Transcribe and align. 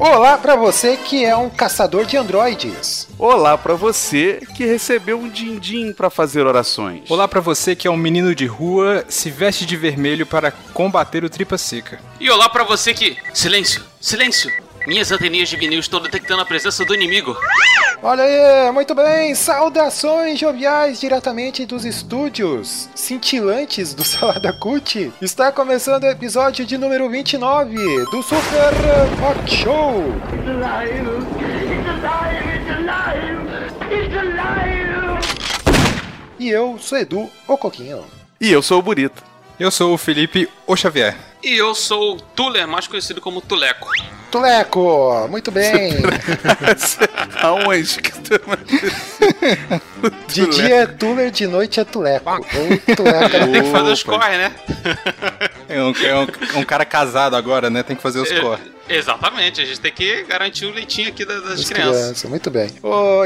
Olá 0.00 0.38
pra 0.38 0.54
você 0.54 0.96
que 0.96 1.24
é 1.24 1.36
um 1.36 1.50
caçador 1.50 2.06
de 2.06 2.16
androides. 2.16 3.08
Olá 3.18 3.58
pra 3.58 3.74
você 3.74 4.40
que 4.54 4.64
recebeu 4.64 5.18
um 5.18 5.28
din-din 5.28 5.92
pra 5.92 6.08
fazer 6.08 6.46
orações. 6.46 7.10
Olá 7.10 7.26
pra 7.26 7.40
você 7.40 7.74
que 7.74 7.88
é 7.88 7.90
um 7.90 7.96
menino 7.96 8.32
de 8.32 8.46
rua, 8.46 9.04
se 9.08 9.28
veste 9.28 9.66
de 9.66 9.76
vermelho 9.76 10.24
para 10.24 10.52
combater 10.52 11.24
o 11.24 11.30
tripa 11.30 11.58
seca. 11.58 11.98
E 12.20 12.30
olá 12.30 12.48
pra 12.48 12.62
você 12.62 12.94
que. 12.94 13.16
Silêncio! 13.34 13.82
Silêncio! 14.00 14.52
Minhas 14.88 15.12
anteninhas 15.12 15.50
de 15.50 15.56
vinil 15.58 15.80
estão 15.80 16.00
detectando 16.00 16.40
a 16.40 16.46
presença 16.46 16.82
do 16.82 16.94
inimigo. 16.94 17.36
Olha 18.02 18.24
aí, 18.24 18.72
muito 18.72 18.94
bem, 18.94 19.34
saudações 19.34 20.40
joviais 20.40 20.98
diretamente 20.98 21.66
dos 21.66 21.84
estúdios 21.84 22.88
cintilantes 22.94 23.92
do 23.92 24.02
Salada 24.08 24.50
Cult. 24.50 25.12
Está 25.20 25.52
começando 25.52 26.04
o 26.04 26.06
episódio 26.06 26.64
de 26.64 26.78
número 26.78 27.06
29 27.10 28.06
do 28.06 28.22
Super 28.22 28.72
Rock 29.20 29.50
Show. 29.54 30.04
It's 30.32 30.48
alive! 30.48 31.04
It's 31.68 31.88
alive! 31.90 32.48
It's 32.56 32.70
alive! 32.70 33.44
It's 33.92 34.16
alive! 34.16 35.18
E 36.38 36.48
eu 36.48 36.78
sou 36.78 36.96
Edu, 36.96 37.30
o 37.46 37.58
Coquinho. 37.58 38.06
E 38.40 38.50
eu 38.50 38.62
sou 38.62 38.78
o 38.78 38.82
Burito. 38.82 39.22
Eu 39.60 39.70
sou 39.70 39.92
o 39.92 39.98
Felipe 39.98 40.48
O 40.66 40.74
Xavier. 40.74 41.27
E 41.42 41.54
eu 41.56 41.74
sou 41.74 42.16
o 42.16 42.20
Tuller, 42.20 42.66
mais 42.66 42.86
conhecido 42.88 43.20
como 43.20 43.40
Tuleco. 43.40 43.88
Tuleco, 44.30 45.26
muito 45.30 45.50
bem. 45.50 45.94
Aonde 47.40 48.02
que 48.02 48.12
tu... 48.12 48.40
De 50.28 50.46
dia 50.48 50.74
é 50.82 50.86
Tuller, 50.86 51.30
de 51.30 51.46
noite 51.46 51.80
é 51.80 51.84
Tuleco. 51.84 52.30
Ou 52.30 52.96
Tuleco. 52.96 53.30
Tem 53.52 53.62
que 53.62 53.70
fazer 53.70 53.90
os 53.92 54.02
corre, 54.02 54.36
né? 54.36 54.52
É 55.68 55.82
um, 55.82 55.92
é 56.04 56.14
um- 56.16 56.58
um 56.60 56.64
cara 56.64 56.84
casado 56.84 57.36
agora, 57.36 57.70
né? 57.70 57.82
Tem 57.82 57.96
que 57.96 58.02
fazer 58.02 58.20
os 58.20 58.30
É, 58.30 58.40
cor. 58.40 58.58
Exatamente, 58.88 59.60
a 59.60 59.64
gente 59.64 59.80
tem 59.80 59.92
que 59.92 60.24
garantir 60.24 60.64
o 60.64 60.72
leitinho 60.72 61.08
aqui 61.08 61.24
das, 61.24 61.42
das 61.42 61.64
crianças. 61.64 61.96
crianças, 61.96 62.30
muito 62.30 62.50
bem. 62.50 62.68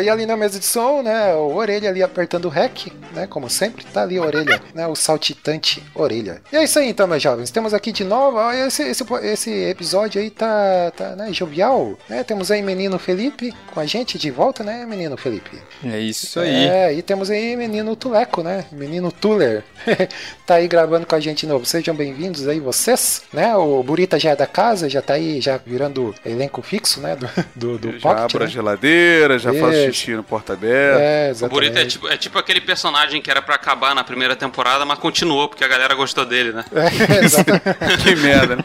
E 0.03 0.09
ali 0.09 0.27
na 0.27 0.37
mesa 0.37 0.59
de 0.59 0.65
som, 0.65 1.03
né, 1.03 1.35
o 1.35 1.55
Orelha 1.55 1.89
ali 1.89 2.03
apertando 2.03 2.47
o 2.47 2.49
REC, 2.49 2.93
né, 3.13 3.27
como 3.27 3.49
sempre, 3.49 3.85
tá 3.85 4.03
ali 4.03 4.19
a 4.19 4.23
Orelha, 4.23 4.61
né, 4.75 4.87
o 4.87 4.95
saltitante 4.95 5.83
Orelha. 5.95 6.43
E 6.53 6.57
é 6.57 6.65
isso 6.65 6.79
aí 6.79 6.89
então, 6.89 7.07
meus 7.07 7.23
jovens, 7.23 7.51
temos 7.51 7.73
aqui 7.73 7.93
de 7.93 8.05
novo, 8.05 8.39
esse, 8.53 8.83
esse, 8.83 9.05
esse 9.23 9.51
episódio 9.51 10.21
aí 10.21 10.31
tá, 10.31 10.93
tá 10.97 11.17
né, 11.17 11.33
jovial, 11.33 11.97
né, 12.09 12.25
temos 12.25 12.51
aí 12.51 12.63
menino 12.63 12.99
Felipe 12.99 13.55
com 13.73 13.81
a 13.81 13.87
gente 13.87 14.19
de 14.19 14.31
volta, 14.31 14.65
né, 14.65 14.85
menino 14.85 15.17
Felipe? 15.17 15.59
É 15.85 15.99
isso 15.99 16.41
aí. 16.41 16.67
É, 16.69 16.93
e 16.93 17.03
temos 17.03 17.31
aí 17.31 17.57
menino 17.57 17.95
Tuleco, 17.95 18.43
né, 18.43 18.65
menino 18.73 19.13
Tuller, 19.13 19.63
tá 20.45 20.57
aí 20.57 20.67
gravando 20.67 21.07
com 21.07 21.15
a 21.15 21.21
gente 21.21 21.41
de 21.43 21.47
novo, 21.47 21.65
sejam 21.65 21.95
bem-vindos 21.95 22.49
aí 22.49 22.59
vocês, 22.59 23.23
né, 23.33 23.55
o 23.57 23.83
Burita 23.83 24.19
já 24.19 24.31
é 24.31 24.37
da 24.37 24.47
casa, 24.47 24.89
já 24.89 25.01
tá 25.01 25.15
aí, 25.15 25.41
já 25.41 25.52
virando 25.59 26.15
elenco 26.25 26.63
fixo, 26.63 27.01
né, 27.01 27.17
do, 27.17 27.29
do, 27.55 27.79
do 27.79 27.99
já 27.99 28.01
Pocket, 28.01 28.25
abro 28.25 28.39
né? 28.41 28.45
a 28.45 28.49
geladeira, 28.49 29.39
já 29.39 29.53
faço 29.53 29.73
Isso. 29.73 29.93
xixi 29.93 30.13
no 30.13 30.23
porta 30.23 30.53
aberta. 30.53 31.01
É, 31.01 31.29
O 31.29 31.31
exatamente. 31.31 31.55
Burito 31.55 31.79
é 31.79 31.87
tipo, 31.87 32.09
é 32.09 32.17
tipo 32.17 32.39
aquele 32.39 32.61
personagem 32.61 33.21
que 33.21 33.31
era 33.31 33.43
pra 33.43 33.55
acabar 33.55 33.95
na 33.95 34.05
primeira 34.05 34.35
temporada, 34.37 34.85
mas 34.85 34.99
continuou 34.99 35.49
porque 35.49 35.65
a 35.65 35.69
galera 35.69 35.95
gostou 35.95 36.25
dele, 36.25 36.53
né? 36.53 36.65
É, 36.73 37.19
exatamente. 37.25 37.63
Que 38.05 38.17
merda, 38.17 38.57
né? 38.57 38.63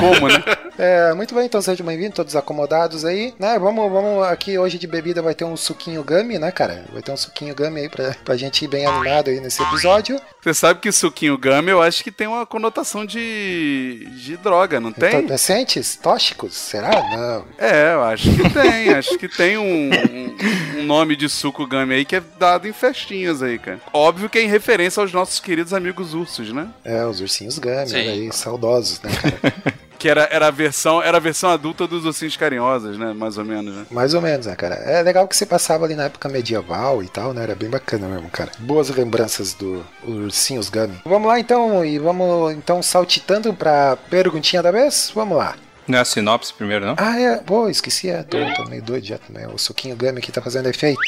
Como, 0.00 0.28
né? 0.28 0.42
É, 0.78 1.14
muito 1.14 1.34
bem, 1.34 1.46
então 1.46 1.60
sejam 1.62 1.86
bem-vindos, 1.86 2.14
todos 2.16 2.36
acomodados 2.36 3.04
aí, 3.04 3.34
né? 3.38 3.58
Vamos, 3.58 3.90
vamos 3.90 4.24
aqui 4.24 4.58
hoje 4.58 4.78
de 4.78 4.86
bebida 4.86 5.22
vai 5.22 5.34
ter 5.34 5.44
um 5.44 5.56
suquinho 5.56 6.02
gummy, 6.04 6.38
né, 6.38 6.50
cara? 6.50 6.84
Vai 6.92 7.02
ter 7.02 7.12
um 7.12 7.16
suquinho 7.16 7.54
gummy 7.54 7.80
aí 7.80 7.88
pra, 7.88 8.14
pra 8.24 8.36
gente 8.36 8.64
ir 8.64 8.68
bem 8.68 8.86
animado 8.86 9.30
aí 9.30 9.40
nesse 9.40 9.62
episódio. 9.62 10.20
Você 10.42 10.54
sabe 10.54 10.80
que 10.80 10.92
suquinho 10.92 11.36
gummy 11.38 11.70
eu 11.70 11.82
acho 11.82 12.04
que 12.04 12.10
tem 12.12 12.26
uma 12.26 12.44
conotação 12.46 13.04
de, 13.04 14.06
de 14.16 14.36
droga, 14.36 14.78
não 14.80 14.92
tem? 14.92 15.08
Entorpecentes? 15.08 15.96
Tóxicos? 16.10 16.54
Será? 16.54 16.90
Não. 17.10 17.44
É, 17.58 17.94
eu 17.94 18.04
acho 18.04 18.30
que 18.32 18.48
tem. 18.50 18.90
acho 18.94 19.18
que 19.18 19.26
tem 19.28 19.58
um, 19.58 19.90
um- 19.90 20.36
um 20.78 20.82
nome 20.84 21.16
de 21.16 21.28
suco 21.28 21.66
gummy 21.66 21.94
aí 21.94 22.04
que 22.04 22.14
é 22.14 22.22
dado 22.38 22.68
em 22.68 22.72
festinhas 22.72 23.42
aí, 23.42 23.58
cara. 23.58 23.80
Óbvio 23.92 24.30
que 24.30 24.38
é 24.38 24.42
em 24.42 24.46
referência 24.48 25.00
aos 25.00 25.12
nossos 25.12 25.40
queridos 25.40 25.74
amigos 25.74 26.14
ursos, 26.14 26.52
né? 26.52 26.68
É, 26.84 27.04
os 27.04 27.20
ursinhos 27.20 27.58
gummy, 27.58 27.88
Sim. 27.88 27.96
aí, 27.96 28.32
saudosos, 28.32 29.00
né, 29.02 29.10
cara? 29.20 29.76
Que 29.98 30.10
era, 30.10 30.28
era, 30.30 30.48
a 30.48 30.50
versão, 30.50 31.02
era 31.02 31.16
a 31.16 31.20
versão 31.20 31.48
adulta 31.50 31.86
dos 31.86 32.04
ursinhos 32.04 32.36
carinhosos, 32.36 32.98
né? 32.98 33.14
Mais 33.14 33.38
ou 33.38 33.44
menos, 33.46 33.74
né? 33.74 33.86
Mais 33.90 34.12
ou 34.12 34.20
menos, 34.20 34.44
né, 34.44 34.54
cara? 34.54 34.74
É 34.74 35.02
legal 35.02 35.26
que 35.26 35.34
você 35.34 35.46
passava 35.46 35.86
ali 35.86 35.94
na 35.94 36.04
época 36.04 36.28
medieval 36.28 37.02
e 37.02 37.08
tal, 37.08 37.32
né? 37.32 37.42
Era 37.42 37.54
bem 37.54 37.70
bacana 37.70 38.06
mesmo, 38.06 38.28
cara. 38.28 38.52
Boas 38.58 38.90
lembranças 38.90 39.54
do 39.54 39.82
Ursinhos 40.06 40.68
Gummy. 40.68 40.98
Vamos 41.04 41.26
lá 41.26 41.40
então, 41.40 41.82
e 41.82 41.98
vamos 41.98 42.52
então 42.52 42.82
saltitando 42.82 43.54
pra 43.54 43.96
perguntinha 44.10 44.62
da 44.62 44.70
vez? 44.70 45.10
Vamos 45.14 45.38
lá. 45.38 45.56
Não 45.88 45.98
é 45.98 46.00
a 46.00 46.04
sinopse 46.04 46.52
primeiro, 46.52 46.84
não? 46.84 46.96
Ah, 46.98 47.18
é. 47.18 47.36
Pô, 47.36 47.68
esqueci. 47.68 48.10
É, 48.10 48.22
tô, 48.22 48.38
tô 48.54 48.64
meio 48.64 48.82
doido 48.82 49.06
já 49.06 49.18
também. 49.18 49.46
O 49.46 49.58
suquinho 49.58 49.96
Gummy 49.96 50.18
aqui 50.18 50.32
tá 50.32 50.42
fazendo 50.42 50.68
efeito. 50.68 51.00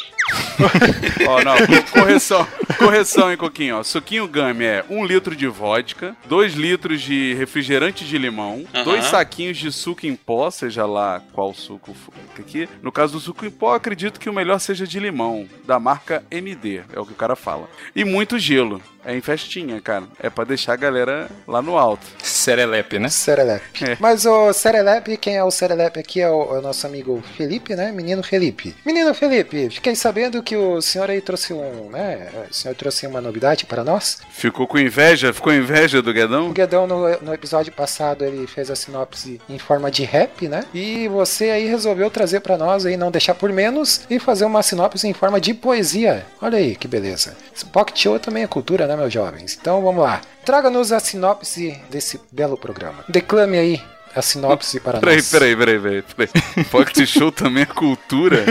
Ó, 1.28 1.42
não, 1.42 1.54
correção, 1.92 2.46
correção, 2.78 3.30
hein, 3.30 3.36
Coquinho, 3.36 3.78
ó. 3.78 3.82
Suquinho 3.82 4.26
Gummy 4.28 4.64
é 4.64 4.84
1 4.88 5.04
litro 5.04 5.34
de 5.36 5.46
vodka, 5.46 6.16
2 6.26 6.54
litros 6.54 7.00
de 7.00 7.34
refrigerante 7.34 8.04
de 8.04 8.18
limão, 8.18 8.64
Aham. 8.74 8.84
dois 8.84 9.04
saquinhos 9.06 9.56
de 9.56 9.70
suco 9.72 10.06
em 10.06 10.14
pó, 10.16 10.50
seja 10.50 10.86
lá 10.86 11.22
qual 11.32 11.52
suco 11.54 11.94
for 11.94 12.12
aqui. 12.38 12.68
No 12.82 12.92
caso 12.92 13.14
do 13.14 13.20
suco 13.20 13.44
em 13.46 13.50
pó, 13.50 13.74
acredito 13.74 14.20
que 14.20 14.28
o 14.28 14.32
melhor 14.32 14.58
seja 14.58 14.86
de 14.86 14.98
limão, 15.00 15.48
da 15.66 15.78
marca 15.78 16.22
MD, 16.30 16.82
é 16.92 17.00
o 17.00 17.06
que 17.06 17.12
o 17.12 17.16
cara 17.16 17.36
fala. 17.36 17.68
E 17.94 18.04
muito 18.04 18.38
gelo. 18.38 18.80
É 19.04 19.16
em 19.16 19.22
festinha, 19.22 19.80
cara. 19.80 20.04
É 20.20 20.28
pra 20.28 20.44
deixar 20.44 20.74
a 20.74 20.76
galera 20.76 21.30
lá 21.46 21.62
no 21.62 21.78
alto. 21.78 22.04
Serelepe, 22.18 22.98
né? 22.98 23.08
Serelepe. 23.08 23.84
É. 23.84 23.96
Mas 23.98 24.26
o 24.26 24.52
Serelepe, 24.52 25.16
quem 25.16 25.36
é 25.36 25.42
o 25.44 25.50
Serelepe 25.50 26.00
aqui 26.00 26.20
é 26.20 26.28
o, 26.28 26.56
é 26.56 26.58
o 26.58 26.60
nosso 26.60 26.86
amigo 26.86 27.22
Felipe, 27.36 27.74
né? 27.74 27.90
Menino 27.90 28.22
Felipe. 28.22 28.74
Menino 28.84 29.14
Felipe, 29.14 29.70
fiquei 29.70 29.94
sabendo 29.94 30.17
que 30.42 30.56
o 30.56 30.80
senhor 30.80 31.10
aí 31.10 31.20
trouxe 31.20 31.52
um, 31.52 31.90
né? 31.90 32.28
O 32.50 32.54
senhor 32.54 32.74
trouxe 32.74 33.06
uma 33.06 33.20
novidade 33.20 33.64
para 33.66 33.84
nós. 33.84 34.18
Ficou 34.30 34.66
com 34.66 34.78
inveja? 34.78 35.32
Ficou 35.32 35.52
inveja 35.52 36.02
do 36.02 36.10
O 36.10 36.12
Guedão? 36.12 36.52
Guedão, 36.52 36.86
no, 36.86 37.08
no 37.20 37.34
episódio 37.34 37.72
passado, 37.72 38.24
ele 38.24 38.46
fez 38.46 38.70
a 38.70 38.76
sinopse 38.76 39.40
em 39.48 39.58
forma 39.58 39.90
de 39.90 40.04
rap, 40.04 40.48
né? 40.48 40.64
E 40.74 41.08
você 41.08 41.50
aí 41.50 41.66
resolveu 41.66 42.10
trazer 42.10 42.40
pra 42.40 42.58
nós 42.58 42.84
aí, 42.84 42.96
não 42.96 43.10
deixar 43.10 43.34
por 43.34 43.52
menos, 43.52 44.02
e 44.10 44.18
fazer 44.18 44.44
uma 44.44 44.62
sinopse 44.62 45.06
em 45.06 45.12
forma 45.12 45.40
de 45.40 45.54
poesia. 45.54 46.26
Olha 46.40 46.58
aí, 46.58 46.74
que 46.74 46.88
beleza. 46.88 47.36
Pocket 47.72 47.98
Show 47.98 48.18
também 48.18 48.42
é 48.42 48.46
cultura, 48.46 48.86
né, 48.86 48.96
meus 48.96 49.12
jovens? 49.12 49.56
Então 49.60 49.82
vamos 49.82 50.02
lá. 50.02 50.20
Traga-nos 50.44 50.92
a 50.92 51.00
sinopse 51.00 51.78
desse 51.90 52.20
belo 52.32 52.56
programa. 52.56 53.04
Declame 53.08 53.58
aí 53.58 53.82
a 54.18 54.22
sinopse 54.22 54.80
para 54.80 54.98
Peraí, 55.00 55.16
nós. 55.16 55.30
peraí, 55.30 55.56
peraí, 55.56 55.78
peraí, 55.80 56.02
peraí. 56.02 56.64
Pocket 56.70 57.06
Show 57.06 57.30
também 57.32 57.62
é 57.62 57.66
cultura? 57.66 58.44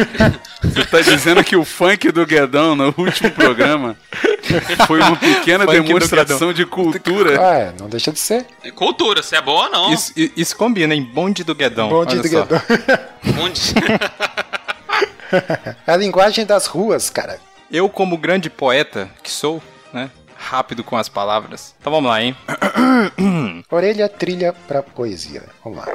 Você 0.63 0.85
tá 0.85 1.01
dizendo 1.01 1.43
que 1.43 1.55
o 1.55 1.63
funk 1.65 2.11
do 2.11 2.25
Guedão 2.25 2.75
no 2.75 2.93
último 2.97 3.31
programa 3.31 3.95
foi 4.87 4.99
uma 5.01 5.15
pequena 5.15 5.65
Funk 5.65 5.81
demonstração 5.81 6.53
de 6.53 6.65
cultura? 6.65 7.39
Ah, 7.39 7.55
é, 7.57 7.73
não 7.79 7.87
deixa 7.89 8.11
de 8.11 8.19
ser. 8.19 8.45
É 8.63 8.71
Cultura, 8.71 9.21
se 9.23 9.35
é 9.35 9.41
boa 9.41 9.65
ou 9.65 9.71
não. 9.71 9.93
Isso, 9.93 10.13
isso 10.15 10.55
combina, 10.55 10.93
hein? 10.93 11.03
Bonde 11.03 11.43
do 11.43 11.53
Guedão. 11.55 11.89
Bonde 11.89 12.13
olha 12.13 12.21
do 12.21 12.27
só. 12.29 12.43
Guedão. 12.45 12.61
Onde... 13.41 13.61
A 15.85 15.95
linguagem 15.97 16.45
das 16.45 16.67
ruas, 16.67 17.09
cara. 17.09 17.39
Eu, 17.69 17.89
como 17.89 18.17
grande 18.17 18.49
poeta 18.49 19.09
que 19.21 19.29
sou, 19.29 19.61
né? 19.91 20.09
Rápido 20.47 20.81
com 20.81 20.95
as 20.95 21.09
palavras. 21.09 21.75
Então 21.77 21.91
vamos 21.91 22.09
lá, 22.09 22.23
hein? 22.23 22.33
Orelha 23.69 24.07
trilha 24.07 24.53
pra 24.65 24.81
poesia. 24.81 25.43
Vamos 25.61 25.79
lá. 25.79 25.85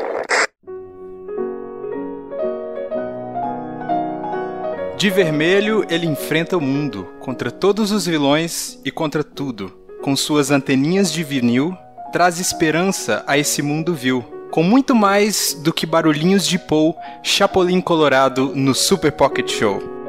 De 4.98 5.08
vermelho, 5.08 5.86
ele 5.88 6.06
enfrenta 6.06 6.54
o 6.58 6.60
mundo, 6.60 7.08
contra 7.18 7.50
todos 7.50 7.90
os 7.92 8.04
vilões 8.04 8.78
e 8.84 8.90
contra 8.90 9.24
tudo. 9.24 9.72
Com 10.02 10.14
suas 10.14 10.50
anteninhas 10.50 11.10
de 11.10 11.24
vinil, 11.24 11.74
traz 12.12 12.38
esperança 12.38 13.24
a 13.26 13.38
esse 13.38 13.62
mundo 13.62 13.94
vil. 13.94 14.22
Com 14.50 14.62
muito 14.62 14.94
mais 14.94 15.54
do 15.54 15.72
que 15.72 15.86
barulhinhos 15.86 16.46
de 16.46 16.58
Paul, 16.58 16.94
Chapolin 17.22 17.80
Colorado 17.80 18.52
no 18.54 18.74
Super 18.74 19.12
Pocket 19.12 19.50
Show. 19.50 20.01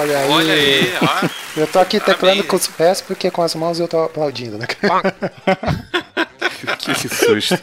Olha 0.00 0.18
aí. 0.18 0.30
Olha 0.30 0.54
aí, 0.54 0.94
ó. 1.02 1.28
Eu 1.60 1.66
tô 1.66 1.78
aqui 1.78 2.00
teclando 2.00 2.42
com 2.44 2.56
os 2.56 2.66
pés 2.66 3.02
porque 3.02 3.30
com 3.30 3.42
as 3.42 3.54
mãos 3.54 3.78
eu 3.78 3.86
tô 3.86 4.04
aplaudindo, 4.04 4.56
né? 4.56 4.66
Que, 4.66 4.76
que 6.78 7.08
susto. 7.08 7.58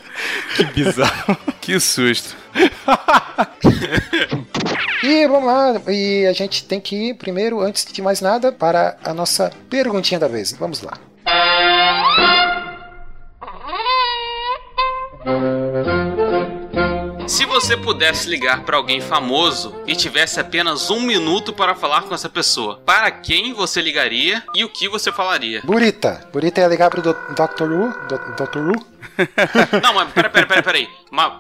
Que 0.56 0.66
bizarro. 0.66 1.36
Que 1.60 1.80
susto. 1.80 2.36
E 5.04 5.28
vamos 5.28 5.48
lá, 5.48 5.82
e 5.88 6.28
a 6.28 6.34
gente 6.34 6.64
tem 6.66 6.80
que 6.80 7.10
ir 7.10 7.16
primeiro, 7.16 7.60
antes 7.60 7.92
de 7.92 8.02
mais 8.02 8.22
nada, 8.22 8.52
para 8.52 8.98
a 9.04 9.14
nossa 9.14 9.52
perguntinha 9.68 10.20
da 10.20 10.28
vez. 10.28 10.54
Vamos 10.54 10.84
lá. 10.84 10.94
Se 17.28 17.46
você 17.46 17.76
pudesse 17.76 18.30
ligar 18.30 18.64
pra 18.64 18.78
alguém 18.78 19.02
famoso 19.02 19.76
e 19.86 19.96
tivesse 19.96 20.40
apenas 20.40 20.90
um 20.90 21.02
minuto 21.02 21.52
para 21.52 21.76
falar 21.76 22.04
com 22.04 22.16
essa 22.16 22.30
pessoa, 22.30 22.80
para 22.86 23.12
quem 23.12 23.54
você 23.54 23.82
ligaria 23.82 24.42
e 24.56 24.64
o 24.64 24.70
que 24.70 24.88
você 24.88 25.12
falaria? 25.12 25.62
Burita. 25.64 26.26
Burita 26.32 26.62
ia 26.62 26.68
ligar 26.68 26.90
pro 26.90 27.02
do 27.02 27.12
Dr. 27.14 27.64
Wu. 27.64 27.94
Do 28.08 28.46
Dr. 28.46 28.60
Wu? 28.60 28.86
Não, 29.84 29.94
mas 29.94 30.12
pera, 30.14 30.30
pera, 30.30 30.48
pera, 30.48 30.64
pera 30.64 30.78
aí. 30.78 30.88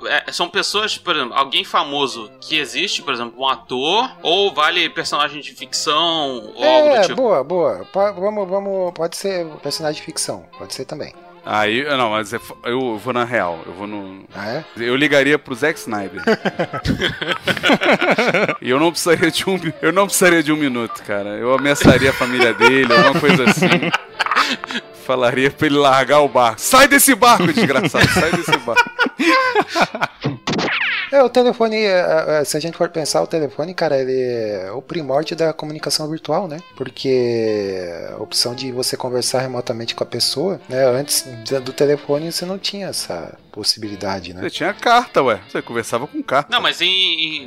É, 0.07 0.31
são 0.31 0.49
pessoas, 0.49 0.97
por 0.97 1.15
exemplo, 1.15 1.33
alguém 1.33 1.63
famoso 1.63 2.29
que 2.41 2.57
existe, 2.59 3.01
por 3.01 3.13
exemplo, 3.13 3.41
um 3.41 3.47
ator, 3.47 4.11
ou 4.21 4.53
vale 4.53 4.89
personagem 4.89 5.41
de 5.41 5.53
ficção, 5.53 6.51
ou 6.53 6.63
algo 6.65 6.89
do 6.89 6.95
É, 6.95 7.01
tipo. 7.01 7.15
boa, 7.15 7.43
boa. 7.43 7.85
Po- 7.93 8.13
vamos, 8.13 8.47
vamos. 8.49 8.91
Pode 8.93 9.15
ser 9.15 9.45
personagem 9.63 9.99
de 10.01 10.05
ficção. 10.05 10.45
Pode 10.57 10.73
ser 10.73 10.83
também. 10.85 11.13
Aí, 11.49 11.81
não, 11.85 12.09
mas 12.11 12.33
é- 12.33 12.39
eu 12.65 12.97
vou 12.97 13.13
na 13.13 13.23
real. 13.23 13.63
Eu 13.65 13.71
vou 13.71 13.87
no. 13.87 14.25
Ah, 14.35 14.49
é? 14.49 14.65
Eu 14.75 14.97
ligaria 14.97 15.39
pro 15.39 15.55
Zack 15.55 15.79
Snyder. 15.79 16.21
e 18.61 18.69
eu 18.69 18.77
não 18.77 18.91
precisaria 18.91 19.31
de 19.31 19.49
um. 19.49 19.57
Eu 19.81 19.93
não 19.93 20.07
precisaria 20.07 20.43
de 20.43 20.51
um 20.51 20.57
minuto, 20.57 21.01
cara. 21.03 21.29
Eu 21.29 21.53
ameaçaria 21.53 22.09
a 22.09 22.13
família 22.13 22.53
dele, 22.53 22.91
alguma 22.93 23.17
coisa 23.17 23.49
assim. 23.49 23.69
Falaria 25.05 25.49
pra 25.49 25.67
ele 25.67 25.77
largar 25.77 26.19
o 26.19 26.27
barco. 26.27 26.59
Sai 26.59 26.85
desse 26.85 27.15
barco, 27.15 27.47
desgraçado! 27.53 28.09
Sai 28.09 28.29
desse 28.31 28.57
barco. 28.57 28.83
É, 31.11 31.23
o 31.23 31.29
telefone, 31.29 31.77
é, 31.77 32.39
é, 32.41 32.43
se 32.43 32.57
a 32.57 32.59
gente 32.59 32.77
for 32.77 32.89
pensar, 32.89 33.21
o 33.21 33.27
telefone, 33.27 33.73
cara, 33.73 33.97
ele 33.99 34.19
é 34.21 34.71
o 34.71 34.81
primórdio 34.81 35.35
da 35.35 35.53
comunicação 35.53 36.09
virtual, 36.09 36.47
né? 36.47 36.57
Porque 36.75 37.89
a 38.11 38.21
opção 38.21 38.53
de 38.53 38.71
você 38.71 38.97
conversar 38.97 39.39
remotamente 39.39 39.95
com 39.95 40.03
a 40.03 40.07
pessoa, 40.07 40.59
né? 40.67 40.85
Antes 40.85 41.23
do 41.63 41.71
telefone 41.73 42.31
você 42.31 42.45
não 42.45 42.57
tinha 42.57 42.87
essa 42.87 43.37
possibilidade, 43.51 44.33
né? 44.33 44.41
Você 44.41 44.49
tinha 44.51 44.73
carta, 44.73 45.23
ué. 45.23 45.39
Você 45.49 45.61
conversava 45.61 46.05
com 46.07 46.21
carta. 46.21 46.49
Não, 46.51 46.61
mas 46.61 46.79
em, 46.81 46.87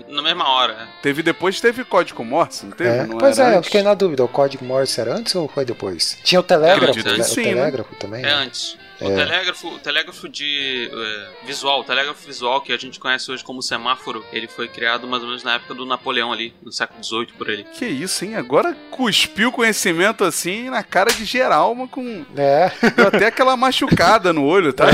em- 0.01 0.05
na 0.09 0.23
mesma 0.23 0.49
hora. 0.49 0.89
Teve 1.03 1.23
depois, 1.23 1.61
teve 1.61 1.85
código 1.85 2.25
Morse, 2.25 2.67
não 2.67 2.73
teve? 2.73 2.91
É, 2.91 3.07
Não 3.07 3.19
pois 3.19 3.39
era 3.39 3.51
é, 3.51 3.55
eu 3.55 3.59
antes? 3.59 3.69
fiquei 3.69 3.83
na 3.83 3.95
dúvida, 3.95 4.25
o 4.25 4.29
código 4.29 4.65
Morse 4.65 5.01
era 5.01 5.15
antes 5.15 5.35
ou 5.35 5.47
foi 5.49 5.65
depois? 5.65 6.19
Tinha 6.25 6.41
o 6.41 6.43
telégrafo, 6.43 6.85
acredito 6.91 7.11
o 7.13 7.15
que 7.15 7.23
te- 7.23 7.29
sim, 7.29 7.41
o 7.43 7.45
né? 7.45 7.55
telégrafo 7.55 7.95
também. 7.97 8.21
É 8.23 8.27
né? 8.27 8.33
antes. 8.33 8.77
O 9.01 9.11
É. 9.11 9.15
telégrafo, 9.17 9.69
o 9.69 9.79
telégrafo 9.79 10.29
de 10.29 10.91
é, 10.93 11.47
visual, 11.47 11.81
o 11.81 11.85
telégrafo 11.85 12.25
visual 12.27 12.61
que 12.61 12.73
a 12.73 12.77
gente 12.77 13.01
conhece 13.01 13.31
hoje 13.31 13.43
como 13.43 13.63
semáforo, 13.63 14.25
ele 14.33 14.47
foi 14.47 14.69
criado 14.69 15.07
mais 15.07 15.23
ou 15.23 15.29
menos 15.29 15.43
na 15.43 15.55
época 15.55 15.75
do 15.75 15.87
Napoleão 15.87 16.33
ali, 16.33 16.53
no 16.63 16.71
século 16.71 17.03
XVIII 17.03 17.29
por 17.39 17.49
ali. 17.49 17.65
Que 17.73 17.87
isso, 17.87 18.25
hein? 18.25 18.37
Agora 18.37 18.77
cuspiu 18.91 19.51
conhecimento 19.51 20.25
assim 20.25 20.69
na 20.71 20.83
cara 20.83 21.11
de 21.13 21.25
geral, 21.25 21.75
mas 21.75 21.91
com. 21.91 22.25
É, 22.37 22.71
Deu 22.95 23.09
até 23.09 23.27
aquela 23.27 23.57
machucada 23.57 24.33
no 24.33 24.45
olho, 24.45 24.73
tá? 24.73 24.87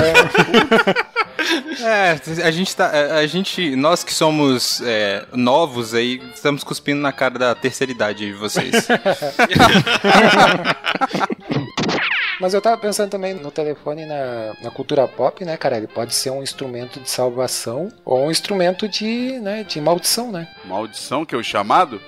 É, 1.81 2.21
a 2.47 2.51
gente 2.51 2.75
tá. 2.77 2.87
A 2.87 3.17
a 3.19 3.27
gente. 3.27 3.75
Nós 3.77 4.05
que 4.05 4.13
somos 4.13 4.81
é, 4.85 5.25
novos 5.33 5.95
aí, 5.95 6.21
estamos 6.35 6.63
cuspindo 6.63 7.01
na 7.01 7.13
cara 7.13 7.39
da 7.39 7.55
terceira 7.55 7.91
idade 7.93 8.27
de 8.27 8.33
vocês. 8.33 8.87
mas 12.41 12.55
eu 12.55 12.61
tava 12.61 12.77
pensando 12.77 13.11
também 13.11 13.35
no 13.35 13.51
telefone 13.51 14.05
na, 14.07 14.55
na 14.63 14.71
cultura 14.71 15.07
pop, 15.09 15.45
né, 15.45 15.57
cara? 15.57 15.77
Ele 15.77 15.87
pode 15.87 16.15
ser 16.15 16.31
um 16.31 16.43
instrumento 16.43 17.01
de 17.01 17.09
salvação 17.09 17.91
ou 18.05 18.27
um 18.27 18.31
instrumento 18.31 18.89
de, 18.89 19.39
né, 19.41 19.65
de 19.65 19.81
maldição, 19.81 20.31
né? 20.31 20.49
Maldição, 20.65 21.25
que 21.25 21.35
é 21.35 21.39
o 21.39 21.43
chamado? 21.43 22.01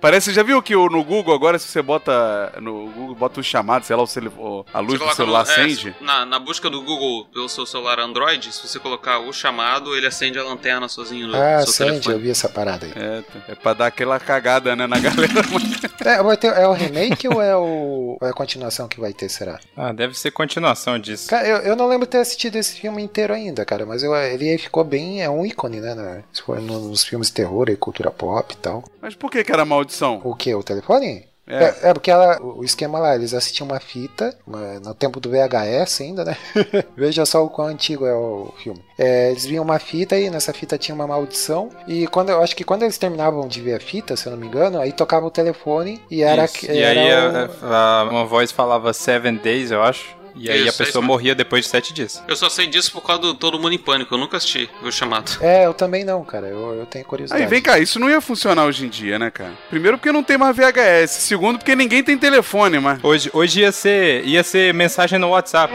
Parece, 0.00 0.32
já 0.32 0.42
viu 0.42 0.62
que 0.62 0.76
o- 0.76 0.88
no 0.88 1.02
Google 1.02 1.34
agora, 1.34 1.58
se 1.58 1.66
você 1.68 1.80
bota 1.82 2.52
no 2.60 2.86
Google, 2.90 3.14
bota 3.14 3.40
o 3.40 3.42
chamado, 3.42 3.84
sei 3.84 3.96
lá, 3.96 4.02
o 4.02 4.06
o- 4.38 4.64
a 4.72 4.80
luz 4.80 4.98
Você 4.98 5.04
do 5.08 5.14
celular 5.14 5.44
no- 5.44 5.50
é, 5.50 5.54
acende? 5.54 5.94
na, 6.00 6.24
na 6.26 6.38
busca 6.38 6.68
do 6.70 6.80
Google 6.82 7.26
pelo 7.32 7.48
seu 7.48 7.64
celular 7.66 7.98
Android, 7.98 8.52
se 8.52 8.66
você 8.66 8.78
colocar 8.78 9.18
o 9.18 9.32
chamado, 9.32 9.96
ele 9.96 10.06
acende 10.06 10.38
a 10.38 10.42
lanterna 10.44 10.88
sozinho 10.88 11.26
no 11.28 11.36
Ah, 11.36 11.64
seu 11.66 11.86
eu 11.86 11.92
telefone. 11.92 12.18
vi 12.22 12.30
essa 12.30 12.48
parada 12.48 12.86
aí. 12.86 12.92
É, 12.94 13.22
é 13.52 13.54
pra 13.54 13.72
dar 13.74 13.86
aquela 13.86 14.18
cagada, 14.20 14.76
né, 14.76 14.86
na 14.86 14.98
galera. 15.00 15.32
É, 16.04 16.22
vai 16.22 16.36
ter- 16.36 16.52
é 16.56 16.66
o 16.68 16.72
remake 16.72 17.26
ou 17.28 17.40
é, 17.42 17.56
o, 17.56 18.16
ou 18.20 18.28
é 18.28 18.30
a 18.30 18.34
continuação 18.34 18.86
que 18.88 19.00
vai 19.00 19.12
ter, 19.12 19.28
será? 19.28 19.58
ah, 19.76 19.92
deve 19.92 20.16
ser 20.18 20.30
continuação 20.30 20.98
disso. 20.98 21.28
Cara, 21.28 21.46
eu, 21.46 21.56
eu 21.58 21.76
não 21.76 21.86
lembro 21.88 22.06
ter 22.06 22.18
assistido 22.18 22.56
esse 22.56 22.78
filme 22.80 23.02
inteiro 23.02 23.32
ainda, 23.32 23.64
cara, 23.64 23.84
mas 23.86 24.02
eu- 24.02 24.14
ele 24.14 24.56
ficou 24.58 24.84
bem. 24.84 25.22
É 25.22 25.30
um 25.30 25.44
ícone, 25.44 25.80
né? 25.80 25.94
né, 25.94 26.24
se 26.32 26.42
for 26.42 26.60
nos 26.60 27.04
filmes 27.04 27.28
de 27.28 27.34
terror 27.34 27.68
e 27.68 27.76
cultura 27.76 28.10
pop 28.10 28.52
e 28.52 28.56
tal. 28.56 28.84
Mas 29.00 29.14
por 29.14 29.30
que 29.30 29.42
que 29.42 29.52
era 29.52 29.64
maldição? 29.64 29.95
O 30.24 30.34
que? 30.34 30.54
O 30.54 30.62
telefone? 30.62 31.24
É. 31.48 31.64
É, 31.64 31.76
é 31.90 31.94
porque 31.94 32.10
ela, 32.10 32.42
o 32.42 32.64
esquema 32.64 32.98
lá, 32.98 33.14
eles 33.14 33.32
assistiam 33.32 33.68
uma 33.68 33.78
fita, 33.78 34.36
uma- 34.44 34.80
no 34.80 34.92
tempo 34.92 35.20
do 35.20 35.30
VHS 35.30 36.00
ainda, 36.02 36.24
né? 36.24 36.36
Veja 36.96 37.24
só 37.24 37.44
o 37.44 37.48
quão 37.48 37.68
antigo 37.68 38.04
é 38.04 38.12
o 38.12 38.52
filme. 38.64 38.82
É, 38.98 39.30
eles 39.30 39.46
viam 39.46 39.62
uma 39.62 39.78
fita 39.78 40.18
e 40.18 40.28
nessa 40.28 40.52
fita 40.52 40.76
tinha 40.76 40.92
uma 40.94 41.06
maldição. 41.06 41.68
E 41.86 42.08
quando 42.08 42.30
eu 42.30 42.42
acho 42.42 42.56
que 42.56 42.64
quando 42.64 42.82
eles 42.82 42.98
terminavam 42.98 43.46
de 43.46 43.60
ver 43.60 43.74
a 43.74 43.80
fita, 43.80 44.16
se 44.16 44.26
eu 44.26 44.32
não 44.32 44.38
me 44.40 44.48
engano, 44.48 44.80
aí 44.80 44.90
tocava 44.90 45.24
o 45.24 45.30
telefone 45.30 46.02
e 46.10 46.20
era. 46.20 46.46
Isso. 46.46 46.66
era 46.66 46.74
E 46.74 46.84
aí 46.84 46.98
o- 47.14 47.64
a- 47.66 48.00
a- 48.00 48.04
uma 48.10 48.24
voz 48.24 48.50
falava 48.50 48.92
seven 48.92 49.36
days, 49.36 49.70
eu 49.70 49.82
acho. 49.84 50.16
E 50.36 50.50
aí 50.50 50.66
Isso, 50.66 50.80
a 50.80 50.84
é 50.84 50.86
pessoa 50.86 51.02
mesmo. 51.02 51.12
morria 51.12 51.34
depois 51.34 51.64
de 51.64 51.70
sete 51.70 51.92
dias. 51.94 52.22
Eu 52.28 52.36
só 52.36 52.48
sei 52.48 52.66
disso 52.66 52.92
por 52.92 53.02
causa 53.02 53.22
do 53.22 53.34
Todo 53.34 53.58
Mundo 53.58 53.72
em 53.72 53.78
Pânico, 53.78 54.14
eu 54.14 54.18
nunca 54.18 54.36
assisti 54.36 54.68
o 54.82 54.90
chamado. 54.92 55.32
É, 55.40 55.64
eu 55.66 55.72
também 55.72 56.04
não, 56.04 56.22
cara. 56.24 56.46
Eu, 56.48 56.74
eu 56.74 56.86
tenho 56.86 57.04
curiosidade. 57.04 57.42
Aí 57.42 57.48
vem 57.48 57.62
cá, 57.62 57.78
isso 57.78 57.98
não 57.98 58.10
ia 58.10 58.20
funcionar 58.20 58.64
hoje 58.64 58.84
em 58.84 58.88
dia, 58.88 59.18
né, 59.18 59.30
cara? 59.30 59.52
Primeiro 59.70 59.96
porque 59.96 60.12
não 60.12 60.22
tem 60.22 60.36
mais 60.36 60.54
VHS, 60.56 61.10
segundo 61.10 61.58
porque 61.58 61.74
ninguém 61.74 62.02
tem 62.02 62.18
telefone, 62.18 62.78
mas... 62.78 63.02
Hoje, 63.02 63.30
hoje 63.32 63.60
ia, 63.60 63.72
ser, 63.72 64.24
ia 64.24 64.42
ser 64.42 64.74
mensagem 64.74 65.18
no 65.18 65.30
WhatsApp. 65.30 65.72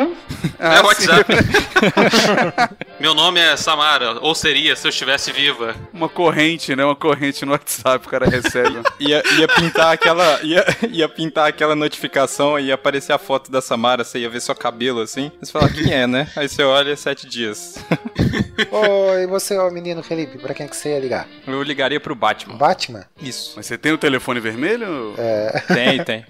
Ah, 0.59 0.75
é. 0.75 0.81
WhatsApp. 0.81 1.33
Meu 3.01 3.15
nome 3.15 3.39
é 3.39 3.57
Samara, 3.57 4.19
ou 4.21 4.35
seria 4.35 4.75
se 4.75 4.85
eu 4.85 4.89
estivesse 4.89 5.31
viva. 5.31 5.75
Uma 5.91 6.07
corrente, 6.07 6.75
né? 6.75 6.85
Uma 6.85 6.95
corrente 6.95 7.43
no 7.43 7.51
WhatsApp, 7.51 8.05
o 8.05 8.09
cara 8.09 8.27
recebe. 8.29 8.79
Ia, 9.01 9.23
ia 9.39 9.47
pintar 9.47 9.91
aquela. 9.91 10.39
Ia, 10.43 10.63
ia 10.91 11.09
pintar 11.09 11.47
aquela 11.49 11.75
notificação 11.75 12.59
e 12.59 12.65
ia 12.65 12.75
aparecer 12.75 13.11
a 13.11 13.17
foto 13.17 13.49
da 13.51 13.59
Samara, 13.59 14.03
você 14.03 14.19
ia 14.19 14.29
ver 14.29 14.39
só 14.39 14.53
cabelo 14.53 15.01
assim. 15.01 15.31
Você 15.41 15.51
fala, 15.51 15.67
quem 15.69 15.91
é, 15.91 16.05
né? 16.05 16.29
Aí 16.35 16.47
você 16.47 16.61
olha 16.63 16.95
sete 16.95 17.27
dias. 17.27 17.83
Oi, 18.71 19.25
você, 19.25 19.57
ó, 19.57 19.71
menino 19.71 20.03
Felipe, 20.03 20.37
pra 20.37 20.53
quem 20.53 20.67
que 20.67 20.75
você 20.75 20.89
ia 20.89 20.99
ligar? 20.99 21.27
Eu 21.47 21.63
ligaria 21.63 21.99
pro 21.99 22.13
Batman. 22.13 22.55
Batman? 22.57 23.05
Isso. 23.19 23.53
Mas 23.55 23.65
você 23.65 23.77
tem 23.79 23.91
o 23.91 23.97
telefone 23.97 24.39
vermelho? 24.39 25.15
É. 25.17 25.63
Tem, 25.73 26.03
tem. 26.03 26.25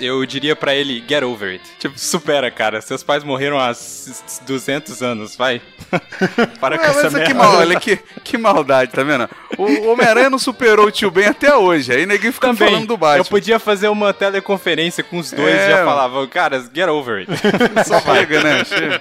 Eu 0.00 0.26
diria 0.26 0.56
pra 0.56 0.74
ele, 0.74 1.04
get 1.08 1.22
over 1.22 1.52
it. 1.52 1.64
Tipo, 1.78 1.96
supera, 1.96 2.50
cara. 2.50 2.80
Seus 2.80 3.04
pais 3.04 3.22
morreram 3.22 3.60
há 3.60 3.70
s- 3.70 4.42
200 4.44 5.00
anos, 5.02 5.36
vai. 5.36 5.62
Para 6.60 6.78
com 6.78 6.84
essa 6.84 7.02
mas 7.04 7.12
merda. 7.14 7.28
que, 7.28 7.34
mal, 7.34 7.56
olha 7.56 7.78
que, 7.80 7.96
que 8.24 8.38
maldade, 8.38 8.90
tá 8.92 9.02
vendo? 9.02 9.28
O 9.58 9.88
Homem-Aranha 9.92 10.30
não 10.30 10.38
superou 10.38 10.86
o 10.86 10.90
tio 10.90 11.10
Ben 11.10 11.26
até 11.26 11.54
hoje. 11.56 11.92
Aí 11.92 12.06
ninguém 12.06 12.32
fica 12.32 12.48
Também, 12.48 12.68
falando 12.68 12.86
do 12.86 12.96
Batman. 12.96 13.20
eu 13.20 13.24
podia 13.24 13.58
fazer 13.58 13.88
uma 13.88 14.12
teleconferência 14.12 15.02
com 15.04 15.18
os 15.18 15.30
dois 15.30 15.54
É, 15.54 15.66
e 15.66 15.70
já 15.70 15.76
mano. 15.76 15.86
falava, 15.90 16.26
cara, 16.28 16.60
get 16.74 16.88
over 16.88 17.18
it. 17.18 17.30
Só 17.86 18.00
chega, 18.00 18.42
né? 18.42 18.64
Chega. 18.64 19.00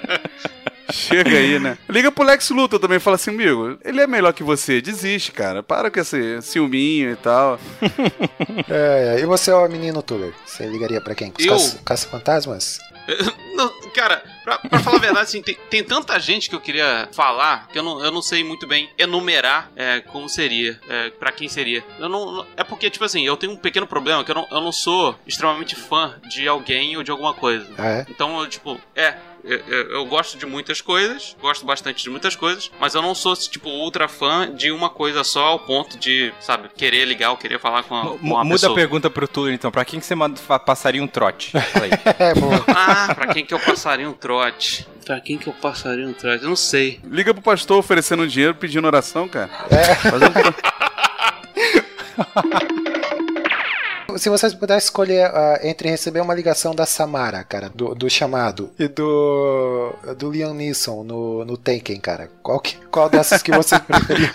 Chega 0.92 1.30
aí, 1.38 1.60
né? 1.60 1.78
Liga 1.88 2.12
pro 2.12 2.24
Lex 2.26 2.50
Luthor 2.50 2.80
também, 2.80 2.98
fala 2.98 3.16
assim, 3.16 3.30
amigo, 3.30 3.78
ele 3.86 4.02
é 4.02 4.08
melhor 4.08 4.34
que 4.34 4.42
você, 4.42 4.82
desiste, 4.82 5.32
cara. 5.32 5.62
Para 5.62 5.92
com 5.92 6.00
esse 6.00 6.42
ciúminho 6.42 7.12
e 7.12 7.16
tal. 7.16 7.60
É, 8.68 9.16
é. 9.18 9.22
E 9.22 9.26
você, 9.26 9.52
ó, 9.52 9.68
menino 9.68 10.02
Tuller? 10.02 10.34
Você 10.46 10.66
ligaria 10.66 11.02
pra 11.02 11.14
quem? 11.16 11.32
Os 11.38 11.46
Eu? 11.46 11.54
caça- 11.54 11.80
Caça-fantasmas? 11.86 12.80
Não, 13.56 13.72
cara, 13.96 14.22
pra, 14.58 14.70
pra 14.70 14.80
falar 14.80 14.98
a 14.98 15.00
verdade, 15.00 15.24
assim, 15.26 15.42
tem, 15.42 15.56
tem 15.70 15.84
tanta 15.84 16.20
gente 16.20 16.50
que 16.50 16.56
eu 16.56 16.60
queria 16.62 17.08
falar 17.12 17.68
que 17.68 17.78
eu 17.78 17.84
não, 17.84 18.04
eu 18.04 18.12
não 18.12 18.22
sei 18.22 18.44
muito 18.44 18.66
bem 18.68 18.90
enumerar 18.98 19.70
é, 19.76 20.00
como 20.02 20.28
seria, 20.28 20.80
é, 20.90 21.10
para 21.12 21.32
quem 21.32 21.48
seria. 21.48 21.84
Eu 22.00 22.10
não, 22.10 22.32
não- 22.32 22.46
é 22.58 22.64
porque, 22.64 22.90
tipo 22.90 23.06
assim, 23.06 23.26
eu 23.26 23.38
tenho 23.38 23.54
um 23.54 23.58
pequeno 23.58 23.86
problema 23.88 24.24
que 24.24 24.32
eu 24.32 24.36
não, 24.36 24.48
eu 24.52 24.62
não 24.62 24.72
sou 24.72 25.16
extremamente 25.28 25.76
fã 25.76 26.16
de 26.30 26.48
alguém 26.48 26.98
ou 26.98 27.04
de 27.04 27.12
alguma 27.12 27.34
coisa. 27.34 27.68
Ah, 27.78 27.90
é? 27.90 28.06
Então, 28.10 28.40
eu, 28.40 28.48
tipo, 28.48 28.80
é. 28.96 29.16
Eu, 29.44 29.58
eu- 29.68 29.92
eu 29.92 30.06
gosto 30.06 30.38
de 30.38 30.46
muitas 30.46 30.82
coisas, 30.82 31.36
gosto 31.42 31.66
bastante 31.66 32.04
de 32.04 32.10
muitas 32.10 32.36
coisas, 32.36 32.70
mas 32.80 32.94
eu 32.94 33.02
não 33.02 33.16
sou, 33.16 33.36
tipo, 33.36 33.70
ultra 33.70 34.08
fã 34.08 34.54
de 34.54 34.72
uma 34.72 34.90
coisa 34.90 35.24
só 35.24 35.46
ao 35.48 35.60
ponto 35.60 35.98
de, 35.98 36.34
sabe, 36.40 36.70
querer 36.76 37.06
ligar 37.06 37.32
ou 37.32 37.38
querer 37.38 37.60
falar 37.60 37.84
com, 37.84 37.96
a, 37.96 38.02
com 38.02 38.16
uma 38.18 38.44
Muda 38.44 38.56
pessoa. 38.56 38.72
a 38.74 38.76
pergunta 38.76 39.10
pro 39.10 39.28
Tuller, 39.28 39.54
então. 39.54 39.72
Pra 39.72 39.86
quem 39.86 40.00
que 40.00 40.06
você 40.06 40.16
passaria 40.66 41.02
um 41.02 41.08
trote? 41.08 41.52
Fala 41.52 41.86
aí. 41.86 41.92
É, 42.20 42.34
boa. 42.34 42.64
Ah, 42.68 43.14
pra 43.16 43.28
quem 43.34 43.46
que 43.46 43.54
eu 43.54 43.60
passaria 43.60 44.10
um 44.10 44.14
trote? 44.14 44.86
Pra 45.06 45.20
quem 45.22 45.38
que 45.38 45.48
eu 45.48 45.54
passaria 45.54 46.06
um 46.06 46.14
trote? 46.14 46.44
Eu 46.44 46.50
não 46.50 46.56
sei. 46.56 47.00
Liga 47.06 47.34
pro 47.34 47.42
pastor 47.42 47.78
oferecendo 47.78 48.28
dinheiro, 48.28 48.54
pedindo 48.56 48.86
oração, 48.86 49.28
cara. 49.28 49.50
É. 49.72 49.96
Faz 49.96 50.22
um- 50.22 50.30
Se 54.18 54.30
vocês 54.30 54.54
pudessem 54.54 54.86
escolher 54.86 55.26
ah, 55.26 55.60
entre 55.64 55.90
receber 55.90 56.22
uma 56.22 56.34
ligação 56.34 56.74
da 56.74 56.86
Samara, 56.86 57.44
cara, 57.44 57.70
do, 57.74 57.94
do 57.94 58.10
chamado, 58.10 58.72
e 58.80 58.88
do 58.88 59.94
do 60.18 60.32
Liam 60.32 60.54
Neeson 60.54 61.04
no, 61.04 61.46
no 61.46 61.58
Taken, 61.58 62.00
cara, 62.00 62.30
qual, 62.42 62.60
que, 62.60 62.76
qual 62.92 63.10
dessas 63.10 63.42
que 63.42 63.52
vocês 63.52 63.80
preferiam? 63.86 64.30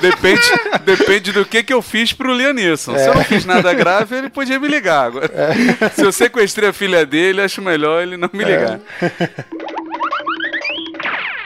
Depende, 0.00 0.42
depende 0.84 1.32
do 1.32 1.44
que, 1.44 1.62
que 1.62 1.72
eu 1.72 1.82
fiz 1.82 2.12
pro 2.12 2.32
Leonisson. 2.32 2.96
Se 2.96 3.06
eu 3.06 3.14
não 3.14 3.24
fiz 3.24 3.44
nada 3.44 3.72
grave, 3.74 4.16
ele 4.16 4.30
podia 4.30 4.58
me 4.58 4.68
ligar. 4.68 5.06
Agora, 5.06 5.30
se 5.94 6.02
eu 6.02 6.12
sequestrei 6.12 6.68
a 6.68 6.72
filha 6.72 7.04
dele, 7.04 7.42
acho 7.42 7.60
melhor 7.60 8.02
ele 8.02 8.16
não 8.16 8.30
me 8.32 8.44
ligar. 8.44 8.80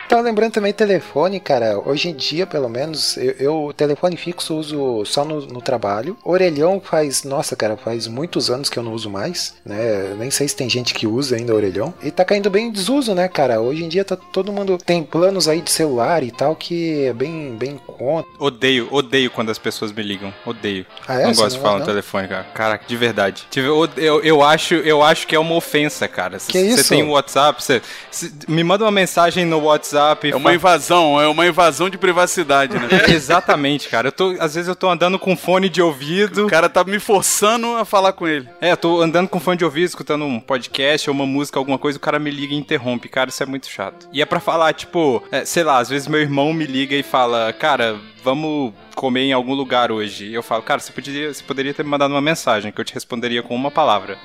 Tava 0.08 0.22
lembrando 0.22 0.52
também 0.52 0.72
telefone, 0.72 1.40
cara. 1.40 1.78
Hoje 1.84 2.08
em 2.08 2.14
dia, 2.14 2.46
pelo 2.46 2.68
menos, 2.68 3.16
eu, 3.16 3.32
eu 3.66 3.74
telefone 3.76 4.16
fixo 4.16 4.54
uso 4.54 5.04
só 5.04 5.24
no, 5.24 5.40
no 5.46 5.60
trabalho. 5.60 6.16
Orelhão 6.24 6.80
faz, 6.80 7.24
nossa, 7.24 7.56
cara, 7.56 7.76
faz 7.76 8.06
muitos 8.06 8.48
anos 8.48 8.70
que 8.70 8.78
eu 8.78 8.82
não 8.84 8.92
uso 8.92 9.10
mais, 9.10 9.54
né? 9.64 10.14
Nem 10.16 10.30
sei 10.30 10.46
se 10.46 10.54
tem 10.54 10.70
gente 10.70 10.94
que 10.94 11.08
usa 11.08 11.34
ainda 11.34 11.52
orelhão. 11.54 11.92
E 12.02 12.10
tá 12.12 12.24
caindo 12.24 12.48
bem 12.48 12.68
em 12.68 12.70
desuso, 12.70 13.14
né, 13.16 13.26
cara? 13.26 13.60
Hoje 13.60 13.84
em 13.84 13.88
dia 13.88 14.04
tá 14.04 14.16
todo 14.16 14.52
mundo 14.52 14.78
tem 14.78 15.02
planos 15.02 15.48
aí 15.48 15.60
de 15.60 15.70
celular 15.72 16.22
e 16.22 16.30
tal 16.30 16.54
que 16.54 17.06
é 17.06 17.12
bem 17.12 17.56
bem 17.56 17.72
em 17.72 17.78
conta. 17.78 18.28
Odeio, 18.38 18.88
odeio 18.92 19.30
quando 19.30 19.50
as 19.50 19.58
pessoas 19.58 19.90
me 19.90 20.02
ligam. 20.04 20.32
Odeio. 20.46 20.86
Ah, 21.08 21.20
é? 21.20 21.24
não 21.26 21.34
Você 21.34 21.40
gosto 21.42 21.50
de 21.50 21.56
não 21.56 21.62
falar 21.62 21.78
gosta, 21.78 21.78
no 21.78 21.78
não? 21.80 21.86
telefone, 21.86 22.28
cara. 22.28 22.44
Caraca, 22.54 22.84
de 22.86 22.96
verdade. 22.96 23.46
Tive- 23.50 23.66
Eu, 23.66 23.88
eu, 23.96 24.22
eu 24.22 24.42
acho, 24.42 24.74
eu 24.74 25.02
acho 25.02 25.26
que 25.26 25.34
é 25.34 25.38
uma 25.38 25.54
ofensa, 25.56 26.06
cara. 26.06 26.38
Que 26.38 26.52
Você 26.52 26.60
isso? 26.80 26.88
tem 26.90 27.02
o 27.02 27.10
WhatsApp, 27.10 27.60
você, 27.60 27.82
você 28.08 28.30
me 28.46 28.62
manda 28.62 28.84
uma 28.84 28.92
mensagem 28.92 29.44
no 29.44 29.58
WhatsApp. 29.62 29.95
E 30.22 30.30
É 30.30 30.36
uma 30.36 30.54
invasão, 30.54 31.20
é 31.20 31.26
uma 31.28 31.46
invasão 31.46 31.88
de 31.88 31.98
privacidade, 31.98 32.78
né? 32.78 32.88
Exatamente, 33.08 33.88
cara. 33.88 34.08
Eu 34.08 34.12
tô, 34.12 34.36
às 34.38 34.54
vezes 34.54 34.68
eu 34.68 34.76
tô 34.76 34.88
andando 34.88 35.18
com 35.18 35.36
fone 35.36 35.68
de 35.68 35.82
ouvido. 35.82 36.46
O 36.46 36.50
cara 36.50 36.68
tá 36.68 36.84
me 36.84 36.98
forçando 36.98 37.76
a 37.76 37.84
falar 37.84 38.12
com 38.12 38.26
ele. 38.26 38.48
É, 38.60 38.72
eu 38.72 38.76
tô 38.76 39.00
andando 39.00 39.28
com 39.28 39.40
fone 39.40 39.58
de 39.58 39.64
ouvido, 39.64 39.86
escutando 39.86 40.24
um 40.24 40.40
podcast 40.40 41.08
ou 41.08 41.14
uma 41.14 41.26
música, 41.26 41.58
alguma 41.58 41.78
coisa, 41.78 41.98
o 41.98 42.00
cara 42.00 42.18
me 42.18 42.30
liga 42.30 42.54
e 42.54 42.56
interrompe. 42.56 43.08
Cara, 43.08 43.30
isso 43.30 43.42
é 43.42 43.46
muito 43.46 43.68
chato. 43.68 44.08
E 44.12 44.22
é 44.22 44.26
pra 44.26 44.40
falar, 44.40 44.72
tipo, 44.74 45.22
é, 45.30 45.44
sei 45.44 45.64
lá, 45.64 45.78
às 45.78 45.88
vezes 45.88 46.08
meu 46.08 46.20
irmão 46.20 46.52
me 46.52 46.66
liga 46.66 46.94
e 46.94 47.02
fala, 47.02 47.52
cara, 47.52 47.96
vamos 48.22 48.72
comer 48.94 49.20
em 49.22 49.32
algum 49.32 49.54
lugar 49.54 49.92
hoje. 49.92 50.26
E 50.26 50.34
eu 50.34 50.42
falo, 50.42 50.62
cara, 50.62 50.80
você, 50.80 50.90
poderia, 50.92 51.32
você 51.32 51.44
poderia 51.44 51.72
ter 51.72 51.82
me 51.84 51.90
mandado 51.90 52.10
uma 52.12 52.20
mensagem 52.20 52.72
que 52.72 52.80
eu 52.80 52.84
te 52.84 52.94
responderia 52.94 53.42
com 53.42 53.54
uma 53.54 53.70
palavra. 53.70 54.18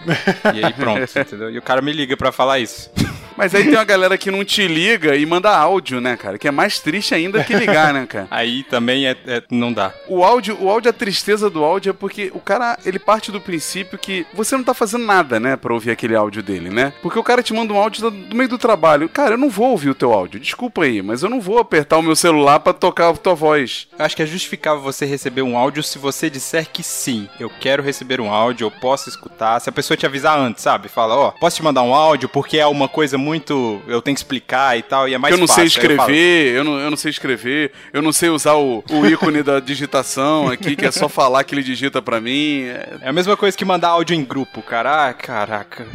e 0.56 0.64
aí 0.64 0.74
pronto, 0.74 1.08
entendeu? 1.20 1.52
E 1.52 1.58
o 1.58 1.62
cara 1.62 1.82
me 1.82 1.92
liga 1.92 2.18
pra 2.18 2.32
falar 2.32 2.60
isso. 2.60 2.90
Mas 3.38 3.54
aí 3.56 3.64
tem 3.64 3.74
uma 3.74 3.84
galera 3.84 4.18
que 4.18 4.32
não 4.32 4.44
te 4.44 4.68
liga 4.68 5.16
e 5.16 5.26
manda 5.26 5.50
áudio, 5.56 6.00
né, 6.02 6.16
cara? 6.18 6.38
Que 6.38 6.48
é 6.48 6.52
mais 6.52 6.80
triste 6.80 7.14
ainda 7.14 7.44
que 7.44 7.54
ligar, 7.54 7.94
né, 7.94 8.06
cara? 8.06 8.28
Aí 8.32 8.64
também 8.64 9.08
é, 9.08 9.16
é- 9.28 9.44
não 9.50 9.72
dá. 9.74 9.94
O 10.08 10.24
áudio, 10.24 10.58
o 10.60 10.70
áudio, 10.70 10.90
a 10.90 10.94
tristeza 10.94 11.50
do 11.50 11.64
áudio 11.64 11.92
é 11.92 11.94
porque 11.94 12.32
o 12.34 12.40
cara, 12.40 12.78
ele 12.86 13.00
parte 13.00 13.32
do 13.32 13.42
princípio 13.42 13.98
que 13.98 14.26
você 14.34 14.56
não 14.56 14.64
tá 14.64 14.74
fazendo 14.74 15.06
nada, 15.06 15.40
né, 15.40 15.56
pra 15.56 15.74
ouvir 15.74 15.92
aquele 15.92 16.16
áudio 16.16 16.44
dele, 16.44 16.70
né? 16.70 16.94
Porque 17.02 17.20
o 17.20 17.24
cara 17.24 17.44
te 17.44 17.54
manda 17.54 17.74
um 17.74 17.78
áudio 17.78 18.10
do, 18.10 18.36
meio 18.36 18.50
do 18.50 18.58
trabalho. 18.58 19.10
Cara, 19.10 19.34
eu 19.36 19.38
não 19.38 19.50
vou 19.50 19.72
ouvir 19.72 19.90
o 19.90 19.96
teu 19.96 20.14
áudio, 20.14 20.40
desculpa 20.40 20.84
aí, 20.84 21.02
mas 21.02 21.24
eu 21.24 21.30
não 21.30 21.42
vou 21.42 21.58
apertar 21.60 21.98
o 21.98 22.02
meu 22.04 22.16
celular 22.16 22.60
pra 22.60 22.74
tocar 22.74 23.10
a 23.10 23.14
tua 23.14 23.34
voz. 23.34 23.88
Eu 23.98 24.06
acho 24.06 24.16
que 24.16 24.24
é 24.24 24.26
justificável 24.26 24.82
você 24.82 25.06
receber 25.06 25.42
um 25.42 25.58
áudio 25.58 25.84
se 25.84 25.98
você 25.98 26.30
disser 26.30 26.68
que 26.72 26.84
sim, 26.84 27.28
eu 27.40 27.50
quero 27.50 27.84
receber 27.84 28.20
um 28.22 28.32
áudio, 28.32 28.66
eu 28.68 28.72
posso 28.72 29.10
escutar. 29.10 29.60
Se 29.60 29.70
a 29.70 29.74
pessoa 29.74 29.98
te 29.98 30.06
avisar 30.06 30.38
antes, 30.38 30.64
sabe? 30.64 30.90
Fala, 30.90 31.16
ó, 31.16 31.32
posso 31.32 31.58
te 31.58 31.64
mandar 31.64 31.82
um 31.84 31.94
áudio 31.94 32.30
porque 32.30 32.58
é 32.58 32.66
uma 32.68 32.88
coisa 32.88 33.18
muito. 33.22 33.82
Eu 33.88 34.02
tenho 34.02 34.16
que 34.16 34.20
explicar 34.22 34.78
e 34.78 34.82
tal, 34.82 35.08
e 35.08 35.14
é 35.14 35.18
mais 35.18 35.34
eu 35.34 35.40
não 35.40 35.48
fácil. 35.48 35.70
sei 35.70 35.80
Aí 35.82 35.88
eu 35.88 35.96
escrever, 35.96 36.56
eu, 36.58 36.64
não, 36.64 36.80
eu 36.80 36.90
não 36.90 36.98
sei 36.98 37.12
escrever, 37.12 37.72
eu 37.94 38.02
não 38.02 38.12
sei 38.12 38.30
usar 38.30 38.56
o, 38.56 38.84
o 38.90 39.06
ícone 39.06 39.42
da 39.44 39.60
digitação 39.60 40.50
aqui, 40.50 40.76
que 40.76 40.86
é 40.86 40.92
só 40.92 41.08
falar 41.08 41.44
que 41.44 41.54
ele 41.56 41.64
digita 41.64 42.02
pra 42.02 42.20
mim. 42.20 42.64
É- 42.64 42.98
É 43.04 43.10
a 43.10 43.14
mesma 43.14 43.38
coisa 43.38 43.56
que 43.58 43.64
mandar 43.64 43.90
áudio 43.90 44.16
em 44.16 44.24
grupo, 44.24 44.62
cara. 44.62 45.10
Ah, 45.10 45.14
caraca, 45.14 45.86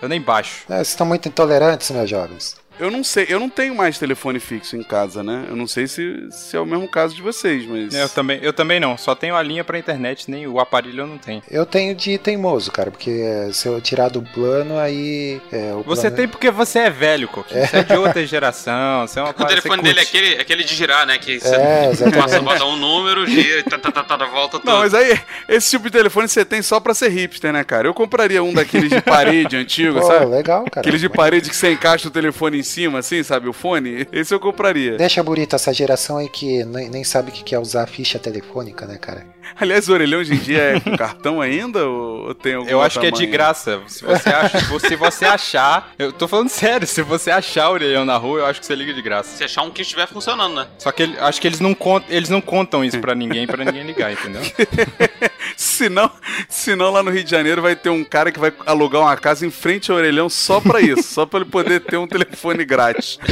eu 0.00 0.08
nem 0.08 0.20
baixo. 0.20 0.62
É, 0.68 0.76
vocês 0.76 0.88
estão 0.88 1.06
muito 1.06 1.28
intolerantes, 1.28 1.90
meus 1.90 2.08
jovens. 2.08 2.56
Eu 2.78 2.90
não 2.90 3.02
sei, 3.02 3.26
eu 3.28 3.40
não 3.40 3.48
tenho 3.48 3.74
mais 3.74 3.98
telefone 3.98 4.38
fixo 4.38 4.76
em 4.76 4.82
casa, 4.82 5.22
né? 5.22 5.46
Eu 5.48 5.56
não 5.56 5.66
sei 5.66 5.86
se, 5.86 6.26
se 6.30 6.56
é 6.56 6.60
o 6.60 6.66
mesmo 6.66 6.86
caso 6.88 7.14
de 7.14 7.22
vocês, 7.22 7.64
mas. 7.66 7.94
Eu 7.94 8.08
também, 8.08 8.38
eu 8.42 8.52
também 8.52 8.78
não, 8.78 8.96
só 8.98 9.14
tenho 9.14 9.34
a 9.34 9.42
linha 9.42 9.64
pra 9.64 9.78
internet, 9.78 10.30
nem 10.30 10.46
o 10.46 10.60
aparelho 10.60 11.00
eu 11.02 11.06
não 11.06 11.16
tenho. 11.18 11.42
Eu 11.50 11.64
tenho 11.64 11.94
de 11.94 12.18
teimoso, 12.18 12.70
cara, 12.70 12.90
porque 12.90 13.10
é, 13.10 13.50
se 13.52 13.66
eu 13.66 13.80
tirar 13.80 14.08
do 14.10 14.20
plano, 14.22 14.78
aí. 14.78 15.40
É, 15.50 15.72
o 15.74 15.82
Você 15.84 16.02
plano- 16.02 16.16
tem 16.16 16.28
porque 16.28 16.50
você 16.50 16.80
é 16.80 16.90
velho, 16.90 17.28
Coquinho. 17.28 17.66
Você 17.66 17.76
é 17.78 17.82
de 17.82 17.96
outra 17.96 18.26
geração, 18.26 19.06
você 19.06 19.18
é 19.18 19.22
uma 19.22 19.30
O 19.30 19.44
telefone 19.46 19.82
dele 19.82 20.00
é 20.00 20.02
aquele, 20.02 20.40
aquele 20.40 20.64
de 20.64 20.74
girar, 20.74 21.06
né? 21.06 21.16
Que 21.18 21.40
você 21.40 21.54
É, 21.56 21.90
exatamente. 21.90 22.18
passa, 22.22 22.40
bota 22.42 22.64
um 22.66 22.76
número, 22.76 23.26
gira, 23.26 23.62
tá, 23.64 23.78
tá, 23.78 23.90
tá, 23.90 24.04
tá, 24.18 24.26
volta 24.26 24.58
tudo. 24.58 24.70
Não, 24.70 24.80
mas 24.80 24.92
aí, 24.92 25.18
esse 25.48 25.70
tipo 25.70 25.84
de 25.84 25.90
telefone 25.92 26.28
você 26.28 26.44
tem 26.44 26.60
só 26.60 26.78
pra 26.78 26.92
ser 26.94 27.08
hipster, 27.08 27.52
né, 27.52 27.64
cara? 27.64 27.88
Eu 27.88 27.94
compraria 27.94 28.42
um 28.42 28.52
daqueles 28.52 28.90
de 28.90 29.00
parede 29.02 29.56
antigo, 29.56 29.98
Pô, 30.00 30.06
sabe? 30.06 30.26
legal, 30.26 30.64
cara. 30.70 30.80
Aqueles 30.80 31.00
de 31.00 31.08
parede 31.08 31.48
que 31.48 31.56
você 31.56 31.72
encaixa 31.72 32.08
o 32.08 32.10
telefone 32.10 32.58
em 32.58 32.62
cima, 32.66 32.98
assim, 32.98 33.22
sabe? 33.22 33.48
O 33.48 33.52
fone. 33.52 34.06
Esse 34.12 34.34
eu 34.34 34.40
compraria. 34.40 34.96
Deixa 34.96 35.22
bonita 35.22 35.56
essa 35.56 35.72
geração 35.72 36.18
aí 36.18 36.28
que 36.28 36.64
nem, 36.64 36.90
nem 36.90 37.04
sabe 37.04 37.30
o 37.30 37.32
que 37.32 37.54
é 37.54 37.58
usar 37.58 37.86
ficha 37.86 38.18
telefônica, 38.18 38.84
né, 38.86 38.98
cara? 38.98 39.26
Aliás, 39.58 39.88
o 39.88 39.92
orelhão 39.92 40.18
hoje 40.20 40.34
em 40.34 40.38
dia 40.38 40.58
é 40.58 40.80
com 40.80 40.96
cartão 40.96 41.40
ainda 41.40 41.86
ou 41.88 42.34
tem 42.34 42.54
algum 42.54 42.68
Eu 42.68 42.82
acho 42.82 42.98
que 42.98 43.06
é 43.06 43.10
de 43.12 43.24
graça. 43.26 43.80
Se 43.86 44.04
você, 44.04 44.28
acha, 44.28 44.58
se 44.80 44.96
você 44.96 45.24
achar. 45.24 45.92
Eu 45.96 46.12
tô 46.12 46.26
falando 46.26 46.48
sério, 46.48 46.84
se 46.86 47.00
você 47.00 47.30
achar 47.30 47.70
o 47.70 47.74
orelhão 47.74 48.04
na 48.04 48.16
rua, 48.16 48.40
eu 48.40 48.46
acho 48.46 48.58
que 48.58 48.66
você 48.66 48.74
liga 48.74 48.92
de 48.92 49.00
graça. 49.00 49.36
Se 49.36 49.44
achar 49.44 49.62
um 49.62 49.70
que 49.70 49.82
estiver 49.82 50.08
funcionando, 50.08 50.56
né? 50.56 50.66
Só 50.78 50.90
que 50.90 51.04
ele- 51.04 51.16
acho 51.20 51.40
que 51.40 51.46
eles 51.46 51.60
não, 51.60 51.74
contam, 51.74 52.14
eles 52.14 52.28
não 52.28 52.40
contam 52.40 52.84
isso 52.84 52.98
pra 52.98 53.14
ninguém, 53.14 53.46
pra 53.46 53.64
ninguém 53.64 53.84
ligar, 53.84 54.12
entendeu? 54.12 54.42
Senão, 55.56 56.10
senão 56.48 56.90
lá 56.90 57.02
no 57.02 57.10
Rio 57.10 57.24
de 57.24 57.30
Janeiro 57.30 57.62
vai 57.62 57.74
ter 57.76 57.88
um 57.88 58.04
cara 58.04 58.30
que 58.32 58.38
vai 58.38 58.52
alugar 58.66 59.00
uma 59.02 59.16
casa 59.16 59.46
em 59.46 59.50
frente 59.50 59.90
ao 59.90 59.96
orelhão 59.96 60.28
só 60.28 60.60
pra 60.60 60.80
isso, 60.80 61.02
só 61.04 61.24
pra 61.24 61.40
ele 61.40 61.48
poder 61.48 61.80
ter 61.80 61.96
um 61.96 62.06
telefone 62.06 62.55
grátis. 62.64 63.18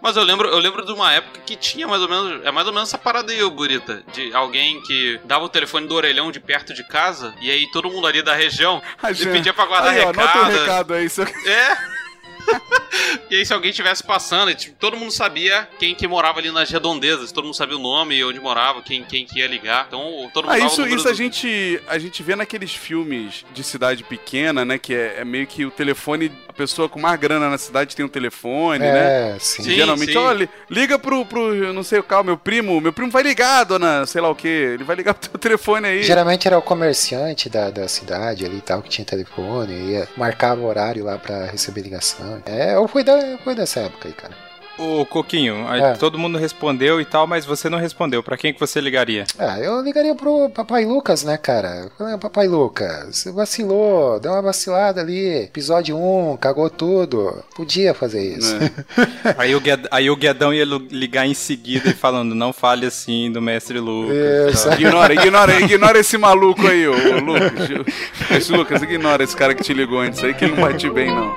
Mas 0.00 0.16
eu 0.16 0.22
lembro, 0.22 0.48
eu 0.48 0.58
lembro 0.58 0.84
de 0.84 0.92
uma 0.92 1.12
época 1.12 1.40
que 1.46 1.56
tinha 1.56 1.88
mais 1.88 2.02
ou 2.02 2.08
menos. 2.08 2.44
É 2.44 2.50
mais 2.50 2.66
ou 2.66 2.72
menos 2.74 2.90
essa 2.90 2.98
parada 2.98 3.32
aí, 3.32 3.42
ô 3.42 3.50
Burita. 3.50 4.02
De 4.12 4.34
alguém 4.34 4.80
que 4.82 5.18
dava 5.24 5.46
o 5.46 5.48
telefone 5.48 5.86
do 5.86 5.94
orelhão 5.94 6.30
de 6.30 6.38
perto 6.38 6.74
de 6.74 6.84
casa, 6.84 7.34
e 7.40 7.50
aí 7.50 7.70
todo 7.70 7.90
mundo 7.90 8.06
ali 8.06 8.20
da 8.22 8.34
região 8.34 8.82
e 9.02 9.26
pedia 9.26 9.54
pra 9.54 9.64
guardar 9.64 9.92
aí, 9.92 10.00
ó, 10.00 10.08
recado. 10.08 10.28
Anota 10.28 10.38
o 10.38 10.60
recado 10.60 10.94
aí. 10.94 11.08
Seu... 11.08 11.24
É. 11.24 12.03
e 13.30 13.36
aí, 13.36 13.46
se 13.46 13.52
alguém 13.52 13.70
estivesse 13.70 14.02
passando, 14.02 14.50
e, 14.50 14.54
tipo, 14.54 14.76
todo 14.78 14.96
mundo 14.96 15.10
sabia 15.10 15.68
quem 15.78 15.94
que 15.94 16.06
morava 16.06 16.38
ali 16.38 16.50
nas 16.50 16.70
redondezas, 16.70 17.32
todo 17.32 17.44
mundo 17.44 17.54
sabia 17.54 17.76
o 17.76 17.80
nome, 17.80 18.22
onde 18.24 18.40
morava, 18.40 18.82
quem, 18.82 19.02
quem 19.04 19.24
que 19.26 19.38
ia 19.38 19.46
ligar. 19.46 19.86
Então, 19.88 20.30
todo 20.32 20.46
mundo 20.48 20.54
Ah, 20.54 20.58
isso, 20.58 20.86
isso 20.86 21.08
a 21.08 21.10
do- 21.10 21.16
gente 21.16 21.80
a 21.88 21.98
gente 21.98 22.22
vê 22.22 22.36
naqueles 22.36 22.74
filmes 22.74 23.44
de 23.52 23.62
cidade 23.64 24.04
pequena, 24.04 24.64
né? 24.64 24.78
Que 24.78 24.94
é, 24.94 25.16
é 25.20 25.24
meio 25.24 25.46
que 25.46 25.64
o 25.64 25.70
telefone, 25.70 26.30
a 26.48 26.52
pessoa 26.52 26.88
com 26.88 27.00
mais 27.00 27.18
grana 27.18 27.48
na 27.48 27.58
cidade 27.58 27.94
tem 27.96 28.04
um 28.04 28.08
telefone, 28.08 28.78
né? 28.84 29.34
É, 29.34 29.36
sim. 29.38 29.62
Sim. 29.64 29.70
Geralmente, 29.74 30.16
olha, 30.16 30.48
liga 30.70 30.98
pro, 30.98 31.24
pro, 31.24 31.72
não 31.72 31.82
sei 31.82 31.98
o 31.98 32.02
qual, 32.02 32.22
meu 32.22 32.36
primo, 32.36 32.80
meu 32.80 32.92
primo 32.92 33.10
vai 33.10 33.22
ligar, 33.22 33.64
dona, 33.64 34.06
sei 34.06 34.20
lá 34.20 34.28
o 34.28 34.34
que, 34.34 34.48
ele 34.48 34.84
vai 34.84 34.96
ligar 34.96 35.14
pro 35.14 35.28
teu 35.30 35.38
telefone 35.40 35.86
aí. 35.88 36.02
Geralmente 36.02 36.46
era 36.46 36.58
o 36.58 36.62
comerciante 36.62 37.48
da, 37.48 37.70
da 37.70 37.88
cidade 37.88 38.44
ali 38.44 38.58
e 38.58 38.60
tal, 38.60 38.82
que 38.82 38.88
tinha 38.88 39.04
telefone, 39.04 39.72
ia, 39.92 40.08
marcava 40.16 40.60
o 40.60 40.66
horário 40.66 41.04
lá 41.04 41.18
pra 41.18 41.46
receber 41.46 41.82
ligação. 41.82 42.33
É, 42.46 42.74
eu 42.74 42.86
fui, 42.88 43.02
da, 43.04 43.38
fui 43.38 43.54
dessa 43.54 43.80
época 43.80 44.08
aí, 44.08 44.14
cara. 44.14 44.34
Ô, 44.76 45.06
Coquinho, 45.06 45.68
aí 45.68 45.80
É. 45.80 45.92
todo 45.92 46.18
mundo 46.18 46.36
respondeu 46.36 47.00
e 47.00 47.04
tal, 47.04 47.28
mas 47.28 47.44
você 47.46 47.68
não 47.70 47.78
respondeu. 47.78 48.24
Pra 48.24 48.36
quem 48.36 48.52
que 48.52 48.58
você 48.58 48.80
ligaria? 48.80 49.24
Ah, 49.38 49.58
eu 49.60 49.80
ligaria 49.80 50.14
pro 50.16 50.50
Papai 50.50 50.84
Lucas, 50.84 51.22
né, 51.22 51.36
cara? 51.36 51.88
Falei, 51.96 52.18
Papai 52.18 52.48
Lucas, 52.48 53.16
você 53.18 53.30
vacilou, 53.30 54.18
deu 54.18 54.32
uma 54.32 54.42
vacilada 54.42 55.00
ali. 55.00 55.44
Episódio 55.44 55.96
1, 55.96 56.36
cagou 56.38 56.68
tudo. 56.68 57.40
Podia 57.54 57.94
fazer 57.94 58.36
isso. 58.36 58.56
Né? 58.56 58.68
Aí 59.38 59.54
o, 59.54 59.60
Gued- 59.60 59.86
aí 59.92 60.10
o 60.10 60.16
Guedão 60.16 60.52
ia 60.52 60.64
ligar 60.64 61.24
em 61.26 61.34
seguida 61.34 61.90
e 61.90 61.94
falando, 61.94 62.34
não 62.34 62.52
fale 62.52 62.86
assim 62.86 63.30
do 63.30 63.40
mestre 63.40 63.78
Lucas. 63.78 64.66
Ignora, 64.66 65.14
ignora, 65.14 65.60
ignora 65.60 65.98
esse 66.00 66.18
maluco 66.18 66.66
aí, 66.66 66.86
ô, 66.88 66.92
ô 66.92 67.20
Lucas. 67.20 68.48
Lucas, 68.48 68.82
ignora 68.82 69.22
esse 69.22 69.36
cara 69.36 69.54
que 69.54 69.62
te 69.62 69.72
ligou 69.72 70.00
antes 70.00 70.22
aí, 70.24 70.34
que 70.34 70.44
ele 70.46 70.54
não 70.56 70.62
bate 70.62 70.90
bem, 70.90 71.10
não. 71.14 71.36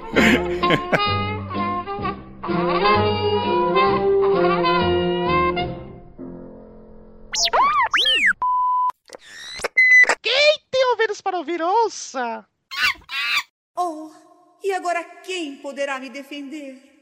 Tem 10.72 10.86
ouvidos 10.92 11.22
para 11.22 11.38
ouvir, 11.38 11.62
ouça! 11.62 12.46
Oh, 13.76 14.10
e 14.64 14.74
agora 14.74 15.04
quem 15.04 15.58
poderá 15.58 16.00
me 16.00 16.10
defender? 16.10 16.98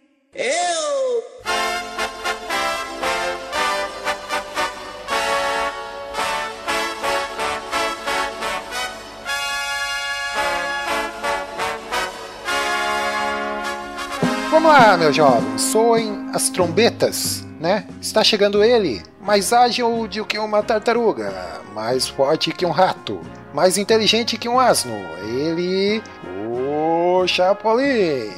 Vamos 14.49 14.71
lá, 14.71 14.97
meus 14.97 15.15
jovens, 15.15 15.61
soem 15.61 16.29
as 16.33 16.49
trombetas, 16.49 17.44
né? 17.65 17.85
Está 17.99 18.23
chegando 18.23 18.63
ele, 18.63 19.01
mais 19.19 19.51
ágil 19.51 20.07
do 20.07 20.23
que 20.23 20.37
uma 20.37 20.61
tartaruga, 20.61 21.33
mais 21.73 22.07
forte 22.07 22.51
que 22.51 22.63
um 22.63 22.69
rato, 22.69 23.19
mais 23.55 23.79
inteligente 23.79 24.37
que 24.37 24.47
um 24.47 24.59
asno. 24.59 24.93
Ele, 25.23 25.99
o 26.47 27.25
Chapolin. 27.25 27.85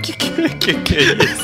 que, 0.00 0.12
que, 0.12 0.48
que 0.58 0.74
que 0.74 0.96
é 0.96 1.14
isso? 1.24 1.42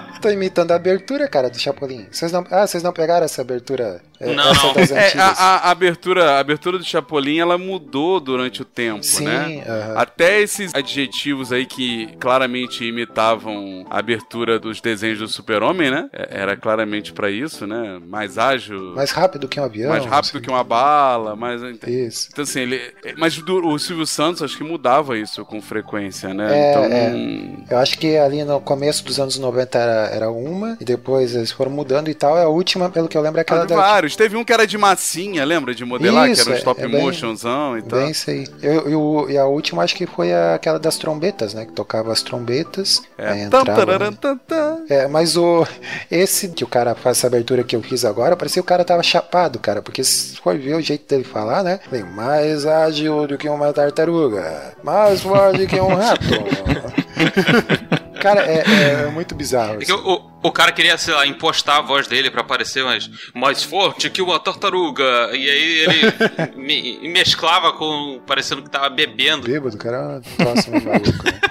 Tô 0.24 0.30
imitando 0.30 0.70
a 0.72 0.76
abertura, 0.76 1.28
cara, 1.28 1.50
do 1.50 1.58
Chapolin. 1.58 2.06
Vocês 2.10 2.32
não, 2.32 2.46
ah, 2.50 2.66
vocês 2.66 2.82
não 2.82 2.92
pegaram 2.94 3.26
essa 3.26 3.42
abertura? 3.42 4.00
É, 4.18 4.32
Não, 4.32 4.50
essa 4.52 4.66
não. 4.68 4.72
das 4.74 4.90
É, 4.90 5.06
antigas? 5.08 5.38
a, 5.38 5.44
a- 5.44 5.56
a 5.68 5.70
abertura, 5.70 6.30
a 6.32 6.38
abertura 6.38 6.78
do 6.78 6.84
Chapolin, 6.84 7.38
ela 7.40 7.58
mudou 7.58 8.18
durante 8.20 8.62
o 8.62 8.64
tempo, 8.64 9.02
Sim, 9.02 9.24
né? 9.24 9.62
aham. 9.68 9.94
Até 9.98 10.40
esses 10.40 10.74
adjetivos 10.74 11.52
aí 11.52 11.66
que 11.66 12.06
claramente 12.18 12.84
imitavam 12.84 13.84
a 13.90 13.98
abertura 13.98 14.58
dos 14.58 14.80
desenhos 14.80 15.18
do 15.18 15.28
Super-Homem, 15.28 15.90
né? 15.90 16.08
É, 16.12 16.28
Era 16.40 16.56
claramente 16.56 17.12
pra 17.12 17.30
isso, 17.30 17.66
né? 17.66 18.00
Mais 18.06 18.38
ágil, 18.38 18.94
Mais 18.94 19.10
rápido 19.10 19.46
que 19.48 19.60
um 19.60 19.64
avião. 19.64 19.90
mais 19.90 20.06
rápido 20.06 20.40
que 20.40 20.48
uma 20.48 20.64
bala, 20.64 21.36
mais... 21.36 21.60
Isso. 21.86 22.28
Então, 22.32 22.44
assim, 22.44 22.60
ele... 22.60 22.80
Mas 23.18 23.36
o 23.36 23.78
Silvio 23.78 24.06
Santos, 24.06 24.42
acho 24.42 24.56
que 24.56 24.64
mudava 24.64 25.18
isso 25.18 25.44
com 25.44 25.60
frequência, 25.60 26.32
né? 26.32 26.46
É, 26.56 26.70
então, 26.70 26.84
é. 26.84 27.74
Eu 27.74 27.78
acho 27.78 27.98
que 27.98 28.16
ali 28.16 28.42
no 28.44 28.60
começo 28.60 29.04
dos 29.04 29.18
anos 29.20 29.38
90 29.38 29.78
era, 29.78 30.13
era 30.14 30.30
uma, 30.30 30.76
e 30.80 30.84
depois 30.84 31.34
eles 31.34 31.50
foram 31.52 31.70
mudando 31.70 32.08
e 32.08 32.14
tal. 32.14 32.36
A 32.36 32.48
última, 32.48 32.88
pelo 32.88 33.08
que 33.08 33.16
eu 33.16 33.22
lembro, 33.22 33.38
é 33.38 33.42
aquela 33.42 33.62
Ah, 33.62 33.66
da. 33.66 33.74
vários. 33.76 34.14
Teve 34.16 34.36
um 34.36 34.44
que 34.44 34.52
era 34.52 34.66
de 34.66 34.78
massinha, 34.78 35.44
lembra? 35.44 35.74
De 35.74 35.84
modelar, 35.84 36.28
Isso, 36.30 36.42
que 36.42 36.48
era 36.48 36.50
um 36.50 36.54
é- 36.54 36.58
stop 36.58 36.82
é 36.82 36.88
bem- 36.88 37.00
motionzão 37.02 37.76
e 37.78 37.82
tal. 37.82 37.98
Bem 38.00 38.10
isso 38.10 38.30
aí. 38.30 38.46
Eu, 38.62 38.88
eu- 38.88 39.26
e 39.30 39.36
a 39.38 39.44
última 39.46 39.82
acho 39.82 39.94
que 39.96 40.06
foi 40.06 40.32
a- 40.32 40.54
aquela 40.54 40.78
das 40.78 40.96
trombetas, 40.96 41.52
né? 41.54 41.64
Que 41.66 41.72
tocava 41.72 42.12
as 42.12 42.22
trombetas. 42.22 43.02
É. 43.18 43.26
Tam, 43.48 43.60
entrava, 43.62 43.64
tararam, 43.84 44.10
né? 44.10 44.18
tam, 44.20 44.38
tam. 44.38 44.84
É, 44.88 45.06
mas 45.08 45.36
o 45.36 45.66
esse 46.10 46.48
que 46.48 46.64
o 46.64 46.66
cara 46.68 46.94
faz 46.94 47.18
essa 47.18 47.26
abertura 47.26 47.64
que 47.64 47.74
eu 47.74 47.82
fiz 47.82 48.04
agora, 48.04 48.36
parecia 48.36 48.62
que 48.62 48.66
o 48.66 48.68
cara 48.68 48.84
tava 48.84 49.02
chapado, 49.02 49.58
cara, 49.58 49.82
porque 49.82 50.02
se 50.04 50.36
for 50.36 50.56
ver 50.56 50.74
o 50.74 50.80
jeito 50.80 51.08
dele 51.08 51.24
falar, 51.24 51.62
né? 51.62 51.80
Falei, 51.84 52.04
mais 52.04 52.66
ágil 52.66 53.26
do 53.26 53.36
que 53.38 53.48
uma 53.48 53.72
tartaruga, 53.72 54.74
mais 54.82 55.22
forte 55.22 55.66
que 55.66 55.80
um 55.80 55.94
rato. 55.94 56.24
cara, 58.24 58.40
é, 58.46 59.04
é 59.04 59.06
muito 59.10 59.34
bizarro. 59.34 59.74
É 59.74 59.82
assim. 59.82 59.92
o, 59.92 60.22
o 60.42 60.50
cara 60.52 60.72
queria, 60.72 60.96
sei 60.98 61.14
lá, 61.14 61.26
impostar 61.26 61.76
a 61.76 61.82
voz 61.82 62.06
dele 62.06 62.30
pra 62.30 62.42
parecer 62.42 62.82
mais, 62.84 63.10
mais 63.34 63.62
forte 63.62 64.08
que 64.10 64.22
uma 64.22 64.40
tartaruga. 64.40 65.02
E 65.32 65.48
aí 65.48 65.78
ele 65.80 66.56
me- 66.56 67.08
mesclava 67.08 67.72
com. 67.72 68.20
parecendo 68.26 68.62
que 68.62 68.70
tava 68.70 68.88
bebendo. 68.88 69.46
Bêbado, 69.46 69.76
cara, 69.76 70.20
é 70.38 70.42
um 70.42 70.54
troço 70.54 70.70
meio 70.70 70.84
maluco, 70.84 71.24
né? 71.24 71.40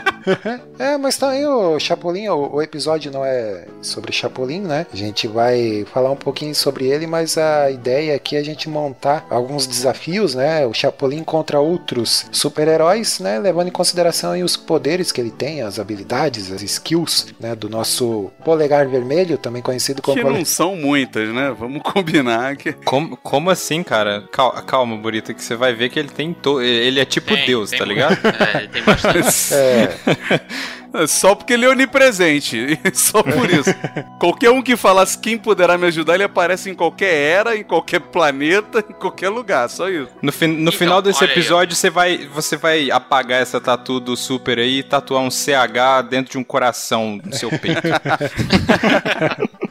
É, 0.80 0.98
mas 0.98 1.18
tá 1.18 1.32
aí 1.32 1.46
o 1.46 1.78
Chapolin, 1.78 2.30
o, 2.30 2.56
o 2.56 2.62
episódio 2.62 3.12
não 3.12 3.26
é 3.26 3.68
sobre 3.82 4.14
Chapolin, 4.14 4.62
né? 4.62 4.88
A 4.94 4.96
gente 4.96 5.28
vai 5.28 5.86
falar 5.94 6.12
um 6.12 6.16
pouquinho 6.16 6.56
sobre 6.56 6.86
ele, 6.88 7.06
mas 7.06 7.38
a 7.38 7.70
ideia 7.70 8.16
aqui 8.16 8.38
é 8.38 8.40
a 8.40 8.44
gente 8.44 8.70
montar 8.70 9.28
alguns 9.30 9.68
desafios, 9.68 10.34
né? 10.34 10.66
O 10.66 10.74
Chapolin 10.74 11.26
contra 11.26 11.60
outros 11.60 12.26
super-heróis, 12.32 13.20
né? 13.20 13.38
Levando 13.38 13.68
em 13.68 13.72
consideração 13.72 14.32
aí 14.32 14.44
os 14.44 14.56
poderes 14.56 15.12
que 15.12 15.20
ele 15.20 15.30
tem, 15.30 15.62
as 15.62 15.78
habilidades, 15.78 16.50
as 16.54 16.63
skills, 16.66 17.34
né? 17.40 17.56
Do 17.56 17.70
nosso 17.70 18.32
polegar 18.44 18.88
vermelho, 18.88 19.38
também 19.38 19.62
conhecido 19.62 20.02
como 20.02 20.18
Que 20.18 20.24
pole- 20.24 20.38
não 20.38 20.46
são 20.46 20.76
muitas, 20.76 21.30
né? 21.30 21.56
Vamos 21.58 21.82
combinar 21.86 22.56
que. 22.58 22.74
Como, 22.74 23.16
como 23.18 23.50
assim, 23.50 23.84
cara? 23.84 24.24
Calma, 24.32 24.62
calma, 24.62 24.98
Burita, 24.98 25.34
que 25.34 25.44
você 25.44 25.56
vai 25.56 25.74
ver 25.74 25.90
que 25.90 26.00
ele 26.00 26.10
tem. 26.10 26.34
To... 26.34 26.62
Ele 26.62 27.00
é 27.00 27.06
tipo 27.06 27.34
Tem, 27.34 27.46
Deus, 27.46 27.70
tem 27.70 27.80
tá 27.80 27.86
muito. 27.86 27.96
ligado? 27.98 28.20
É, 28.26 28.68
tem 28.68 28.84
bastante. 28.84 29.24
É 29.54 30.74
Só 31.08 31.34
porque 31.34 31.54
ele 31.54 31.66
é 31.66 31.70
onipresente. 31.70 32.80
Só 32.94 33.24
por 33.24 33.50
isso. 33.50 33.74
qualquer 34.20 34.52
um 34.52 34.62
que 34.62 34.76
falasse 34.78 35.18
quem 35.18 35.38
poderá 35.38 35.78
me 35.78 35.88
ajudar, 35.88 36.16
ele 36.16 36.24
aparece 36.24 36.70
em 36.70 36.76
qualquer 36.76 37.14
era, 37.14 37.56
em 37.58 37.64
qualquer 37.64 38.00
planeta, 38.00 38.80
em 38.88 38.94
qualquer 38.94 39.30
lugar. 39.30 39.68
Só 39.70 39.90
isso. 39.90 40.10
No, 40.22 40.32
fin- 40.32 40.48
no 40.48 40.62
Então, 40.62 40.72
final 40.74 41.02
desse 41.02 41.24
aí, 41.24 41.32
episódio, 41.32 41.76
você 41.76 41.90
vai, 41.90 42.28
você 42.34 42.56
vai 42.58 42.92
apagar 42.92 43.42
essa 43.42 43.60
tatu 43.60 44.00
do 44.00 44.16
super 44.16 44.60
aí 44.60 44.80
e 44.80 44.84
tatuar 44.84 45.22
um 45.24 45.32
CH 45.32 46.04
dentro 46.10 46.32
de 46.34 46.38
um 46.38 46.44
coração 46.44 47.20
no 47.24 47.34
seu 47.34 47.50
peito. 47.50 47.82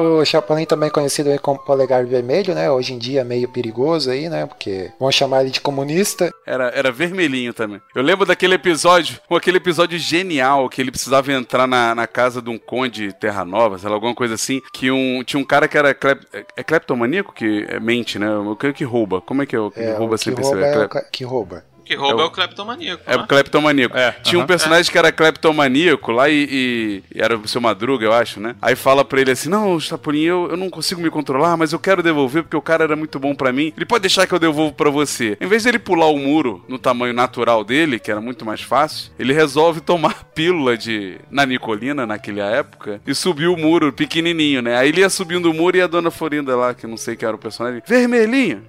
O 0.00 0.24
Chapolin 0.24 0.64
também 0.64 0.90
conhecido 0.90 1.30
aí 1.30 1.38
como 1.38 1.58
polegar 1.58 2.04
vermelho, 2.06 2.54
né? 2.54 2.70
Hoje 2.70 2.92
em 2.94 2.98
dia 2.98 3.24
meio 3.24 3.48
perigoso 3.48 4.10
aí, 4.10 4.28
né? 4.28 4.46
Porque 4.46 4.90
vão 4.98 5.10
chamar 5.10 5.40
ele 5.42 5.50
de 5.50 5.60
comunista. 5.60 6.30
Era, 6.46 6.68
era 6.68 6.92
vermelhinho 6.92 7.52
também. 7.52 7.80
Eu 7.94 8.02
lembro 8.02 8.24
daquele 8.24 8.54
episódio, 8.54 9.18
aquele 9.30 9.56
episódio 9.56 9.98
genial, 9.98 10.68
que 10.68 10.80
ele 10.80 10.90
precisava 10.92 11.32
entrar 11.32 11.66
na, 11.66 11.94
na 11.94 12.06
casa 12.06 12.40
de 12.40 12.48
um 12.48 12.58
conde 12.58 13.12
Terra 13.12 13.44
Nova, 13.44 13.78
sei 13.78 13.88
lá, 13.88 13.94
alguma 13.96 14.14
coisa 14.14 14.34
assim, 14.34 14.60
que 14.72 14.90
um, 14.90 15.22
tinha 15.24 15.40
um 15.40 15.44
cara 15.44 15.66
que 15.66 15.76
era 15.76 15.92
clep, 15.92 16.24
é, 16.32 16.44
é 16.56 16.62
cleptomaníaco 16.62 17.32
que 17.32 17.66
é, 17.68 17.80
mente, 17.80 18.18
né? 18.18 18.30
O 18.36 18.54
que, 18.54 18.72
que 18.72 18.84
rouba? 18.84 19.20
Como 19.20 19.42
é 19.42 19.46
que 19.46 19.56
é 19.56 19.60
o 19.60 19.70
que 19.70 19.80
É, 19.80 19.94
rouba 19.94 20.14
o 20.14 20.18
que 20.18 20.24
sem 20.24 20.32
rouba 20.32 20.48
perceber? 20.58 20.66
é 20.66 20.70
o 20.70 20.88
Clep- 20.88 20.90
ca- 21.04 21.10
que 21.10 21.24
rouba. 21.24 21.64
Que 21.88 21.94
rouba 21.96 22.22
É 22.22 22.24
é 22.24 22.28
o- 22.28 22.30
cleptomaníaco. 22.30 23.02
É 23.06 23.16
né? 23.16 23.22
o 23.22 23.26
cleptomaníaco. 23.26 23.96
É, 23.96 24.12
Tinha 24.22 24.38
um 24.38 24.42
aham. 24.42 24.46
personagem 24.46 24.92
que 24.92 24.98
era 24.98 25.10
cleptomaníaco 25.10 26.12
lá 26.12 26.28
e, 26.28 26.34
e- 26.50 27.02
e 27.14 27.20
era 27.20 27.36
o 27.36 27.48
seu 27.48 27.60
Madruga, 27.60 28.04
eu 28.04 28.12
acho, 28.12 28.38
né? 28.40 28.54
Aí 28.60 28.76
fala 28.76 29.04
pra 29.04 29.20
ele 29.20 29.30
assim: 29.30 29.48
Não, 29.48 29.78
Chapolin, 29.80 30.22
eu, 30.22 30.48
eu 30.50 30.56
não 30.56 30.68
consigo 30.70 31.00
me 31.00 31.10
controlar, 31.10 31.56
mas 31.56 31.72
eu 31.72 31.78
quero 31.78 32.02
devolver 32.02 32.42
porque 32.42 32.56
o 32.56 32.62
cara 32.62 32.84
era 32.84 32.94
muito 32.94 33.18
bom 33.18 33.34
pra 33.34 33.52
mim. 33.52 33.72
Ele 33.76 33.86
pode 33.86 34.02
deixar 34.02 34.26
que 34.26 34.34
eu 34.34 34.38
devolvo 34.38 34.74
pra 34.74 34.90
você. 34.90 35.36
Em 35.40 35.46
vez 35.46 35.64
dele 35.64 35.78
pular 35.78 36.06
o 36.08 36.18
muro 36.18 36.62
no 36.68 36.78
tamanho 36.78 37.14
natural 37.14 37.64
dele, 37.64 37.98
que 37.98 38.10
era 38.10 38.20
muito 38.20 38.44
mais 38.44 38.60
fácil, 38.60 39.10
ele 39.18 39.32
resolve 39.32 39.80
tomar 39.80 40.24
pílula 40.34 40.76
de 40.76 41.18
nanicolina 41.30 42.06
naquela 42.06 42.44
época 42.44 43.00
e 43.06 43.14
subir 43.14 43.46
o 43.48 43.56
muro 43.56 43.92
pequenininho, 43.92 44.60
né? 44.62 44.76
Aí 44.76 44.88
ele 44.90 45.00
ia 45.00 45.08
subindo 45.08 45.50
o 45.50 45.54
muro 45.54 45.76
e 45.76 45.80
a 45.82 45.86
dona 45.86 46.10
Florinda 46.10 46.54
lá, 46.56 46.74
que 46.74 46.84
eu 46.84 46.90
não 46.90 46.96
sei 46.96 47.16
quem 47.16 47.26
era 47.26 47.34
o 47.36 47.38
personagem, 47.38 47.82
vermelhinho. 47.86 48.62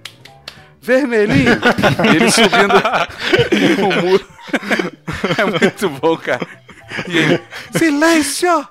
Vermelhinho! 0.82 1.60
Ele 2.14 2.30
subindo 2.30 2.74
o 3.84 4.02
muro. 4.02 4.26
É 5.38 5.44
muito 5.44 5.90
bom, 6.00 6.16
cara. 6.16 6.46
Silêncio! 7.76 8.66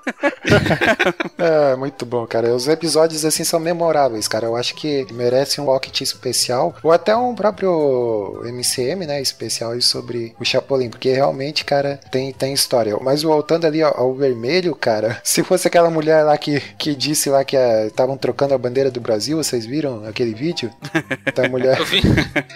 É, 1.38 1.74
muito 1.74 2.04
bom, 2.04 2.26
cara. 2.26 2.54
Os 2.54 2.68
episódios 2.68 3.24
assim 3.24 3.44
são 3.44 3.58
memoráveis, 3.58 4.28
cara. 4.28 4.46
Eu 4.46 4.56
acho 4.56 4.74
que 4.74 5.06
merece 5.10 5.60
um 5.60 5.64
pocket 5.64 6.02
especial 6.02 6.76
ou 6.82 6.92
até 6.92 7.16
um 7.16 7.34
próprio 7.34 8.42
MCM, 8.44 9.06
né, 9.06 9.22
especial 9.22 9.72
aí 9.72 9.80
sobre 9.80 10.34
o 10.38 10.44
Chapolin, 10.44 10.90
porque 10.90 11.12
realmente, 11.12 11.64
cara, 11.64 11.98
tem, 12.10 12.32
tem 12.32 12.52
história. 12.52 12.96
Mas 13.00 13.22
voltando 13.22 13.66
ali 13.66 13.82
ao, 13.82 13.98
ao 13.98 14.14
vermelho, 14.14 14.74
cara, 14.74 15.18
se 15.24 15.42
fosse 15.42 15.66
aquela 15.66 15.88
mulher 15.88 16.22
lá 16.24 16.36
que, 16.36 16.60
que 16.78 16.94
disse 16.94 17.30
lá 17.30 17.42
que 17.42 17.56
estavam 17.56 18.18
trocando 18.18 18.52
a 18.52 18.58
bandeira 18.58 18.90
do 18.90 19.00
Brasil, 19.00 19.38
vocês 19.38 19.64
viram 19.64 20.04
aquele 20.06 20.34
vídeo? 20.34 20.70
Da 21.34 21.48
mulher. 21.48 21.78
Eu 21.78 21.84
vi. 21.84 22.02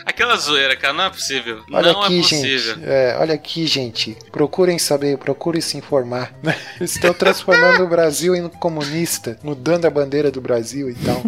Aquela 0.05 0.37
zoeira, 0.37 0.75
cara, 0.77 0.93
não 0.93 1.05
é 1.05 1.11
possível. 1.11 1.63
Olha 1.73 1.93
não 1.93 2.03
aqui, 2.03 2.19
é 2.19 2.23
possível. 2.23 2.75
gente. 2.75 2.85
É, 2.85 3.17
olha 3.21 3.35
aqui, 3.35 3.67
gente. 3.67 4.17
Procurem 4.33 4.79
saber, 4.79 5.17
procurem 5.17 5.54
se 5.61 5.77
informar. 5.77 6.35
Estão 6.81 7.13
transformando 7.13 7.85
o 7.85 7.89
Brasil 7.89 8.35
em 8.35 8.49
comunista, 8.49 9.39
mudando 9.43 9.85
a 9.87 9.91
bandeira 9.91 10.31
do 10.31 10.41
Brasil 10.41 10.91
e 10.91 10.95
tal. 10.95 11.23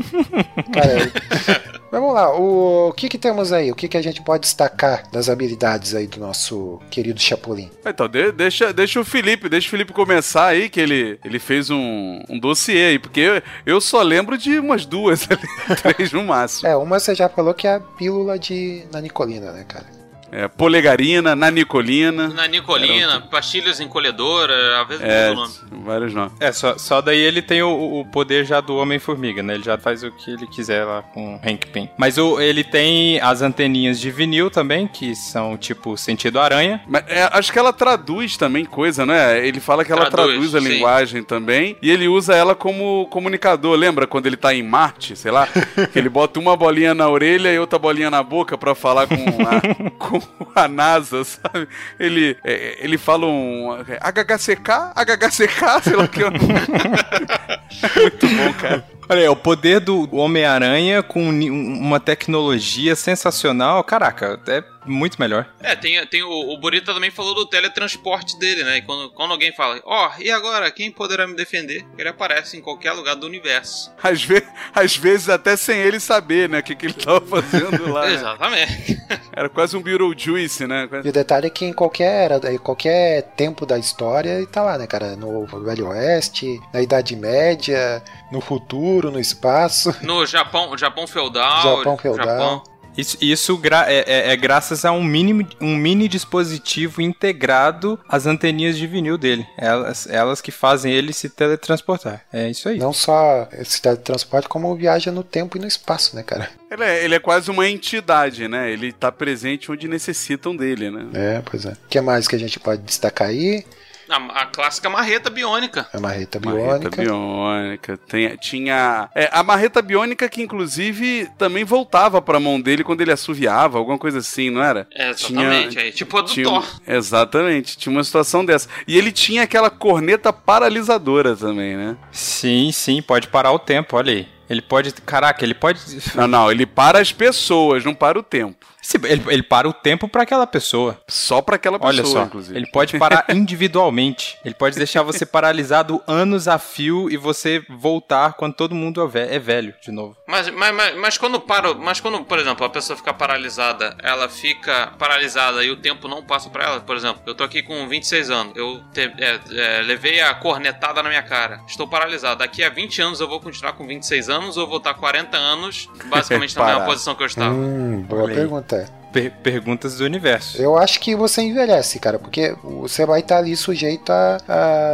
Cara, 0.72 1.62
vamos 1.90 2.14
lá. 2.14 2.34
O, 2.34 2.88
o 2.88 2.92
que 2.92 3.08
que 3.08 3.18
temos 3.18 3.52
aí? 3.52 3.70
O 3.70 3.74
que 3.74 3.88
que 3.88 3.96
a 3.96 4.02
gente 4.02 4.22
pode 4.22 4.42
destacar 4.42 5.08
das 5.10 5.28
habilidades 5.28 5.94
aí 5.94 6.06
do 6.06 6.18
nosso 6.20 6.80
querido 6.90 7.20
Chapolin? 7.20 7.70
Então, 7.84 8.08
de- 8.08 8.32
deixa, 8.32 8.72
deixa 8.72 9.00
o 9.00 9.04
Felipe, 9.04 9.48
deixa 9.48 9.68
o 9.68 9.70
Felipe 9.70 9.92
começar 9.92 10.46
aí, 10.46 10.68
que 10.68 10.80
ele, 10.80 11.18
ele 11.24 11.38
fez 11.38 11.70
um, 11.70 12.20
um 12.28 12.38
dossiê 12.38 12.86
aí, 12.88 12.98
porque 12.98 13.20
eu, 13.20 13.42
eu 13.64 13.80
só 13.80 14.02
lembro 14.02 14.36
de 14.38 14.58
umas 14.58 14.84
duas 14.86 15.26
ali, 15.30 15.76
três 15.94 16.12
no 16.12 16.22
máximo. 16.24 16.68
É, 16.68 16.76
uma 16.76 16.98
você 16.98 17.14
já 17.14 17.28
falou 17.28 17.54
que 17.54 17.66
é 17.66 17.74
a 17.74 17.80
pílula 17.80 18.38
de 18.38 18.84
nanicolina, 18.92 19.52
né, 19.52 19.64
cara? 19.68 19.95
É, 20.32 20.48
polegarina, 20.48 21.36
nanicolina. 21.36 22.28
Na 22.28 22.46
Nicolina, 22.46 23.20
pastilhas 23.20 23.78
encolhedora, 23.80 24.82
às 24.82 24.88
vezes 24.88 25.04
É, 25.04 25.32
nome. 25.32 25.52
vários 25.84 26.12
nomes. 26.14 26.32
É, 26.40 26.50
só, 26.52 26.76
só 26.76 27.00
daí 27.00 27.18
ele 27.18 27.40
tem 27.40 27.62
o, 27.62 28.00
o 28.00 28.04
poder 28.04 28.44
já 28.44 28.60
do 28.60 28.76
Homem-Formiga, 28.76 29.42
né? 29.42 29.54
Ele 29.54 29.62
já 29.62 29.78
faz 29.78 30.02
o 30.02 30.10
que 30.10 30.30
ele 30.30 30.46
quiser 30.46 30.84
lá 30.84 31.02
com 31.02 31.36
o 31.36 31.40
Hank 31.48 31.66
Pym. 31.68 31.88
Mas 31.96 32.18
o, 32.18 32.40
ele 32.40 32.64
tem 32.64 33.20
as 33.20 33.40
anteninhas 33.42 34.00
de 34.00 34.10
vinil 34.10 34.50
também, 34.50 34.86
que 34.88 35.14
são 35.14 35.56
tipo 35.56 35.96
sentido 35.96 36.40
aranha. 36.40 36.80
Mas 36.88 37.04
é, 37.08 37.28
acho 37.32 37.52
que 37.52 37.58
ela 37.58 37.72
traduz 37.72 38.36
também 38.36 38.64
coisa, 38.64 39.06
né? 39.06 39.46
Ele 39.46 39.60
fala 39.60 39.84
que 39.84 39.92
ela 39.92 40.10
Traduz, 40.10 40.50
traduz, 40.50 40.54
a 40.54 40.60
sim. 40.60 40.68
linguagem 40.68 41.22
também. 41.22 41.76
E 41.80 41.90
ele 41.90 42.08
usa 42.08 42.34
ela 42.34 42.54
como 42.54 43.06
comunicador. 43.10 43.76
Lembra 43.76 44.06
quando 44.06 44.26
ele 44.26 44.36
tá 44.36 44.52
em 44.54 44.62
Marte, 44.62 45.14
sei 45.16 45.30
lá? 45.30 45.46
que 45.92 45.98
ele 45.98 46.08
bota 46.08 46.38
uma 46.40 46.56
bolinha 46.56 46.94
na 46.94 47.08
orelha 47.08 47.52
e 47.52 47.58
outra 47.58 47.78
bolinha 47.78 48.10
na 48.10 48.22
boca 48.22 48.58
pra 48.58 48.74
falar 48.74 49.06
com, 49.06 49.14
a- 49.14 49.94
com 49.98 50.16
a 50.54 50.68
NASA, 50.68 51.24
sabe? 51.24 51.68
Ele, 51.98 52.36
é, 52.44 52.76
ele 52.84 52.98
fala 52.98 53.26
um 53.26 53.70
HHCK, 53.72 54.92
HHCK, 54.94 55.82
sei 55.84 55.96
lá 55.96 56.08
que. 56.08 56.20
eu- 56.22 56.30
Muito 57.96 58.26
bom, 58.28 58.52
cara. 58.54 58.84
Olha 59.08 59.20
aí, 59.22 59.28
o 59.28 59.36
poder 59.36 59.80
do 59.80 60.08
Homem-Aranha 60.16 61.02
com 61.02 61.22
um- 61.22 61.78
uma 61.78 62.00
tecnologia 62.00 62.96
sensacional. 62.96 63.82
Caraca, 63.84 64.40
é 64.48 64.64
muito 64.86 65.20
melhor. 65.20 65.46
É, 65.60 65.74
tem, 65.74 66.04
tem 66.06 66.22
o, 66.22 66.30
o 66.30 66.58
Burita 66.58 66.94
também 66.94 67.10
falou 67.10 67.34
do 67.34 67.46
teletransporte 67.46 68.38
dele, 68.38 68.64
né? 68.64 68.78
E 68.78 68.82
quando, 68.82 69.10
quando 69.10 69.32
alguém 69.32 69.52
fala, 69.52 69.80
ó, 69.84 70.10
e 70.18 70.30
agora, 70.30 70.70
quem 70.70 70.90
poderá 70.90 71.26
me 71.26 71.34
defender? 71.34 71.84
Ele 71.98 72.08
aparece 72.08 72.56
em 72.56 72.60
qualquer 72.60 72.92
lugar 72.92 73.16
do 73.16 73.26
universo. 73.26 73.92
Às, 74.02 74.22
ve 74.22 74.42
às 74.74 74.96
vezes 74.96 75.28
até 75.28 75.56
sem 75.56 75.78
ele 75.78 75.98
saber, 76.00 76.48
né, 76.48 76.60
o 76.60 76.62
que, 76.62 76.74
que 76.74 76.86
ele 76.86 76.94
tava 76.94 77.20
fazendo 77.26 77.92
lá. 77.92 78.06
né? 78.06 78.14
Exatamente. 78.14 78.96
Era 79.34 79.48
quase 79.48 79.76
um 79.76 79.82
Beetlejuice, 79.82 80.66
né? 80.66 80.88
E 81.04 81.08
o 81.08 81.12
detalhe 81.12 81.46
é 81.46 81.50
que 81.50 81.64
em 81.64 81.72
qualquer 81.72 82.30
era, 82.30 82.52
em 82.52 82.58
qualquer 82.58 83.22
tempo 83.36 83.66
da 83.66 83.78
história 83.78 84.30
ele 84.30 84.46
tá 84.46 84.62
lá, 84.62 84.78
né, 84.78 84.86
cara? 84.86 85.14
No 85.16 85.44
Velho 85.46 85.88
Oeste, 85.88 86.60
na 86.72 86.80
Idade 86.80 87.14
Média, 87.14 88.02
no 88.30 88.40
futuro, 88.40 89.10
no 89.10 89.20
espaço. 89.20 89.94
No 90.02 90.24
Japão, 90.24 90.76
Japão 90.76 91.06
feudal. 91.06 91.78
Japão 91.78 91.98
feudal. 91.98 92.64
Isso, 92.96 93.16
isso 93.20 93.56
gra- 93.58 93.86
é, 93.90 94.04
é- 94.06 94.32
é 94.32 94.36
graças 94.36 94.84
a 94.84 94.92
um 94.92 95.02
mini, 95.04 95.46
um 95.60 95.76
mini 95.76 96.08
dispositivo 96.08 97.00
integrado 97.02 97.98
às 98.08 98.26
anteninhas 98.26 98.76
de 98.76 98.86
vinil 98.86 99.18
dele. 99.18 99.46
Elas, 99.58 100.06
elas 100.08 100.40
que 100.40 100.50
fazem 100.50 100.92
ele 100.92 101.12
se 101.12 101.28
teletransportar. 101.28 102.22
É 102.32 102.48
isso 102.48 102.68
aí. 102.68 102.78
Não 102.78 102.92
só 102.92 103.48
esse 103.52 103.80
teletransporte, 103.82 104.48
como 104.48 104.74
viaja 104.76 105.10
no 105.12 105.22
tempo 105.22 105.56
e 105.56 105.60
no 105.60 105.66
espaço, 105.66 106.16
né, 106.16 106.22
cara? 106.22 106.48
Ele 106.70 106.82
é, 106.84 107.04
ele 107.04 107.14
é 107.14 107.18
quase 107.20 107.50
uma 107.50 107.68
entidade, 107.68 108.48
né? 108.48 108.70
Ele 108.70 108.92
tá 108.92 109.12
presente 109.12 109.70
onde 109.70 109.86
necessitam 109.88 110.56
dele, 110.56 110.90
né? 110.90 111.06
É, 111.14 111.42
pois 111.44 111.64
é. 111.66 111.70
O 111.72 111.76
que 111.88 112.00
mais 112.00 112.26
que 112.26 112.36
a 112.36 112.38
gente 112.38 112.58
pode 112.58 112.82
destacar 112.82 113.28
aí? 113.28 113.64
A, 114.08 114.42
a 114.42 114.46
clássica 114.46 114.88
marreta 114.88 115.28
biônica. 115.30 115.88
A 115.92 115.98
marreta 116.00 116.38
Marreta 116.38 116.88
biônica. 116.90 117.02
biônica. 117.02 117.96
Tem- 118.08 118.36
tinha. 118.36 119.08
é, 119.14 119.28
a 119.32 119.42
marreta 119.42 119.82
biônica 119.82 120.28
que, 120.28 120.42
inclusive, 120.42 121.28
também 121.36 121.64
voltava 121.64 122.22
pra 122.22 122.38
mão 122.38 122.60
dele 122.60 122.84
quando 122.84 123.00
ele 123.00 123.12
assoviava, 123.12 123.78
alguma 123.78 123.98
coisa 123.98 124.18
assim, 124.18 124.48
não 124.50 124.62
era? 124.62 124.86
É, 124.94 125.10
exatamente. 125.10 125.78
é, 125.78 125.90
tipo 125.90 126.16
a 126.18 126.20
do 126.22 126.28
Tinha, 126.28 126.44
Thor. 126.46 126.64
exatamente, 126.86 127.76
tinha 127.76 127.92
uma 127.92 128.04
situação 128.04 128.44
dessa. 128.44 128.68
E 128.86 128.96
ele 128.96 129.10
tinha 129.10 129.42
aquela 129.42 129.70
corneta 129.70 130.32
paralisadora 130.32 131.34
também, 131.36 131.76
né? 131.76 131.96
Sim, 132.12 132.70
sim, 132.72 133.02
pode 133.02 133.28
parar 133.28 133.52
o 133.52 133.58
tempo, 133.58 133.96
olha 133.96 134.12
aí. 134.12 134.28
Ele 134.48 134.62
pode. 134.62 134.92
Caraca, 134.92 135.44
ele 135.44 135.54
pode. 135.54 135.80
Não, 136.14 136.28
não, 136.28 136.52
ele 136.52 136.64
para 136.66 137.00
as 137.00 137.10
pessoas, 137.12 137.84
não 137.84 137.92
para 137.92 138.16
o 138.16 138.22
tempo. 138.22 138.64
Ele, 139.04 139.22
ele 139.28 139.42
para 139.42 139.68
o 139.68 139.72
tempo 139.72 140.08
pra 140.08 140.22
aquela 140.22 140.46
pessoa. 140.46 140.98
Só 141.08 141.40
pra 141.42 141.56
aquela 141.56 141.78
pessoa, 141.78 141.92
Olha 141.94 142.04
só, 142.04 142.22
inclusive. 142.24 142.56
ele 142.58 142.66
pode 142.70 142.98
parar 142.98 143.24
individualmente. 143.34 144.38
Ele 144.44 144.54
pode 144.54 144.76
deixar 144.76 145.02
você 145.02 145.26
paralisado 145.26 146.02
anos 146.06 146.46
a 146.48 146.58
fio 146.58 147.10
e 147.10 147.16
você 147.16 147.64
voltar 147.68 148.34
quando 148.34 148.54
todo 148.54 148.74
mundo 148.74 149.00
é 149.14 149.36
é 149.36 149.38
velho 149.38 149.74
de 149.82 149.90
novo. 149.90 150.16
Mas, 150.26 150.48
mas, 150.50 150.74
mas, 150.74 150.96
mas 150.96 151.18
quando 151.18 151.40
para, 151.40 151.74
mas 151.74 152.00
quando, 152.00 152.22
por 152.24 152.38
exemplo, 152.38 152.64
a 152.64 152.70
pessoa 152.70 152.96
fica 152.96 153.12
paralisada, 153.12 153.96
ela 154.02 154.28
fica 154.28 154.92
paralisada 154.98 155.64
e 155.64 155.70
o 155.70 155.76
tempo 155.76 156.06
não 156.08 156.22
passa 156.22 156.48
pra 156.50 156.64
ela. 156.64 156.80
Por 156.80 156.96
exemplo, 156.96 157.22
eu 157.26 157.34
tô 157.34 157.42
aqui 157.44 157.62
com 157.62 157.88
26 157.88 158.30
anos, 158.30 158.52
eu 158.56 158.80
te- 158.92 159.12
é, 159.18 159.40
é, 159.52 159.82
levei 159.82 160.20
a 160.20 160.34
cornetada 160.34 161.02
na 161.02 161.08
minha 161.08 161.22
cara, 161.22 161.60
estou 161.66 161.86
paralisado. 161.88 162.38
Daqui 162.38 162.62
a 162.62 162.68
20 162.70 163.00
anos 163.02 163.20
eu 163.20 163.28
vou 163.28 163.40
continuar 163.40 163.72
com 163.72 163.86
26 163.86 164.28
anos 164.28 164.56
ou 164.56 164.66
vou 164.66 164.78
estar 164.78 164.94
40 164.94 165.36
anos, 165.36 165.88
basicamente 166.06 166.54
na 166.58 166.64
mesma 166.66 166.84
posição 166.84 167.14
que 167.14 167.22
eu 167.22 167.26
estava. 167.26 167.54
Hum, 167.54 168.02
boa 168.08 168.26
pergunta. 168.26 168.75
Per- 169.12 169.30
perguntas 169.42 169.96
do 169.96 170.04
universo. 170.04 170.60
Eu 170.60 170.76
acho 170.76 171.00
que 171.00 171.14
você 171.16 171.40
envelhece, 171.42 171.98
cara, 171.98 172.18
porque 172.18 172.54
você 172.62 173.06
vai 173.06 173.20
estar 173.20 173.38
ali 173.38 173.56
sujeito 173.56 174.10
a- 174.10 174.38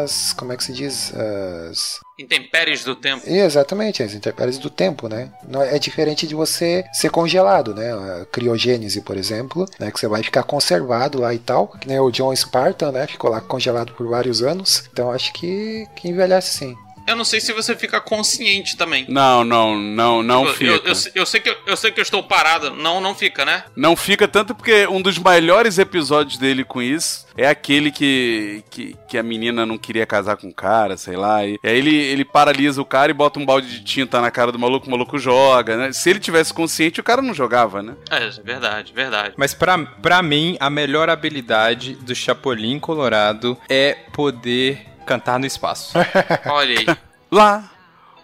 às. 0.03 0.33
Como 0.33 0.53
é 0.53 0.57
que 0.57 0.65
se 0.65 0.73
diz? 0.73 1.13
As. 1.15 1.99
Intempéries 2.21 2.85
do 2.85 2.95
tempo. 2.95 3.23
Exatamente, 3.27 4.03
as 4.03 4.15
intempéries 4.15 4.59
do 4.59 4.71
tempo, 4.71 5.09
né? 5.09 5.31
Não 5.49 5.61
é 5.63 5.75
é 5.77 5.79
diferente 5.79 6.27
de 6.27 6.35
você 6.35 6.85
ser 6.93 7.11
congelado, 7.11 7.75
né? 7.75 7.91
A 7.93 8.27
criogênese, 8.27 9.01
por 9.01 9.17
exemplo, 9.17 9.67
né? 9.81 9.91
Que 9.91 9.99
você 9.99 10.07
vai 10.07 10.23
ficar 10.23 10.43
conservado 10.45 11.19
lá 11.21 11.35
e 11.35 11.39
tal. 11.39 11.67
Que 11.69 11.89
nem 11.89 11.99
o 11.99 12.11
John 12.11 12.35
Spartan, 12.37 12.93
né? 12.93 13.07
Ficou 13.07 13.31
lá 13.31 13.41
congelado 13.41 13.93
por 13.95 14.07
vários 14.07 14.43
anos. 14.43 14.85
Então 14.93 15.11
acho 15.11 15.33
que, 15.33 15.87
que 15.97 16.09
envelhece 16.09 16.59
sim. 16.59 16.77
Eu 17.07 17.17
não 17.17 17.25
sei 17.25 17.41
se 17.41 17.53
você 17.53 17.75
fica 17.77 18.01
consciente 18.01 18.77
também. 18.77 19.05
Não, 19.09 19.45
não, 19.45 19.79
não, 19.79 20.23
não 20.23 20.47
eu, 20.47 20.55
fica. 20.55 20.71
eu, 20.71 20.77
eu, 20.85 20.95
eu 21.15 21.27
sei 21.27 21.41
que 21.41 21.49
eu, 21.49 21.57
eu 21.67 21.77
sei 21.77 21.91
que 21.91 22.01
eu 22.01 22.03
estou 22.03 22.23
parado. 22.23 22.71
Não, 22.71 23.01
não 23.01 23.15
fica, 23.15 23.45
né? 23.45 23.65
Não 23.77 23.97
fica 23.97 24.29
tanto 24.29 24.55
porque 24.55 24.87
um 24.87 25.01
dos 25.01 25.19
melhores 25.19 25.79
episódios 25.79 26.39
dele 26.39 26.65
com 26.65 26.81
isso 26.81 27.27
é 27.37 27.49
aquele 27.49 27.91
que, 27.91 28.63
que, 28.71 28.97
que 29.09 29.19
a 29.19 29.23
menina 29.23 29.65
não 29.65 29.79
queria 29.79 30.07
casar 30.07 30.37
com 30.37 30.49
o 30.49 30.55
cara, 30.55 30.97
sei 30.97 31.17
lá. 31.17 31.45
E, 31.45 31.59
aí 31.63 31.79
ele, 31.79 31.95
ele 31.95 32.25
paralisa 32.25 32.81
o 32.81 32.85
cara 32.85 33.11
e 33.11 33.15
bota 33.15 33.39
um 33.39 33.47
balde 33.47 33.69
de 33.69 33.85
tinta 33.85 34.21
na 34.21 34.31
cara 34.31 34.53
do 34.53 34.59
maluco, 34.59 34.87
o 34.87 34.91
maluco 34.91 35.19
joga, 35.19 35.77
né? 35.77 35.93
Se 35.93 36.11
ele 36.11 36.21
tivesse 36.21 36.53
consciente, 36.53 37.01
o 37.01 37.05
cara 37.05 37.23
não 37.23 37.35
jogava, 37.35 37.83
né? 37.83 37.95
É, 38.11 38.29
verdade, 38.43 38.93
verdade. 38.93 39.35
Mas 39.37 39.55
pra, 39.55 39.79
pra 39.79 40.23
mim, 40.23 40.57
a 40.61 40.71
melhor 40.71 41.09
habilidade 41.09 41.95
do 41.95 42.15
Chapolin 42.15 42.79
Colorado 42.79 43.59
é 43.69 43.97
poder 44.13 44.92
cantar 45.03 45.39
no 45.39 45.47
espaço. 45.47 45.93
Olha 46.47 46.79
aí. 46.79 46.87
Lá, 47.31 47.71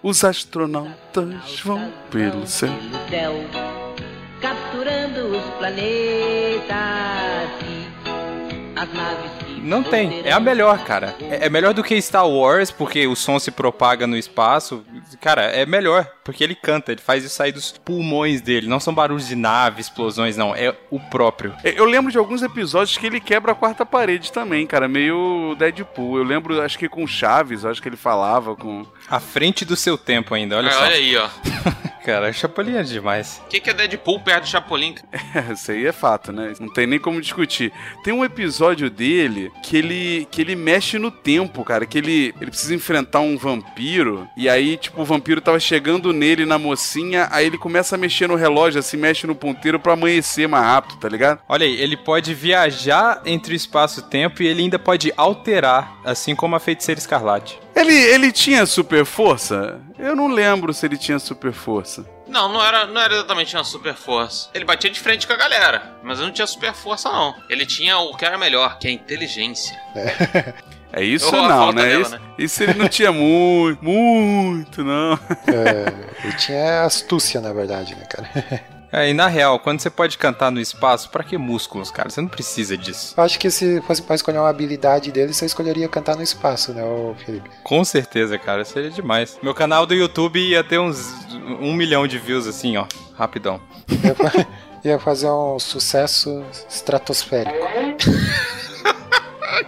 os 0.02 0.24
astronautas 0.24 1.60
vão 1.64 1.92
pelo 2.10 2.46
céu. 2.46 2.70
capturando 4.40 5.36
os 5.36 5.44
planetas 5.58 6.68
e 7.64 8.78
as 8.78 8.92
naves 8.92 9.37
Não 9.68 9.82
tem. 9.82 10.22
É 10.24 10.32
a 10.32 10.40
melhor, 10.40 10.82
cara. 10.84 11.14
É, 11.20 11.46
é 11.46 11.50
melhor 11.50 11.74
do 11.74 11.84
que 11.84 12.00
Star 12.00 12.26
Wars, 12.26 12.70
porque 12.70 13.06
o 13.06 13.14
som 13.14 13.38
se 13.38 13.50
propaga 13.50 14.06
no 14.06 14.16
espaço. 14.16 14.84
Cara, 15.20 15.42
é 15.42 15.66
melhor, 15.66 16.10
porque 16.24 16.42
ele 16.42 16.54
canta, 16.54 16.92
ele 16.92 17.00
faz 17.00 17.22
isso 17.24 17.34
sair 17.34 17.52
dos 17.52 17.72
pulmões 17.72 18.40
dele. 18.40 18.66
Não 18.66 18.80
são 18.80 18.94
barulhos 18.94 19.28
de 19.28 19.36
nave, 19.36 19.80
explosões, 19.80 20.36
não. 20.36 20.54
É 20.54 20.74
o 20.90 20.98
próprio. 20.98 21.54
Eu 21.62 21.84
lembro 21.84 22.10
de 22.10 22.18
alguns 22.18 22.42
episódios 22.42 22.96
que 22.96 23.06
ele 23.06 23.20
quebra 23.20 23.52
a 23.52 23.54
quarta 23.54 23.84
parede 23.84 24.32
também, 24.32 24.66
cara. 24.66 24.88
Meio 24.88 25.54
Deadpool. 25.58 26.18
Eu 26.18 26.24
lembro, 26.24 26.60
acho 26.62 26.78
que 26.78 26.88
com 26.88 27.06
Chaves, 27.06 27.64
acho 27.64 27.82
que 27.82 27.88
ele 27.88 27.96
falava 27.96 28.56
com. 28.56 28.86
À 29.10 29.20
frente 29.20 29.64
do 29.64 29.76
seu 29.76 29.96
tempo 29.96 30.34
ainda, 30.34 30.56
olha 30.56 30.68
É, 30.68 30.72
só. 30.72 30.82
olha 30.82 30.94
aí, 30.96 31.16
ó. 31.16 31.28
Cara, 32.04 32.32
Chapolin 32.32 32.74
é 32.76 32.82
demais. 32.82 33.38
O 33.44 33.48
que, 33.48 33.60
que 33.60 33.68
é 33.68 33.74
Deadpool 33.74 34.18
perto 34.20 34.44
do 34.44 34.48
Chapolin? 34.48 34.94
Isso 35.52 35.70
aí 35.70 35.86
é 35.86 35.92
fato, 35.92 36.32
né? 36.32 36.54
Não 36.58 36.72
tem 36.72 36.86
nem 36.86 36.98
como 36.98 37.20
discutir. 37.20 37.70
Tem 38.02 38.14
um 38.14 38.24
episódio 38.24 38.88
dele 38.88 39.52
que 39.62 39.76
ele 39.76 40.26
que 40.30 40.40
ele 40.40 40.56
mexe 40.56 40.98
no 40.98 41.10
tempo, 41.10 41.62
cara, 41.64 41.84
que 41.84 41.98
ele 41.98 42.34
ele 42.40 42.50
precisa 42.50 42.74
enfrentar 42.74 43.20
um 43.20 43.36
vampiro 43.36 44.26
e 44.38 44.48
aí 44.48 44.78
tipo 44.78 45.02
o 45.02 45.04
vampiro 45.04 45.40
tava 45.42 45.60
chegando 45.60 46.10
nele 46.12 46.46
na 46.46 46.58
mocinha, 46.58 47.28
aí 47.30 47.44
ele 47.46 47.58
começa 47.58 47.94
a 47.94 47.98
mexer 47.98 48.26
no 48.26 48.36
relógio, 48.36 48.80
assim, 48.80 48.96
mexe 48.96 49.26
no 49.26 49.34
ponteiro 49.34 49.78
pra 49.78 49.92
amanhecer 49.92 50.48
mais 50.48 50.64
rápido, 50.64 50.96
tá 50.98 51.08
ligado? 51.10 51.40
Olha 51.46 51.66
aí, 51.66 51.78
ele 51.78 51.96
pode 51.96 52.32
viajar 52.32 53.20
entre 53.26 53.52
o 53.52 53.56
espaço 53.56 54.00
e 54.00 54.02
o 54.02 54.06
tempo 54.06 54.42
e 54.42 54.46
ele 54.46 54.62
ainda 54.62 54.78
pode 54.78 55.12
alterar, 55.14 55.98
assim 56.04 56.34
como 56.34 56.56
a 56.56 56.60
feiticeira 56.60 56.98
escarlate. 56.98 57.58
Ele 57.78 57.94
ele 57.94 58.32
tinha 58.32 58.66
super 58.66 59.04
força? 59.04 59.80
Eu 59.98 60.16
não 60.16 60.28
lembro 60.28 60.74
se 60.74 60.84
ele 60.84 60.96
tinha 60.96 61.18
super 61.18 61.52
força. 61.52 62.04
Não, 62.26 62.52
não 62.52 62.62
era, 62.62 62.86
não 62.86 63.00
era 63.00 63.14
exatamente 63.14 63.54
uma 63.56 63.64
super 63.64 63.94
força. 63.94 64.50
Ele 64.52 64.64
batia 64.64 64.90
de 64.90 65.00
frente 65.00 65.26
com 65.26 65.32
a 65.32 65.36
galera, 65.36 65.96
mas 66.02 66.18
não 66.18 66.30
tinha 66.30 66.46
super 66.46 66.74
força, 66.74 67.10
não. 67.10 67.34
Ele 67.48 67.64
tinha 67.64 67.96
o 67.98 68.16
que 68.16 68.24
era 68.24 68.36
melhor, 68.36 68.78
que 68.78 68.86
é 68.86 68.90
a 68.90 68.94
inteligência. 68.94 69.80
É 70.90 71.04
isso 71.04 71.26
Ou 71.26 71.42
não, 71.42 71.70
né? 71.70 71.82
dela, 71.82 72.02
isso, 72.02 72.10
né? 72.12 72.20
isso 72.38 72.62
ele 72.62 72.74
não 72.74 72.88
tinha 72.88 73.12
muito, 73.12 73.84
muito, 73.84 74.82
não. 74.82 75.18
É, 75.46 76.24
ele 76.24 76.32
tinha 76.32 76.84
astúcia, 76.84 77.42
na 77.42 77.52
verdade, 77.52 77.94
né, 77.94 78.06
cara? 78.06 78.30
É, 78.90 79.10
e 79.10 79.14
na 79.14 79.26
real, 79.26 79.58
quando 79.58 79.80
você 79.80 79.90
pode 79.90 80.16
cantar 80.16 80.50
no 80.50 80.60
espaço, 80.60 81.10
pra 81.10 81.22
que 81.22 81.36
músculos, 81.36 81.90
cara? 81.90 82.08
Você 82.08 82.20
não 82.20 82.28
precisa 82.28 82.76
disso. 82.76 83.14
Eu 83.16 83.22
acho 83.22 83.38
que 83.38 83.50
se 83.50 83.82
fosse 83.82 84.02
pra 84.02 84.14
escolher 84.14 84.38
uma 84.38 84.48
habilidade 84.48 85.12
dele, 85.12 85.34
você 85.34 85.44
escolheria 85.44 85.88
cantar 85.88 86.16
no 86.16 86.22
espaço, 86.22 86.72
né, 86.72 86.82
Felipe? 87.24 87.50
Com 87.62 87.84
certeza, 87.84 88.38
cara, 88.38 88.64
seria 88.64 88.90
demais. 88.90 89.38
Meu 89.42 89.54
canal 89.54 89.84
do 89.84 89.94
YouTube 89.94 90.40
ia 90.40 90.64
ter 90.64 90.78
uns 90.78 91.12
um 91.60 91.74
milhão 91.74 92.06
de 92.06 92.18
views 92.18 92.46
assim, 92.46 92.76
ó, 92.76 92.86
rapidão. 93.14 93.60
Ia 94.84 94.98
fazer 95.00 95.28
um 95.28 95.58
sucesso 95.58 96.42
estratosférico. 96.68 97.56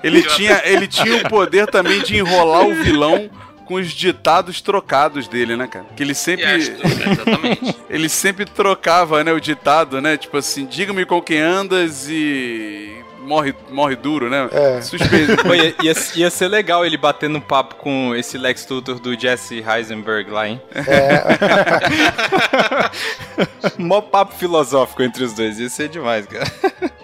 Ele 0.03 0.23
tinha, 0.23 0.63
ele 0.65 0.87
tinha 0.87 1.17
o 1.17 1.29
poder 1.29 1.67
também 1.67 2.03
de 2.03 2.17
enrolar 2.17 2.67
o 2.67 2.75
vilão 2.75 3.29
com 3.71 3.75
os 3.77 3.93
ditados 3.93 4.61
trocados 4.61 5.29
dele, 5.29 5.55
né, 5.57 5.69
cara? 5.69 5.87
Que 5.97 6.03
ele 6.03 6.13
sempre. 6.13 6.45
acho- 6.45 6.73
exatamente. 6.73 7.77
Ele 7.89 8.09
sempre 8.09 8.45
trocava, 8.45 9.23
né, 9.23 9.33
o 9.33 9.41
ditado, 9.41 10.01
né? 10.01 10.17
Tipo 10.17 10.39
assim, 10.39 10.67
diga-me 10.67 11.05
com 11.07 11.23
quem 11.23 11.39
andas 11.41 12.09
e. 12.09 12.97
Morre, 13.21 13.55
morre 13.71 13.95
duro, 13.97 14.29
né? 14.31 14.49
É. 14.51 14.81
Suspeito. 14.81 15.37
Pô, 15.45 15.55
ia, 15.55 15.75
ia, 15.83 15.93
ia 16.17 16.31
ser 16.31 16.49
legal 16.49 16.85
ele 16.87 16.97
batendo 16.97 17.37
um 17.39 17.41
papo 17.41 17.75
com 17.77 18.15
esse 18.17 18.37
Lex 18.39 18.67
Luthor 18.69 18.99
do 18.99 19.19
Jesse 19.19 19.63
Heisenberg 19.63 20.31
lá, 20.31 20.49
hein? 20.49 20.61
Mó 23.79 24.01
papo 24.01 24.35
filosófico 24.35 25.03
entre 25.03 25.23
os 25.25 25.33
dois, 25.33 25.59
ia 25.61 25.69
ser 25.69 25.89
demais, 25.89 26.27
cara. 26.27 26.45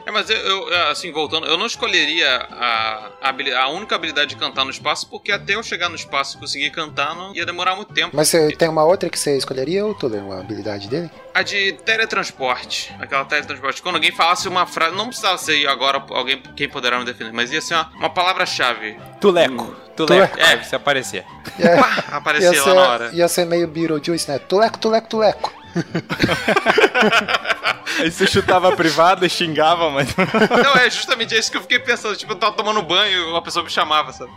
É, 0.07 0.11
mas 0.13 0.31
eu, 0.31 0.37
eu, 0.37 0.89
assim, 0.89 1.11
voltando, 1.11 1.47
eu 1.47 1.59
não 1.59 1.67
escolheria 1.67 2.37
a, 2.53 3.11
a, 3.21 3.63
a 3.63 3.69
única 3.69 3.97
habilidade 3.97 4.31
de 4.31 4.37
cantar 4.37 4.65
no 4.65 4.71
espaço, 4.71 5.09
porque 5.11 5.33
até 5.33 5.57
eu 5.57 5.63
chegar 5.65 5.89
no 5.89 5.97
espaço 5.97 6.37
e 6.37 6.41
conseguir 6.41 6.71
cantar 6.71 7.15
não 7.17 7.35
ia 7.35 7.45
demorar 7.45 7.75
muito 7.75 7.93
tempo. 7.93 8.17
Mas 8.17 8.29
você 8.29 8.53
tem 8.53 8.69
uma 8.69 8.85
outra 8.85 9.11
que 9.11 9.19
você 9.19 9.37
escolheria, 9.37 9.85
ou 9.85 9.95
Tuller, 9.95 10.25
uma 10.25 10.39
habilidade 10.39 10.89
dele? 10.89 11.11
A 11.35 11.43
de 11.43 11.73
teletransporte. 11.85 12.95
Aquela 13.01 13.25
teletransporte. 13.25 13.83
Quando 13.83 13.97
alguém 13.97 14.13
falasse 14.13 14.47
uma 14.47 14.65
frase. 14.65 14.95
Não 14.95 15.09
precisava 15.09 15.37
ser 15.39 15.67
agora 15.67 16.03
alguém 16.11 16.41
quem 16.55 16.69
poderá 16.69 16.99
me 16.99 17.05
defender, 17.05 17.33
mas 17.33 17.51
ia 17.51 17.61
ser 17.61 17.75
uma, 17.75 17.91
uma 17.97 18.11
palavra-chave. 18.11 18.97
Tuleco. 19.21 19.75
Tuleco. 19.97 20.39
É. 20.39 20.45
Aí 20.45 20.65
você 20.65 20.77
aparecer. 20.77 21.25
É, 21.59 21.77
Pá, 21.77 22.05
aparecia 22.13 22.53
ia, 22.53 22.59
lá 22.59 22.65
ser, 22.65 22.75
na 22.75 22.89
hora. 22.89 23.11
ia 23.13 23.29
ser 23.29 23.45
meio 23.45 23.67
Beetlejuice, 23.67 24.31
né? 24.31 24.39
Tuleco, 24.39 24.79
tuleco, 24.79 25.09
tuleco. 25.09 25.53
Aí 27.99 28.11
você 28.11 28.27
chutava 28.27 28.73
a 28.73 28.77
privada 28.77 29.25
e 29.25 29.31
xingava, 29.31 29.91
mas. 29.91 30.09
Não, 30.17 30.75
é 30.77 30.91
justamente 30.91 31.35
isso 31.35 31.51
que 31.51 31.57
eu 31.57 31.63
fiquei 31.63 31.79
pensando. 31.79 32.17
Tipo, 32.17 32.33
eu 32.33 32.37
tava 32.37 32.55
tomando 32.55 32.83
banho 32.83 33.29
e 33.29 33.31
uma 33.31 33.41
pessoa 33.41 33.65
me 33.65 33.71
chamava, 33.71 34.13
sabe? 34.13 34.31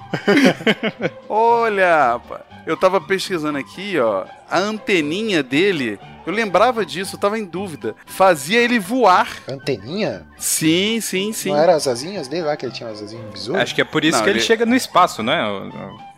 Olha, 1.28 2.14
rapaz, 2.14 2.42
eu 2.66 2.78
tava 2.78 3.02
pesquisando 3.02 3.58
aqui, 3.58 4.00
ó. 4.00 4.26
A 4.50 4.60
anteninha 4.60 5.44
dele, 5.44 6.00
eu 6.26 6.32
lembrava 6.34 6.86
disso, 6.86 7.16
eu 7.16 7.20
tava 7.20 7.38
em 7.38 7.46
dúvida. 7.46 7.96
Fazia 8.06 8.62
ele 8.62 8.80
voar. 8.80 9.28
Anteninha? 9.48 10.26
Sim, 10.38 11.00
sim, 11.02 11.34
sim. 11.34 11.50
Não 11.50 11.58
era 11.58 11.76
as 11.76 11.88
asinhas 11.88 12.28
dele 12.28 12.44
lá, 12.44 12.56
que 12.56 12.66
ele 12.66 12.74
tinha 12.74 12.90
as 12.90 13.02
asinhas 13.02 13.30
besouro? 13.32 13.62
Acho 13.62 13.76
que 13.76 13.82
é 13.82 13.86
por 13.86 14.06
isso 14.06 14.18
Não, 14.18 14.24
que 14.24 14.30
ele... 14.30 14.40
ele- 14.40 14.46
chega 14.46 14.66
no 14.66 14.76
espaço, 14.76 15.22
né? 15.22 15.38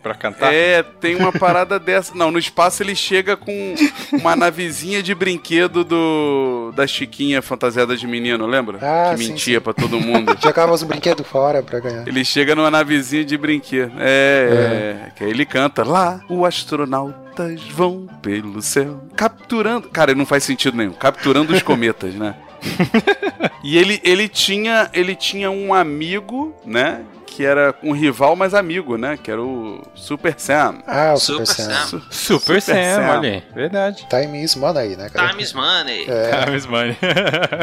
Pra 0.02 0.14
cantar. 0.14 0.52
É, 0.52 0.82
tem 0.82 1.14
uma 1.14 1.30
parada 1.30 1.78
dessa. 1.78 2.12
Não, 2.14 2.32
no 2.32 2.38
espaço 2.38 2.82
ele 2.82 2.94
chega 2.96 3.36
com 3.36 3.74
uma 4.12 4.34
navezinha 4.34 5.00
de 5.00 5.14
brinquedo 5.14 5.84
do 5.84 6.72
da 6.74 6.86
Chiquinha 6.86 7.40
fantasiada 7.40 7.96
de 7.96 8.06
menino, 8.06 8.44
lembra? 8.46 8.78
Ah, 8.82 9.14
que 9.14 9.22
sim, 9.22 9.30
mentia 9.30 9.58
sim. 9.58 9.62
pra 9.62 9.72
todo 9.72 10.00
mundo. 10.00 10.36
Jogava 10.42 10.72
os 10.72 10.82
brinquedos 10.82 11.24
fora 11.26 11.62
pra 11.62 11.78
ganhar. 11.78 12.08
Ele 12.08 12.24
chega 12.24 12.56
numa 12.56 12.70
navezinha 12.70 13.24
de 13.24 13.36
brinquedo. 13.36 13.92
É, 13.98 15.06
é. 15.08 15.10
Que 15.14 15.24
aí 15.24 15.30
ele 15.30 15.46
canta. 15.46 15.84
Lá, 15.84 16.20
os 16.28 16.44
astronautas 16.44 17.62
vão 17.70 18.08
pelo 18.20 18.60
céu. 18.60 19.04
Capturando. 19.16 19.88
Cara, 19.88 20.14
não 20.16 20.26
faz 20.26 20.42
sentido 20.42 20.76
nenhum. 20.76 20.92
Capturando 20.92 21.52
os 21.52 21.62
cometas, 21.62 22.14
né? 22.14 22.34
e 23.62 23.76
ele, 23.76 24.00
ele 24.04 24.28
tinha 24.28 24.90
ele 24.92 25.14
tinha 25.14 25.50
um 25.50 25.74
amigo, 25.74 26.54
né? 26.64 27.02
Que 27.32 27.44
era 27.44 27.74
um 27.82 27.92
rival, 27.92 28.36
mas 28.36 28.52
amigo, 28.54 28.96
né? 28.96 29.18
Que 29.20 29.30
era 29.30 29.42
o 29.42 29.80
Super 29.94 30.34
Sam. 30.36 30.76
Ah, 30.86 31.12
o 31.14 31.18
Super, 31.18 31.46
Super 31.46 31.64
Sam. 31.64 31.86
Sam. 31.86 32.02
Super, 32.10 32.62
Sam, 32.62 32.74
olha 33.18 33.30
aí. 33.30 33.42
Verdade. 33.54 34.06
Time 34.08 34.42
is 34.42 34.54
money, 34.54 34.96
né, 34.96 35.08
cara? 35.08 35.28
Time 35.30 35.42
is 35.42 35.52
money. 35.52 36.04
É, 36.08 36.44
Times 36.44 36.66
Money. 36.66 36.96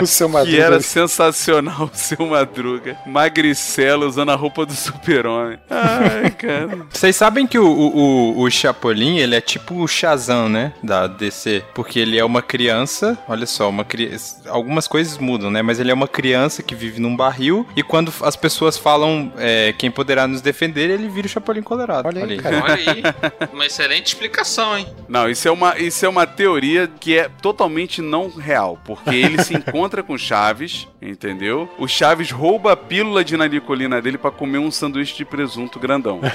o 0.01 0.05
seu 0.07 0.27
Que 0.27 0.33
Madruga. 0.33 0.63
era 0.63 0.81
sensacional 0.81 1.83
o 1.85 1.89
seu 1.93 2.25
Madruga. 2.25 2.97
Magricelo 3.05 4.07
usando 4.07 4.31
a 4.31 4.35
roupa 4.35 4.65
do 4.65 4.73
super-homem. 4.73 5.59
Ai, 5.69 6.31
cara. 6.31 6.79
Vocês 6.89 7.15
sabem 7.15 7.45
que 7.45 7.59
o, 7.59 7.65
o, 7.67 7.97
o- 8.37 8.41
o 8.41 8.49
Chapolin, 8.51 9.17
ele 9.17 9.35
é 9.35 9.41
tipo 9.41 9.75
o 9.75 9.87
Shazam, 9.87 10.49
né? 10.49 10.73
Da 10.83 11.07
DC. 11.07 11.63
Porque 11.75 11.99
ele 11.99 12.17
é 12.17 12.25
uma 12.25 12.41
criança, 12.41 13.17
olha 13.27 13.45
só, 13.45 13.69
uma 13.69 13.85
criança. 13.85 14.49
Algumas 14.49 14.87
coisas 14.87 15.17
mudam, 15.17 15.51
né? 15.51 15.61
Mas 15.61 15.79
ele 15.79 15.91
é 15.91 15.93
uma 15.93 16.07
criança 16.07 16.63
que 16.63 16.73
vive 16.73 16.99
num 16.99 17.15
barril 17.15 17.67
e 17.75 17.83
quando 17.83 18.11
as 18.21 18.35
pessoas 18.35 18.77
falam 18.77 19.31
é, 19.37 19.58
quem 19.77 19.91
poderá 19.91 20.27
nos 20.27 20.41
defender, 20.41 20.89
ele 20.89 21.07
vira 21.07 21.27
o 21.27 21.29
Chapolin 21.29 21.61
Colorado. 21.61 22.07
Olha 22.07 22.25
aí, 22.25 22.37
cara. 22.37 22.63
Olha 22.63 22.75
aí. 22.75 23.03
Uma 23.53 23.65
excelente 23.65 24.07
explicação, 24.07 24.77
hein? 24.77 24.87
Não, 25.07 25.29
isso 25.29 25.47
é, 25.47 25.51
uma, 25.51 25.77
isso 25.77 26.05
é 26.05 26.09
uma 26.09 26.25
teoria 26.25 26.89
que 26.99 27.17
é 27.17 27.29
totalmente 27.41 28.01
não 28.01 28.29
real. 28.29 28.79
Porque 28.83 29.15
ele 29.15 29.43
se 29.43 29.53
encontra 29.57 30.03
com 30.03 30.13
o 30.13 30.17
Chaves, 30.17 30.87
entendeu? 31.01 31.69
O 31.77 31.87
Chaves 31.87 32.31
rouba 32.31 32.73
a 32.73 32.77
pílula 32.77 33.23
de 33.23 33.35
nanicolina 33.37 34.01
dele 34.01 34.17
pra 34.17 34.31
comer 34.31 34.59
um 34.59 34.71
sanduíche 34.71 35.15
de 35.15 35.25
presunto 35.25 35.79
grandão. 35.79 36.21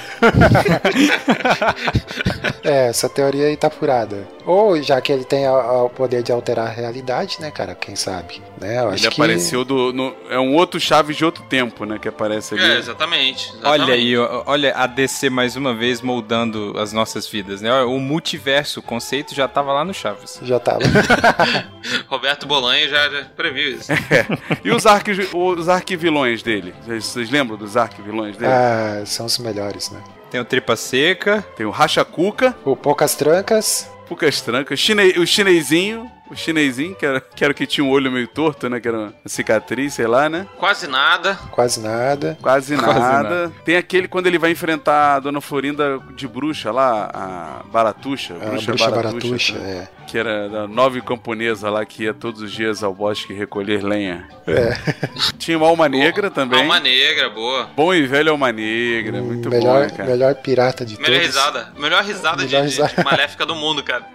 É, 2.63 2.89
essa 2.89 3.11
teoria 3.11 3.47
aí 3.47 3.57
tá 3.57 3.69
furada. 3.69 4.27
Ou 4.47 4.81
já 4.83 5.01
que 5.01 5.11
ele 5.13 5.25
tem 5.25 5.47
a- 5.47 5.51
a- 5.51 5.85
o 5.85 5.91
poder 5.91 6.23
de 6.23 6.31
alterar 6.31 6.67
a 6.67 6.71
realidade, 6.71 7.39
né, 7.41 7.51
cara? 7.51 7.75
Quem 7.75 7.97
sabe? 7.97 8.43
Né? 8.61 8.79
Eu 8.79 8.89
acho 8.91 9.05
Ele 9.05 9.11
que... 9.15 9.21
apareceu 9.21 9.65
do. 9.65 9.93
no- 9.93 10.15
é 10.29 10.39
um 10.39 10.55
outro 10.55 10.79
Chaves 10.79 11.17
de 11.17 11.25
outro 11.25 11.43
tempo, 11.45 11.85
né? 11.85 11.99
Que 11.99 12.09
aparece 12.09 12.55
ali. 12.55 12.63
É, 12.63 12.79
exatamente. 12.79 13.49
exatamente. 13.51 13.81
Olha 13.83 13.95
aí, 13.95 14.17
olha 14.17 14.75
a 14.77 14.87
DC 14.87 15.31
mais 15.31 15.57
uma 15.57 15.75
vez 15.75 16.01
moldando 16.03 16.75
as 16.79 16.93
nossas 16.93 17.27
vidas, 17.27 17.61
né? 17.63 17.73
O 17.85 17.99
multiverso, 17.99 18.81
o 18.81 18.83
conceito 18.83 19.35
já 19.35 19.49
tava 19.49 19.73
lá 19.73 19.85
no 19.85 19.95
Chaves. 19.95 20.39
Já 20.45 20.61
tava. 20.61 20.81
Roberto 22.09 22.47
Bolanho 22.47 22.89
já, 22.89 23.09
já 23.09 23.25
previu 23.37 23.73
isso. 23.77 23.91
E 24.65 24.71
os, 24.71 24.87
arqui, 24.87 25.11
os 25.33 25.69
arquivilões 25.69 26.43
dele? 26.43 26.75
Vocês- 26.85 27.05
Vocês 27.05 27.31
lembram 27.31 27.57
dos 27.57 27.77
arquivilões 27.77 28.37
dele? 28.37 28.51
ah, 28.53 29.03
são 29.07 29.27
os 29.27 29.39
melhores, 29.39 29.91
né? 29.91 30.01
Tem 30.31 30.41
o 30.41 30.45
Tripa 30.45 30.75
Seca. 30.77 31.45
Tem 31.57 31.65
o 31.67 31.71
Racha 31.71 32.05
Cuca, 32.05 32.55
O 32.65 32.75
Poucas 32.75 33.15
Trancas. 33.15 33.89
Pucas 34.07 34.41
Trancas, 34.43 34.79
chine, 34.79 35.15
o 35.19 35.27
chinesinho, 35.27 36.11
o 36.35 36.39
chinesinho, 36.39 36.95
que 36.95 37.05
era, 37.07 37.21
que 37.21 37.45
era 37.45 37.53
o 37.53 37.57
que 37.57 37.67
tinha 37.67 37.85
um 37.85 37.91
olho 37.91 38.11
meio 38.11 38.29
torto, 38.29 38.69
né? 38.69 38.81
Que 38.81 38.89
era 38.89 38.99
uma 38.99 39.13
cicatriz, 39.27 39.95
sei 39.95 40.07
lá, 40.07 40.29
né? 40.29 40.47
Quase 40.59 40.87
nada. 40.87 41.35
Quase 41.51 41.81
nada. 41.81 42.37
Quase 42.41 42.77
nada. 42.77 42.87
Quase 42.87 43.01
nada. 43.01 43.53
Tem 43.65 43.77
aquele 43.77 44.09
quando 44.09 44.27
ele 44.27 44.39
vai 44.39 44.51
enfrentar 44.51 45.17
a 45.17 45.21
Dona 45.21 45.41
Florinda 45.41 45.99
de 46.15 46.29
bruxa 46.29 46.71
lá, 46.71 47.11
a 47.13 47.63
Baratuxa. 47.71 48.35
A 48.41 48.47
bruxa 48.51 48.91
baratuxa, 48.91 49.55
tá? 49.59 49.65
é. 49.65 49.89
Que 50.07 50.19
era 50.19 50.49
da 50.49 50.69
nove 50.69 51.01
camponesa 51.01 51.71
lá 51.71 51.85
que 51.85 52.05
ia 52.05 52.15
todos 52.15 52.43
os 52.43 52.53
dias 52.53 52.85
ao 52.85 52.95
bosque 52.95 53.33
recolher 53.33 53.83
lenha. 53.83 54.29
É. 54.47 54.77
Tinha 55.39 55.57
uma 55.57 55.67
alma 55.67 55.89
negra 55.89 56.31
também. 56.31 56.61
Alma 56.61 56.79
negra, 56.79 57.31
boa. 57.31 57.69
Bom 57.75 57.93
e 57.95 58.07
velho 58.07 58.31
alma 58.31 58.53
negra, 58.53 59.23
muito 59.23 59.49
melhor, 59.49 59.75
bom, 59.75 59.81
né, 59.81 59.91
cara? 59.97 60.11
melhor 60.11 60.35
pirata 60.37 60.85
de 60.85 61.01
Melhor 61.01 61.21
todos. 61.21 61.27
risada. 61.27 61.73
Melhor 61.79 62.05
risada, 62.05 62.37
de- 62.37 62.45
Melhor 62.55 62.63
de, 62.67 62.69
risada. 62.69 62.93
de 62.97 63.05
maléfica 63.05 63.47
do 63.47 63.55
mundo, 63.55 63.83
cara. 63.83 64.05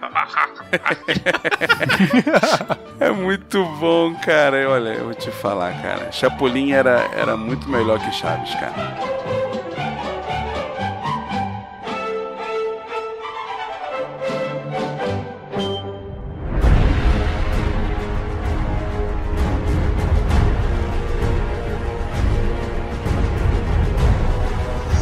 É 3.00 3.10
muito 3.10 3.64
bom, 3.80 4.14
cara. 4.16 4.68
Olha, 4.68 4.90
eu 4.90 5.04
vou 5.06 5.14
te 5.14 5.30
falar, 5.30 5.72
cara. 5.80 6.12
Chapolin 6.12 6.72
era, 6.72 7.08
era 7.16 7.34
muito 7.34 7.66
melhor 7.66 7.98
que 7.98 8.12
Chaves, 8.12 8.54
cara. 8.54 9.59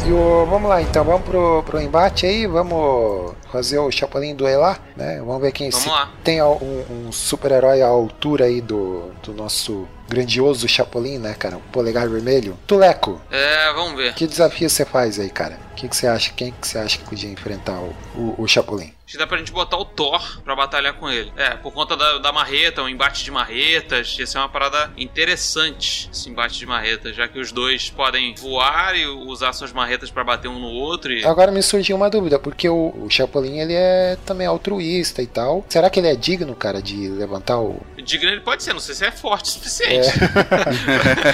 E 0.09 0.11
o, 0.11 0.43
vamos 0.47 0.67
lá 0.67 0.81
então, 0.81 1.03
vamos 1.03 1.21
pro, 1.21 1.61
pro 1.61 1.79
embate 1.79 2.25
aí, 2.25 2.47
vamos 2.47 3.35
fazer 3.51 3.77
o 3.77 3.91
Chapolin 3.91 4.33
duelar, 4.33 4.79
né? 4.97 5.19
Vamos 5.23 5.39
ver 5.39 5.51
quem 5.51 5.69
Vamos 5.69 5.85
tem 6.23 6.41
um, 6.41 6.83
um 7.07 7.11
super-herói 7.11 7.83
à 7.83 7.87
altura 7.87 8.45
aí 8.45 8.59
do, 8.59 9.11
do 9.21 9.33
nosso 9.33 9.87
grandioso 10.09 10.67
Chapolin, 10.67 11.19
né, 11.19 11.35
cara? 11.37 11.57
O 11.57 11.61
polegar 11.71 12.09
vermelho. 12.09 12.57
Tuleco, 12.65 13.21
É, 13.29 13.71
vamos 13.73 13.95
ver. 13.97 14.15
que 14.15 14.25
desafio 14.25 14.67
você 14.67 14.83
faz 14.83 15.19
aí, 15.19 15.29
cara? 15.29 15.59
O 15.79 15.81
que, 15.81 15.87
que 15.87 15.95
você 15.95 16.07
acha? 16.07 16.33
Quem 16.33 16.51
que 16.51 16.67
você 16.67 16.77
acha 16.77 16.97
que 16.97 17.05
podia 17.05 17.31
enfrentar 17.31 17.79
o, 17.79 17.95
o, 18.13 18.43
o 18.43 18.47
Chapolin? 18.49 18.93
Acho 19.09 19.17
que 19.17 19.17
dá 19.17 19.25
pra 19.25 19.39
gente 19.39 19.51
botar 19.51 19.75
o 19.75 19.85
Thor 19.85 20.39
pra 20.43 20.55
batalhar 20.55 20.93
com 20.93 21.09
ele. 21.09 21.33
É, 21.35 21.55
por 21.55 21.73
conta 21.73 21.97
da, 21.97 22.19
da 22.19 22.31
marreta, 22.31 22.83
um 22.83 22.87
embate 22.87 23.23
de 23.23 23.31
marretas. 23.31 24.15
Ia 24.19 24.27
ser 24.27 24.37
uma 24.37 24.49
parada 24.49 24.91
interessante, 24.95 26.07
esse 26.13 26.29
embate 26.29 26.59
de 26.59 26.65
marretas, 26.67 27.15
já 27.15 27.27
que 27.27 27.39
os 27.39 27.51
dois 27.51 27.89
podem 27.89 28.35
voar 28.35 28.95
e 28.95 29.07
usar 29.07 29.51
suas 29.53 29.73
marretas 29.73 30.11
pra 30.11 30.23
bater 30.23 30.47
um 30.47 30.59
no 30.59 30.67
outro. 30.67 31.11
E... 31.11 31.25
Agora 31.25 31.51
me 31.51 31.63
surgiu 31.63 31.95
uma 31.95 32.07
dúvida, 32.07 32.37
porque 32.37 32.69
o, 32.69 32.93
o 33.03 33.09
Chapolin 33.09 33.57
ele 33.57 33.73
é 33.73 34.15
também 34.27 34.45
altruísta 34.45 35.23
e 35.23 35.27
tal. 35.27 35.65
Será 35.69 35.89
que 35.89 35.99
ele 35.99 36.09
é 36.09 36.15
digno, 36.15 36.53
cara, 36.53 36.79
de 36.79 37.07
levantar 37.07 37.59
o. 37.59 37.81
Digno 38.03 38.29
ele 38.29 38.41
pode 38.41 38.61
ser, 38.61 38.73
não 38.73 38.79
sei 38.79 38.93
se 38.93 39.05
é 39.05 39.11
forte 39.11 39.45
o 39.45 39.53
suficiente. 39.53 40.09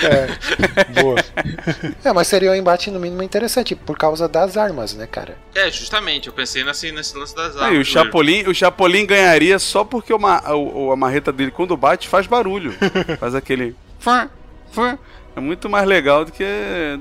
É. 0.06 1.02
Boa. 1.02 1.16
É, 2.04 2.14
mas 2.14 2.28
seria 2.28 2.52
um 2.52 2.56
embate 2.56 2.92
no 2.92 3.00
mínimo 3.00 3.24
interessante, 3.24 3.76
por 3.76 3.98
causa 3.98 4.28
das 4.36 4.58
armas, 4.58 4.94
né, 4.94 5.08
cara? 5.08 5.38
É, 5.56 5.72
justamente, 5.72 6.28
eu 6.28 6.34
pensei 6.34 6.64
nesse, 6.64 6.92
nesse 6.92 7.18
lance 7.18 7.34
das 7.36 7.56
armas. 7.56 7.70
Aí, 7.72 7.78
o. 7.80 7.86
Chapolin, 7.86 8.44
o 8.48 8.54
Chapolin 8.54 9.06
ganharia 9.06 9.58
só 9.58 9.84
porque 9.84 10.14
uma, 10.14 10.42
o, 10.54 10.88
o- 10.88 10.92
a 10.92 10.96
marreta 10.96 11.32
dele, 11.32 11.52
quando 11.52 11.76
bate, 11.78 12.08
faz 12.10 12.28
barulho. 12.28 12.74
faz 13.20 13.34
aquele. 13.34 13.76
fã, 14.00 14.30
fã. 14.72 15.00
É 15.36 15.40
muito 15.40 15.70
mais 15.70 15.86
legal 15.88 16.24
do 16.26 16.32
que, 16.32 16.44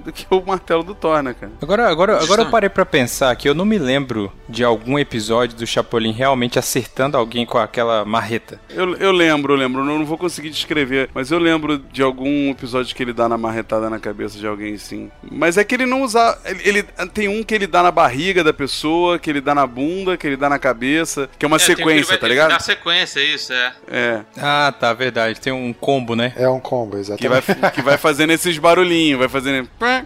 do 0.05 0.12
que 0.12 0.27
o 0.31 0.42
martelo 0.44 0.83
do 0.83 0.94
Thor, 0.94 1.23
né, 1.23 1.35
cara? 1.38 1.53
Agora, 1.62 1.88
agora, 1.88 2.23
agora 2.23 2.42
eu 2.42 2.51
parei 2.51 2.68
pra 2.68 2.85
pensar 2.85 3.35
que 3.37 3.49
eu 3.49 3.55
não 3.55 3.64
me 3.64 3.79
lembro 3.79 4.33
de 4.49 4.64
algum 4.64 4.99
episódio 4.99 5.57
do 5.57 5.66
Chapolin 5.66 6.12
realmente 6.12 6.59
acertando 6.59 7.16
alguém 7.16 7.47
com 7.47 7.59
aquela 7.59 8.05
marreta. 8.05 8.61
Eu, 8.70 8.94
eu 8.97 9.12
lembro, 9.12 9.53
eu 9.55 9.57
lembro. 9.59 9.81
Eu 9.83 9.85
não 9.99 10.05
vou 10.05 10.18
conseguir 10.18 10.51
descrever, 10.51 11.09
mas 11.14 11.31
eu 11.31 11.38
lembro 11.38 11.79
de 11.79 12.03
algum 12.03 12.51
episódio 12.51 12.94
que 12.94 13.03
ele 13.03 13.12
dá 13.12 13.29
na 13.29 13.38
marretada 13.38 13.88
na 13.88 13.99
cabeça 13.99 14.38
de 14.38 14.47
alguém, 14.47 14.77
sim. 14.79 15.11
Mas 15.23 15.57
é 15.57 15.64
que 15.64 15.75
ele 15.75 15.87
não 15.87 16.03
usa. 16.03 16.38
Ele, 16.44 16.62
ele- 16.64 16.83
tem 17.12 17.29
um 17.29 17.42
que 17.42 17.55
ele 17.55 17.66
dá 17.66 17.83
na 17.83 17.90
barriga 17.90 18.42
da 18.42 18.53
pessoa, 18.53 19.18
que 19.18 19.31
ele 19.31 19.40
dá 19.40 19.55
na 19.55 19.66
bunda, 19.66 20.16
que 20.16 20.27
ele 20.27 20.37
dá 20.37 20.49
na 20.49 20.59
cabeça, 20.59 21.29
que 21.38 21.44
é 21.44 21.47
uma 21.47 21.57
É, 21.57 21.61
tem 21.61 21.73
um 21.73 21.77
que 21.77 21.83
ele 21.83 21.88
sequência, 21.90 22.09
vai 22.11 22.18
tá 22.18 22.29
ligado? 22.29 22.51
dar 22.51 22.61
sequência, 22.61 23.20
isso, 23.20 23.53
é. 23.53 23.73
É. 23.88 24.20
Ah, 24.40 24.75
tá, 24.79 24.92
verdade. 24.92 25.40
Tem 25.40 25.53
um 25.53 25.73
combo, 25.73 26.16
né? 26.16 26.33
É 26.37 26.49
um 26.49 26.61
combo, 26.61 26.97
Que 27.16 27.29
vai, 27.29 27.38
exatamente. 27.38 27.75
que 27.75 27.83
vai 27.83 27.97
fazendo 28.25 28.31
esses 28.33 28.59
barulhinhos, 28.59 29.19
vai 29.19 29.29
fazendo. 29.29 29.69
É, 29.81 30.05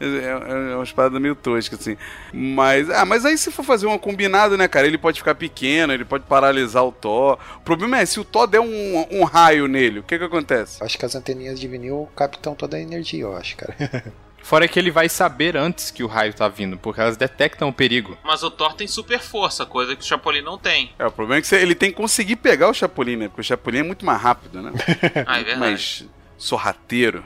é, 0.00 0.72
é 0.72 0.74
uma 0.74 0.84
espada 0.84 1.18
meio 1.18 1.34
tosca, 1.34 1.76
assim. 1.76 1.96
Mas. 2.32 2.88
Ah, 2.90 3.04
mas 3.04 3.24
aí 3.24 3.36
se 3.36 3.50
for 3.50 3.64
fazer 3.64 3.86
uma 3.86 3.98
combinada, 3.98 4.56
né, 4.56 4.68
cara? 4.68 4.86
Ele 4.86 4.98
pode 4.98 5.18
ficar 5.18 5.34
pequeno, 5.34 5.92
ele 5.92 6.04
pode 6.04 6.24
paralisar 6.24 6.84
o 6.84 6.92
Thor. 6.92 7.38
O 7.56 7.60
problema 7.60 7.98
é, 7.98 8.06
se 8.06 8.20
o 8.20 8.24
Thor 8.24 8.46
der 8.46 8.60
um, 8.60 9.06
um 9.10 9.24
raio 9.24 9.66
nele, 9.66 10.00
o 10.00 10.02
que 10.02 10.18
que 10.18 10.24
acontece? 10.24 10.82
Acho 10.82 10.98
que 10.98 11.04
as 11.04 11.14
anteninhas 11.14 11.58
de 11.58 11.66
vinil 11.66 12.08
captam 12.14 12.54
toda 12.54 12.76
a 12.76 12.80
energia, 12.80 13.22
eu 13.22 13.36
acho, 13.36 13.56
cara. 13.56 13.74
Fora 14.42 14.68
que 14.68 14.78
ele 14.78 14.92
vai 14.92 15.08
saber 15.08 15.56
antes 15.56 15.90
que 15.90 16.04
o 16.04 16.06
raio 16.06 16.32
tá 16.32 16.46
vindo, 16.46 16.76
porque 16.78 17.00
elas 17.00 17.16
detectam 17.16 17.68
o 17.68 17.72
perigo. 17.72 18.16
Mas 18.22 18.44
o 18.44 18.50
Thor 18.50 18.74
tem 18.74 18.86
super 18.86 19.18
força, 19.18 19.66
coisa 19.66 19.96
que 19.96 20.02
o 20.02 20.06
Chapolin 20.06 20.40
não 20.40 20.56
tem. 20.56 20.92
É, 21.00 21.04
o 21.04 21.10
problema 21.10 21.40
é 21.40 21.42
que 21.42 21.52
ele 21.52 21.74
tem 21.74 21.90
que 21.90 21.96
conseguir 21.96 22.36
pegar 22.36 22.68
o 22.68 22.74
Chapolin, 22.74 23.16
né? 23.16 23.26
Porque 23.26 23.40
o 23.40 23.44
Chapolin 23.44 23.78
é 23.78 23.82
muito 23.82 24.06
mais 24.06 24.22
rápido, 24.22 24.62
né? 24.62 24.70
Ah, 25.26 25.40
é 25.40 25.42
verdade. 25.42 25.58
mais 25.58 26.06
sorrateiro. 26.38 27.24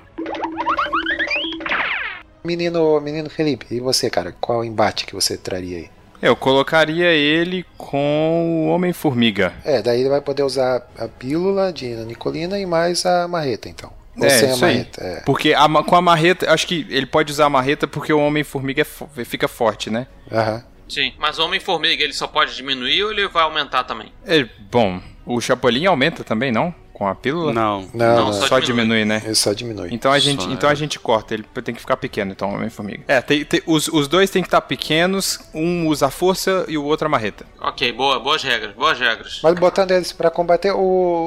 Menino, 2.44 2.98
menino 3.00 3.28
Felipe, 3.28 3.66
e 3.70 3.80
você, 3.80 4.08
cara? 4.08 4.34
Qual 4.40 4.64
embate 4.64 5.04
que 5.04 5.14
você 5.14 5.36
traria 5.36 5.78
aí? 5.78 5.90
Eu 6.22 6.36
colocaria 6.36 7.10
ele 7.12 7.64
com 7.78 8.66
o 8.66 8.68
Homem-Formiga. 8.68 9.52
É, 9.64 9.80
daí 9.82 10.00
ele 10.00 10.08
vai 10.08 10.20
poder 10.20 10.42
usar 10.42 10.86
a 10.98 11.08
pílula 11.08 11.72
de 11.72 11.86
Nicolina 12.04 12.58
e 12.58 12.66
mais 12.66 13.04
a 13.06 13.26
marreta, 13.28 13.68
então. 13.68 13.90
Ou 14.18 14.26
É, 14.26 14.30
sem 14.30 14.50
a 14.50 14.54
isso 14.54 14.64
aí. 14.64 14.72
marreta, 14.74 15.02
é. 15.02 15.20
Porque 15.20 15.54
a 15.54 15.66
com 15.82 15.96
a 15.96 16.02
marreta, 16.02 16.52
acho 16.52 16.66
que 16.66 16.86
ele 16.90 17.06
pode 17.06 17.32
usar 17.32 17.46
a 17.46 17.50
marreta 17.50 17.86
porque 17.86 18.12
o 18.12 18.18
Homem-Formiga 18.20 18.82
é 18.82 19.24
fica 19.24 19.48
forte, 19.48 19.88
né? 19.90 20.06
Aham. 20.30 20.62
Sim, 20.88 21.12
mas 21.18 21.38
o 21.38 21.44
Homem-Formiga 21.44 22.02
ele 22.02 22.12
só 22.12 22.26
pode 22.26 22.54
diminuir 22.56 23.04
ou 23.04 23.12
ele 23.12 23.28
vai 23.28 23.44
aumentar 23.44 23.84
também? 23.84 24.12
É, 24.26 24.46
bom, 24.70 25.00
o 25.24 25.40
Chapolin 25.40 25.86
aumenta 25.86 26.24
também, 26.24 26.50
não? 26.50 26.74
Com 27.00 27.06
a 27.08 27.14
pílula? 27.14 27.50
Não. 27.50 27.80
Não, 27.94 28.14
Não, 28.14 28.24
não, 28.26 28.32
só 28.34 28.46
Só 28.46 28.58
diminui. 28.58 28.88
diminui, 28.98 29.04
né? 29.06 29.22
ele 29.24 29.34
só 29.34 29.54
diminui. 29.54 29.88
Então 29.90 30.12
a 30.12 30.18
gente, 30.18 30.42
Só, 30.42 30.50
então 30.50 30.68
é. 30.68 30.72
a 30.72 30.76
gente 30.76 30.98
corta, 31.00 31.32
ele 31.32 31.44
tem 31.64 31.74
que 31.74 31.80
ficar 31.80 31.96
pequeno, 31.96 32.30
então, 32.30 32.52
Homem-Formiga. 32.52 33.04
É, 33.08 33.22
tem, 33.22 33.42
tem- 33.42 33.62
os, 33.66 33.88
os 33.88 34.06
dois 34.06 34.28
têm 34.28 34.42
que 34.42 34.48
estar 34.48 34.60
pequenos, 34.60 35.40
um 35.54 35.86
usa 35.88 36.08
a 36.08 36.10
força 36.10 36.66
e 36.68 36.76
o 36.76 36.84
outro 36.84 37.06
a 37.06 37.08
marreta. 37.08 37.46
Ok, 37.58 37.90
boa, 37.94 38.20
boas 38.20 38.42
regras, 38.42 38.74
boas 38.74 38.98
regras. 39.00 39.40
Mas 39.42 39.54
botando 39.54 39.92
eles 39.92 40.12
pra 40.12 40.28
combater, 40.30 40.72
o, 40.72 40.78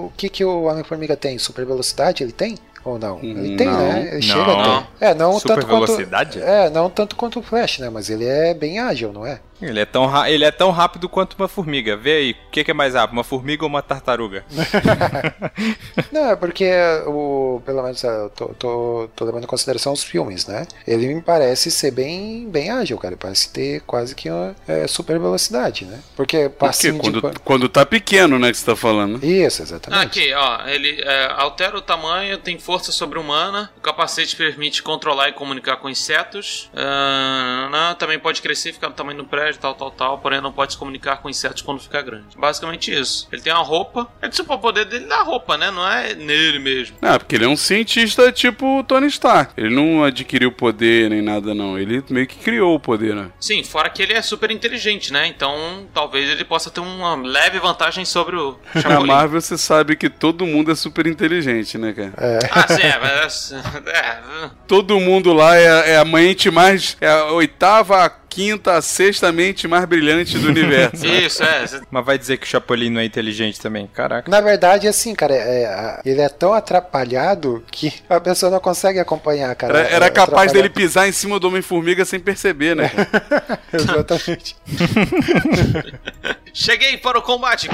o 0.05 0.13
que 0.15 0.29
que 0.29 0.45
o 0.45 0.65
Homem-Formiga 0.65 1.17
tem? 1.17 1.39
Super 1.39 1.65
velocidade 1.65 2.21
ele 2.21 2.31
tem? 2.33 2.55
Ou 2.85 2.99
não? 2.99 3.17
Ele 3.23 3.55
tem, 3.55 3.65
Não. 3.65 3.77
né? 3.79 4.01
Ele 4.11 4.15
Não. 4.15 4.21
chega 4.21 4.51
a 4.51 4.81
ter. 4.81 4.87
É, 4.99 5.13
não 5.15 5.39
Super 5.39 5.55
tanto 5.55 5.67
quanto... 5.67 5.85
velocidade? 5.87 6.41
É, 6.41 6.69
não 6.69 6.89
tanto 6.89 7.15
quanto 7.15 7.39
o 7.39 7.41
Flash, 7.41 7.79
né? 7.79 7.89
Mas 7.89 8.09
ele 8.09 8.25
é 8.25 8.53
bem 8.53 8.77
ágil, 8.77 9.11
não 9.13 9.25
é? 9.25 9.39
Ele 9.65 9.79
é 9.79 9.85
tão, 9.85 10.05
ra- 10.05 10.29
ele 10.29 10.43
é 10.45 10.51
tão 10.51 10.71
rápido 10.71 11.07
quanto 11.09 11.33
uma 11.35 11.47
formiga. 11.47 11.95
Vê 11.97 12.11
aí, 12.17 12.31
o 12.31 12.51
que, 12.51 12.63
que 12.63 12.71
é 12.71 12.73
mais 12.73 12.93
rápido, 12.93 13.13
uma 13.17 13.23
formiga 13.23 13.63
ou 13.63 13.69
uma 13.69 13.81
tartaruga? 13.81 14.43
Não, 16.11 16.31
é 16.31 16.35
porque 16.35 16.69
o. 17.07 17.61
Pelo 17.65 17.83
menos 17.83 18.03
eu 18.03 18.29
tô, 18.29 18.47
tô, 18.49 19.09
tô 19.15 19.25
levando 19.25 19.43
em 19.43 19.47
consideração 19.47 19.93
os 19.93 20.03
filmes, 20.03 20.47
né? 20.47 20.65
Ele 20.87 21.13
me 21.13 21.21
parece 21.21 21.71
ser 21.71 21.91
bem, 21.91 22.49
bem 22.49 22.69
ágil, 22.69 22.97
cara. 22.97 23.13
Ele 23.13 23.19
parece 23.21 23.51
ter 23.51 23.81
quase 23.81 24.15
que 24.15 24.29
uma 24.29 24.55
é, 24.67 24.87
super 24.87 25.19
velocidade, 25.19 25.85
né? 25.85 25.99
Porque 26.15 26.49
Por 26.49 26.49
quê? 26.49 26.55
passinho 26.59 27.01
de. 27.01 27.21
Quando, 27.21 27.39
quando 27.41 27.69
tá 27.69 27.85
pequeno, 27.85 28.37
né, 28.39 28.51
que 28.51 28.57
você 28.57 28.65
tá 28.65 28.75
falando. 28.75 29.23
Isso, 29.23 29.61
exatamente. 29.61 30.03
Aqui, 30.05 30.33
ó, 30.33 30.65
ele 30.67 31.01
é, 31.01 31.31
altera 31.37 31.77
o 31.77 31.81
tamanho, 31.81 32.37
tem 32.37 32.57
força 32.59 32.91
sobre-humana, 32.91 33.71
o 33.77 33.81
capacete 33.81 34.35
permite 34.35 34.81
controlar 34.83 35.29
e 35.29 35.33
comunicar 35.33 35.77
com 35.77 35.89
insetos, 35.89 36.69
ah, 36.75 37.69
não, 37.71 37.95
também 37.95 38.19
pode 38.19 38.41
crescer, 38.41 38.73
ficar 38.73 38.87
do 38.89 38.93
tamanho 38.93 39.17
do 39.19 39.25
prédio, 39.25 39.52
tal, 39.57 39.73
tal, 39.73 39.91
tal, 39.91 40.17
porém 40.17 40.41
não 40.41 40.51
pode 40.51 40.73
se 40.73 40.77
comunicar 40.77 41.17
com 41.17 41.29
insetos 41.29 41.61
quando 41.61 41.79
ficar 41.79 42.01
grande. 42.01 42.37
Basicamente 42.37 42.93
isso. 42.93 43.27
Ele 43.31 43.41
tem 43.41 43.53
uma 43.53 43.63
roupa, 43.63 44.07
é 44.21 44.29
que 44.29 44.41
o 44.41 44.57
poder 44.57 44.85
dele 44.85 45.05
da 45.05 45.21
roupa, 45.21 45.57
né? 45.57 45.71
Não 45.71 45.87
é 45.87 46.13
nele 46.13 46.59
mesmo. 46.59 46.97
Ah, 47.01 47.17
porque 47.17 47.35
ele 47.35 47.45
é 47.45 47.47
um 47.47 47.55
cientista 47.55 48.31
tipo 48.31 48.79
o 48.79 48.83
Tony 48.83 49.07
Stark. 49.07 49.53
Ele 49.57 49.73
não 49.73 50.03
adquiriu 50.03 50.51
poder 50.51 51.09
nem 51.09 51.21
nada, 51.21 51.53
não. 51.53 51.77
Ele 51.77 52.03
meio 52.09 52.27
que 52.27 52.35
criou 52.37 52.75
o 52.75 52.79
poder, 52.79 53.15
né? 53.15 53.29
Sim, 53.39 53.63
fora 53.63 53.89
que 53.89 54.01
ele 54.01 54.13
é 54.13 54.21
super 54.21 54.51
inteligente, 54.51 55.11
né? 55.11 55.27
Então 55.27 55.87
talvez 55.93 56.29
ele 56.29 56.43
possa 56.43 56.69
ter 56.69 56.81
uma 56.81 57.15
leve 57.15 57.59
vantagem 57.59 58.05
sobre 58.05 58.35
o 58.35 58.57
Na. 58.83 58.99
Marvel 58.99 59.41
você 59.41 59.57
sabe 59.57 59.95
que 59.95 60.09
todo 60.09 60.45
mundo 60.45 60.71
é 60.71 60.75
super 60.75 61.07
inteligente, 61.07 61.77
né, 61.77 61.93
cara? 61.93 62.13
Ah, 62.51 62.67
sim, 62.73 62.81
é, 62.81 62.99
mas. 62.99 63.53
É, 63.87 64.49
Todo 64.67 64.99
mundo 64.99 65.33
lá 65.33 65.57
é, 65.57 65.91
é 65.91 65.97
a 65.97 66.05
mente 66.05 66.49
mais. 66.49 66.97
É 66.99 67.09
a 67.09 67.25
oitava, 67.31 68.05
a 68.05 68.09
quinta, 68.33 68.73
a 68.77 68.81
sexta 68.81 69.31
mente 69.31 69.67
mais 69.67 69.85
brilhante 69.85 70.37
do 70.39 70.47
universo. 70.47 71.05
né? 71.05 71.19
isso, 71.25 71.43
é. 71.43 71.65
Mas 71.91 72.05
vai 72.05 72.17
dizer 72.17 72.37
que 72.37 72.45
o 72.45 72.49
Chapolin 72.49 72.89
não 72.89 72.99
é 73.01 73.05
inteligente 73.05 73.59
também. 73.59 73.87
Caraca. 73.87 74.29
Na 74.29 74.41
verdade, 74.41 74.87
assim, 74.87 75.13
cara, 75.13 75.33
é, 75.35 75.65
a- 75.65 76.01
ele 76.05 76.21
é 76.21 76.29
tão 76.29 76.53
atrapalhado 76.53 77.63
que 77.71 77.93
a 78.09 78.19
pessoa 78.19 78.51
não 78.51 78.59
consegue 78.59 78.99
acompanhar, 78.99 79.53
cara. 79.55 79.77
Era, 79.79 79.89
era 79.89 80.05
É 80.07 80.09
capaz 80.09 80.51
dele 80.51 80.69
pisar 80.69 81.07
em 81.07 81.11
cima 81.11 81.39
do 81.39 81.47
Homem-Formiga 81.47 82.03
sem 82.05 82.19
perceber, 82.19 82.75
né? 82.75 82.91
Exatamente. 83.71 84.55
Cheguei 86.53 86.97
para 86.97 87.17
o 87.17 87.21
combate! 87.21 87.67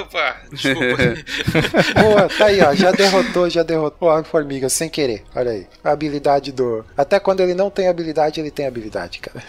Opa, 0.00 0.36
desculpa. 0.52 2.00
Boa, 2.00 2.28
tá 2.28 2.46
aí, 2.46 2.60
ó. 2.60 2.74
Já 2.74 2.92
derrotou, 2.92 3.50
já 3.50 3.62
derrotou 3.62 4.08
o 4.08 4.12
Homem-Formiga 4.12 4.68
sem 4.68 4.88
querer. 4.88 5.24
Olha 5.34 5.50
aí. 5.50 5.66
A 5.82 5.90
habilidade 5.90 6.52
do. 6.52 6.84
Até 6.96 7.18
quando 7.18 7.40
ele 7.40 7.54
não 7.54 7.70
tem 7.70 7.88
habilidade, 7.88 8.38
ele 8.40 8.50
tem 8.50 8.66
habilidade, 8.66 9.18
cara. 9.18 9.42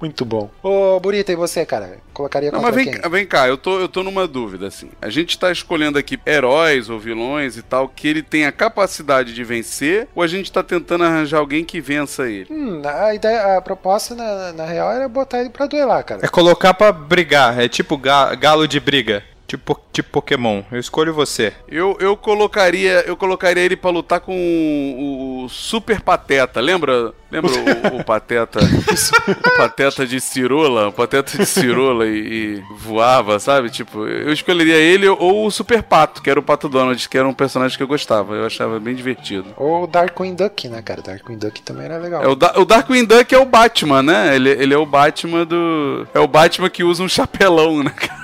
Muito 0.00 0.24
bom. 0.24 0.50
Ô, 0.62 0.98
Burita, 1.00 1.32
e 1.32 1.36
você, 1.36 1.64
cara? 1.64 1.98
Colocaria 2.12 2.50
Não, 2.52 2.60
mas 2.62 2.74
vem, 2.74 2.84
quem? 2.84 3.00
cá- 3.00 3.08
vem 3.08 3.26
cá, 3.26 3.48
eu 3.48 3.56
tô, 3.56 3.78
eu 3.80 3.88
tô 3.88 4.02
numa 4.02 4.26
dúvida, 4.26 4.66
assim. 4.68 4.90
A 5.02 5.08
gente 5.08 5.38
tá 5.38 5.50
escolhendo 5.50 5.98
aqui 5.98 6.18
heróis 6.26 6.88
ou 6.88 6.98
vilões 6.98 7.56
e 7.56 7.62
tal, 7.62 7.88
que 7.88 8.06
ele 8.06 8.22
tem 8.22 8.46
a 8.46 8.52
capacidade 8.52 9.34
de 9.34 9.44
vencer, 9.44 10.08
ou 10.14 10.22
a 10.22 10.26
gente 10.26 10.50
tá 10.52 10.62
tentando 10.62 11.04
arranjar 11.04 11.38
alguém 11.38 11.64
que 11.64 11.80
vença 11.80 12.28
ele? 12.28 12.46
Hum, 12.50 12.82
a 12.84 13.14
ideia, 13.14 13.56
a 13.56 13.60
proposta, 13.62 14.14
na, 14.14 14.52
na 14.52 14.64
real, 14.64 14.92
era 14.92 15.08
botar 15.08 15.40
ele 15.40 15.50
pra 15.50 15.66
duelar, 15.66 16.04
cara. 16.04 16.20
É 16.24 16.28
colocar 16.28 16.72
pra 16.74 16.92
brigar. 16.92 17.58
É 17.58 17.68
tipo 17.68 17.96
ga- 17.96 18.34
galo 18.34 18.68
de 18.68 18.78
briga. 18.78 19.22
Tipo, 19.56 19.80
tipo 19.92 20.10
Pokémon. 20.10 20.62
Eu 20.72 20.78
escolho 20.80 21.14
você. 21.14 21.52
Eu, 21.68 21.96
eu 22.00 22.16
colocaria 22.16 23.04
eu 23.06 23.16
colocaria 23.16 23.62
ele 23.62 23.76
pra 23.76 23.90
lutar 23.90 24.20
com 24.20 24.32
o, 24.34 25.44
o 25.44 25.48
Super 25.48 26.00
Pateta. 26.00 26.60
Lembra? 26.60 27.12
Lembra 27.30 27.50
o, 27.52 27.96
o 28.00 28.04
Pateta? 28.04 28.58
o 28.60 29.56
Pateta 29.56 30.06
de 30.06 30.20
cirola, 30.20 30.88
o 30.88 30.92
Pateta 30.92 31.36
de 31.38 31.46
cirola 31.46 32.06
e, 32.06 32.58
e 32.58 32.62
voava, 32.76 33.38
sabe? 33.38 33.70
Tipo, 33.70 34.06
eu 34.06 34.32
escolheria 34.32 34.76
ele 34.76 35.08
ou 35.08 35.46
o 35.46 35.50
Super 35.50 35.82
Pato, 35.82 36.22
que 36.22 36.30
era 36.30 36.38
o 36.38 36.42
Pato 36.42 36.68
Donald, 36.68 37.08
que 37.08 37.18
era 37.18 37.26
um 37.28 37.34
personagem 37.34 37.76
que 37.76 37.82
eu 37.82 37.88
gostava. 37.88 38.34
Eu 38.34 38.46
achava 38.46 38.78
bem 38.80 38.94
divertido. 38.94 39.46
Ou 39.56 39.84
o 39.84 39.86
Darkwing 39.86 40.34
Duck, 40.34 40.68
né, 40.68 40.82
cara? 40.82 41.02
Darkwing 41.02 41.38
Duck 41.38 41.62
também 41.62 41.86
era 41.86 41.98
legal. 41.98 42.22
É, 42.22 42.28
o, 42.28 42.34
Da- 42.34 42.54
o 42.56 42.64
Darkwing 42.64 43.04
Duck 43.04 43.34
é 43.34 43.38
o 43.38 43.44
Batman, 43.46 44.02
né? 44.02 44.34
Ele, 44.36 44.50
ele 44.50 44.74
é 44.74 44.78
o 44.78 44.86
Batman 44.86 45.44
do. 45.44 46.06
É 46.14 46.20
o 46.20 46.26
Batman 46.28 46.70
que 46.70 46.84
usa 46.84 47.02
um 47.02 47.08
chapelão, 47.08 47.82
né, 47.82 47.90
cara? 47.90 48.23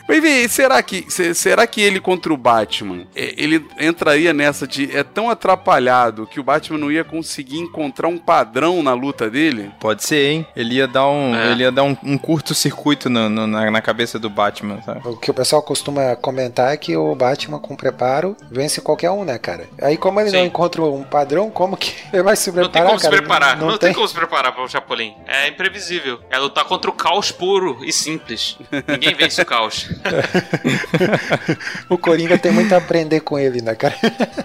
Mas 0.11 0.21
vê, 0.21 0.47
será 0.49 0.81
que, 0.83 1.05
se- 1.09 1.33
será 1.33 1.65
que 1.65 1.79
ele 1.81 1.99
contra 1.99 2.33
o 2.33 2.37
Batman, 2.37 3.05
é, 3.15 3.33
ele 3.37 3.65
entraria 3.79 4.33
nessa 4.33 4.67
de 4.67 4.95
é 4.95 5.03
tão 5.03 5.29
atrapalhado 5.29 6.27
que 6.27 6.39
o 6.39 6.43
Batman 6.43 6.77
não 6.77 6.91
ia 6.91 7.03
conseguir 7.03 7.57
encontrar 7.59 8.07
um 8.07 8.17
padrão 8.17 8.83
na 8.83 8.93
luta 8.93 9.29
dele? 9.29 9.71
Pode 9.79 10.03
ser, 10.03 10.29
hein? 10.31 10.45
Ele 10.55 10.75
ia 10.75 10.87
dar 10.87 11.07
um, 11.07 11.33
É. 11.35 11.51
ele 11.51 11.63
ia 11.63 11.71
dar 11.71 11.83
um, 11.83 11.95
um 12.03 12.17
curto-circuito 12.17 13.09
na, 13.09 13.29
na 13.29 13.81
cabeça 13.81 14.19
do 14.19 14.29
Batman, 14.29 14.81
sabe? 14.81 15.01
O 15.07 15.15
que 15.15 15.31
o 15.31 15.33
pessoal 15.33 15.61
costuma 15.61 16.15
comentar 16.15 16.73
é 16.73 16.77
que 16.77 16.95
o 16.97 17.15
Batman 17.15 17.59
com 17.59 17.75
preparo 17.75 18.35
vence 18.51 18.81
qualquer 18.81 19.11
um, 19.11 19.23
né, 19.23 19.37
cara? 19.37 19.67
Aí 19.81 19.95
como 19.97 20.19
ele 20.19 20.31
não 20.31 20.39
Sim. 20.39 20.45
encontra 20.47 20.81
um 20.83 21.03
padrão, 21.03 21.49
como 21.49 21.77
que 21.77 21.93
ele 22.11 22.23
vai 22.23 22.35
se 22.35 22.51
Não 22.51 22.63
tem 22.63 22.71
preparar, 22.71 22.87
como 22.87 22.99
se 22.99 23.05
cara? 23.05 23.17
preparar. 23.21 23.57
Não, 23.57 23.67
Não, 23.67 23.77
tem. 23.77 23.87
tem. 23.89 23.93
como 23.95 24.07
se 24.07 24.13
preparar 24.13 24.51
para 24.53 24.63
o 24.63 24.67
Chapolin. 24.67 25.13
É 25.25 25.47
imprevisível. 25.47 26.19
É 26.29 26.37
lutar 26.37 26.65
contra 26.65 26.89
o 26.89 26.93
caos 26.93 27.31
puro 27.31 27.79
e 27.83 27.93
simples. 27.93 28.57
Ninguém 28.87 29.13
vence 29.13 29.41
o 29.41 29.45
caos. 29.45 29.89
O 31.89 31.97
Coringa 31.97 32.37
tem 32.37 32.51
muito 32.51 32.73
a 32.73 32.77
aprender 32.77 33.19
com 33.21 33.37
ele, 33.39 33.61
né, 33.61 33.75
cara? 33.75 33.95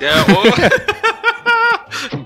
É, 0.01 0.12
o- 0.33 2.25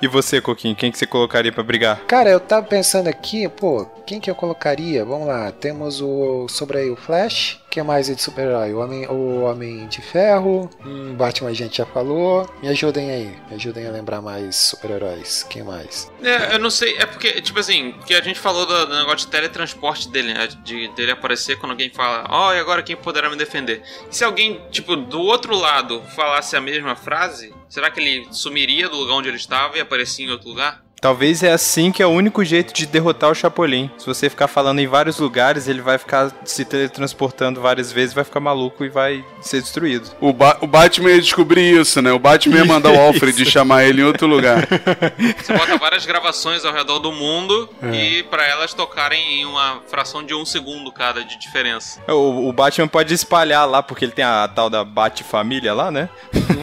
E 0.00 0.06
você, 0.06 0.40
Coquinho, 0.40 0.76
quem 0.76 0.92
que 0.92 0.98
você 0.98 1.06
colocaria 1.06 1.50
pra 1.52 1.62
brigar? 1.62 2.00
Cara, 2.06 2.28
eu 2.28 2.38
tava 2.38 2.66
pensando 2.66 3.08
aqui, 3.08 3.48
pô, 3.48 3.86
quem 4.06 4.20
que 4.20 4.30
eu 4.30 4.34
colocaria? 4.34 5.04
Vamos 5.04 5.26
lá, 5.26 5.50
temos 5.52 6.00
o 6.00 6.46
sobre 6.48 6.78
aí 6.78 6.90
o 6.90 6.96
Flash. 6.96 7.60
que 7.70 7.82
mais 7.82 8.08
aí 8.08 8.14
de 8.14 8.22
super-herói? 8.22 8.72
O 8.72 8.78
Homem, 8.78 9.06
o 9.06 9.42
Homem 9.42 9.86
de 9.88 10.00
Ferro, 10.00 10.68
hum, 10.84 11.14
Batman 11.14 11.50
a 11.50 11.54
gente 11.54 11.78
já 11.78 11.86
falou. 11.86 12.48
Me 12.62 12.68
ajudem 12.68 13.10
aí, 13.10 13.36
me 13.48 13.56
ajudem 13.56 13.86
a 13.86 13.90
lembrar 13.90 14.20
mais 14.20 14.56
super-heróis. 14.56 15.46
Quem 15.48 15.62
mais? 15.62 16.10
É, 16.22 16.54
eu 16.54 16.58
não 16.58 16.70
sei, 16.70 16.96
é 16.98 17.06
porque, 17.06 17.40
tipo 17.40 17.58
assim, 17.58 17.94
que 18.06 18.14
a 18.14 18.20
gente 18.22 18.38
falou 18.38 18.66
do, 18.66 18.86
do 18.86 18.94
negócio 18.96 19.26
de 19.26 19.28
teletransporte 19.28 20.08
dele, 20.08 20.34
né? 20.34 20.46
De 20.62 20.88
dele 20.88 21.12
aparecer 21.12 21.58
quando 21.58 21.72
alguém 21.72 21.90
fala, 21.90 22.26
ó, 22.28 22.52
e 22.54 22.58
agora 22.58 22.82
quem 22.82 22.96
poderá 22.96 23.28
me 23.30 23.36
defender? 23.36 23.82
E 24.10 24.14
se 24.16 24.24
alguém, 24.24 24.60
tipo, 24.70 24.94
do 24.94 25.20
outro 25.20 25.54
lado 25.56 26.02
falasse 26.14 26.54
a 26.54 26.60
mesma 26.60 26.94
frase, 26.96 27.52
será 27.68 27.90
que 27.90 28.00
ele 28.00 28.32
sumiria 28.32 28.88
do 28.88 28.96
lugar 28.96 29.14
onde 29.14 29.28
ele 29.28 29.36
estava 29.36 29.76
e 29.76 29.80
aparecia 29.80 30.26
em 30.26 30.30
outro 30.30 30.48
lugar? 30.48 30.85
Talvez 31.06 31.40
é 31.44 31.52
assim 31.52 31.92
que 31.92 32.02
é 32.02 32.06
o 32.06 32.10
único 32.10 32.44
jeito 32.44 32.74
de 32.74 32.84
derrotar 32.84 33.30
o 33.30 33.34
Chapolin. 33.34 33.88
Se 33.96 34.04
você 34.04 34.28
ficar 34.28 34.48
falando 34.48 34.80
em 34.80 34.88
vários 34.88 35.20
lugares, 35.20 35.68
ele 35.68 35.80
vai 35.80 35.98
ficar 35.98 36.32
se 36.44 36.64
teletransportando 36.64 37.60
várias 37.60 37.92
vezes, 37.92 38.12
vai 38.12 38.24
ficar 38.24 38.40
maluco 38.40 38.84
e 38.84 38.88
vai 38.88 39.24
ser 39.40 39.60
destruído. 39.60 40.10
O, 40.20 40.32
Ba- 40.32 40.56
o 40.60 40.66
Batman 40.66 41.10
ia 41.12 41.20
descobrir 41.20 41.80
isso, 41.80 42.02
né? 42.02 42.10
O 42.10 42.18
Batman 42.18 42.56
ia 42.58 42.64
mandar 42.66 42.90
o 42.90 42.98
Alfred 43.00 43.44
chamar 43.46 43.84
ele 43.84 44.02
em 44.02 44.04
outro 44.04 44.26
lugar. 44.26 44.66
Você 45.40 45.52
bota 45.56 45.78
várias 45.78 46.04
gravações 46.04 46.64
ao 46.64 46.72
redor 46.74 46.98
do 46.98 47.12
mundo 47.12 47.68
É. 47.80 47.94
e 47.94 48.22
pra 48.24 48.44
elas 48.44 48.74
tocarem 48.74 49.42
em 49.42 49.44
uma 49.46 49.80
fração 49.86 50.24
de 50.24 50.34
um 50.34 50.44
segundo 50.44 50.90
cada 50.90 51.22
de 51.22 51.38
diferença. 51.38 52.00
O, 52.08 52.48
o 52.48 52.52
Batman 52.52 52.88
pode 52.88 53.14
espalhar 53.14 53.64
lá, 53.68 53.80
porque 53.80 54.04
ele 54.04 54.12
tem 54.12 54.24
a 54.24 54.48
tal 54.48 54.68
da 54.68 54.82
Bat-família 54.82 55.72
lá, 55.72 55.88
né? 55.92 56.08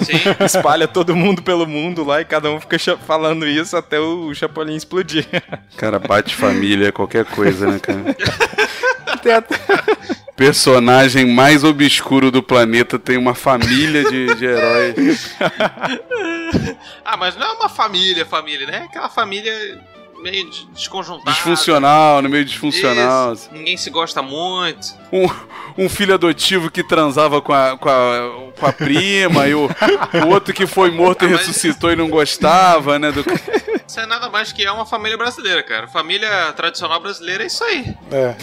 Sim. 0.04 0.20
Espalha 0.44 0.86
todo 0.86 1.16
mundo 1.16 1.42
pelo 1.42 1.66
mundo 1.66 2.04
lá 2.04 2.20
e 2.20 2.26
cada 2.26 2.50
um 2.52 2.60
fica 2.60 2.78
falando 3.08 3.48
isso 3.48 3.78
até 3.78 4.00
o 4.02 4.33
Chapolin 4.36 4.76
explodir. 4.76 5.26
Cara, 5.78 6.00
bate 6.00 6.36
família, 6.36 6.92
qualquer 6.92 7.26
coisa, 7.26 7.68
né, 7.68 7.80
cara? 7.80 8.16
Tem 9.22 9.34
até- 9.34 9.60
Personagem 10.36 11.28
mais 11.28 11.64
obscuro 11.64 12.32
do 12.32 12.42
planeta 12.42 12.98
tem 12.98 13.18
uma 13.18 13.36
família 13.36 14.04
de, 14.10 14.34
de 14.36 14.46
heróis. 14.46 15.36
Ah, 17.06 17.16
mas 17.18 17.36
não 17.36 17.46
é 17.46 17.52
uma 17.52 17.70
família, 17.70 18.26
família, 18.26 18.66
né? 18.66 18.78
É 18.82 18.84
aquela 18.86 19.10
família 19.10 19.54
meio 20.24 20.50
de- 20.50 20.66
desconjuntada. 20.68 21.32
Disfuncional, 21.32 22.22
no 22.22 22.30
meio 22.30 22.46
disfuncional. 22.46 23.34
Isso, 23.34 23.50
Ninguém 23.52 23.76
se 23.78 23.90
gosta 23.90 24.22
muito. 24.22 24.88
Um, 25.12 25.28
um 25.86 25.90
filho 25.90 26.14
adotivo 26.14 26.72
que 26.72 26.82
transava 26.84 27.42
com 27.42 27.54
a, 27.54 27.78
com 27.78 27.90
a, 27.90 28.52
com 28.58 28.66
a 28.66 28.74
prima 28.74 29.48
e 29.48 29.54
o, 29.54 29.68
o 30.26 30.28
outro 30.30 30.54
que 30.54 30.66
foi 30.66 30.90
morto 30.90 31.26
e 31.26 31.28
ressuscitou 31.28 31.92
e 31.92 31.96
não 31.96 32.10
gostava, 32.10 32.98
né? 32.98 33.12
Do... 33.12 33.24
Isso 33.86 34.00
é 34.00 34.06
nada 34.06 34.30
mais 34.30 34.52
que 34.52 34.66
é 34.66 34.72
uma 34.72 34.86
família 34.86 35.18
brasileira, 35.18 35.62
cara. 35.62 35.88
Família 35.88 36.52
tradicional 36.54 37.00
brasileira 37.02 37.44
é 37.44 37.48
isso 37.48 37.64
aí. 37.64 37.94
É. 38.12 38.36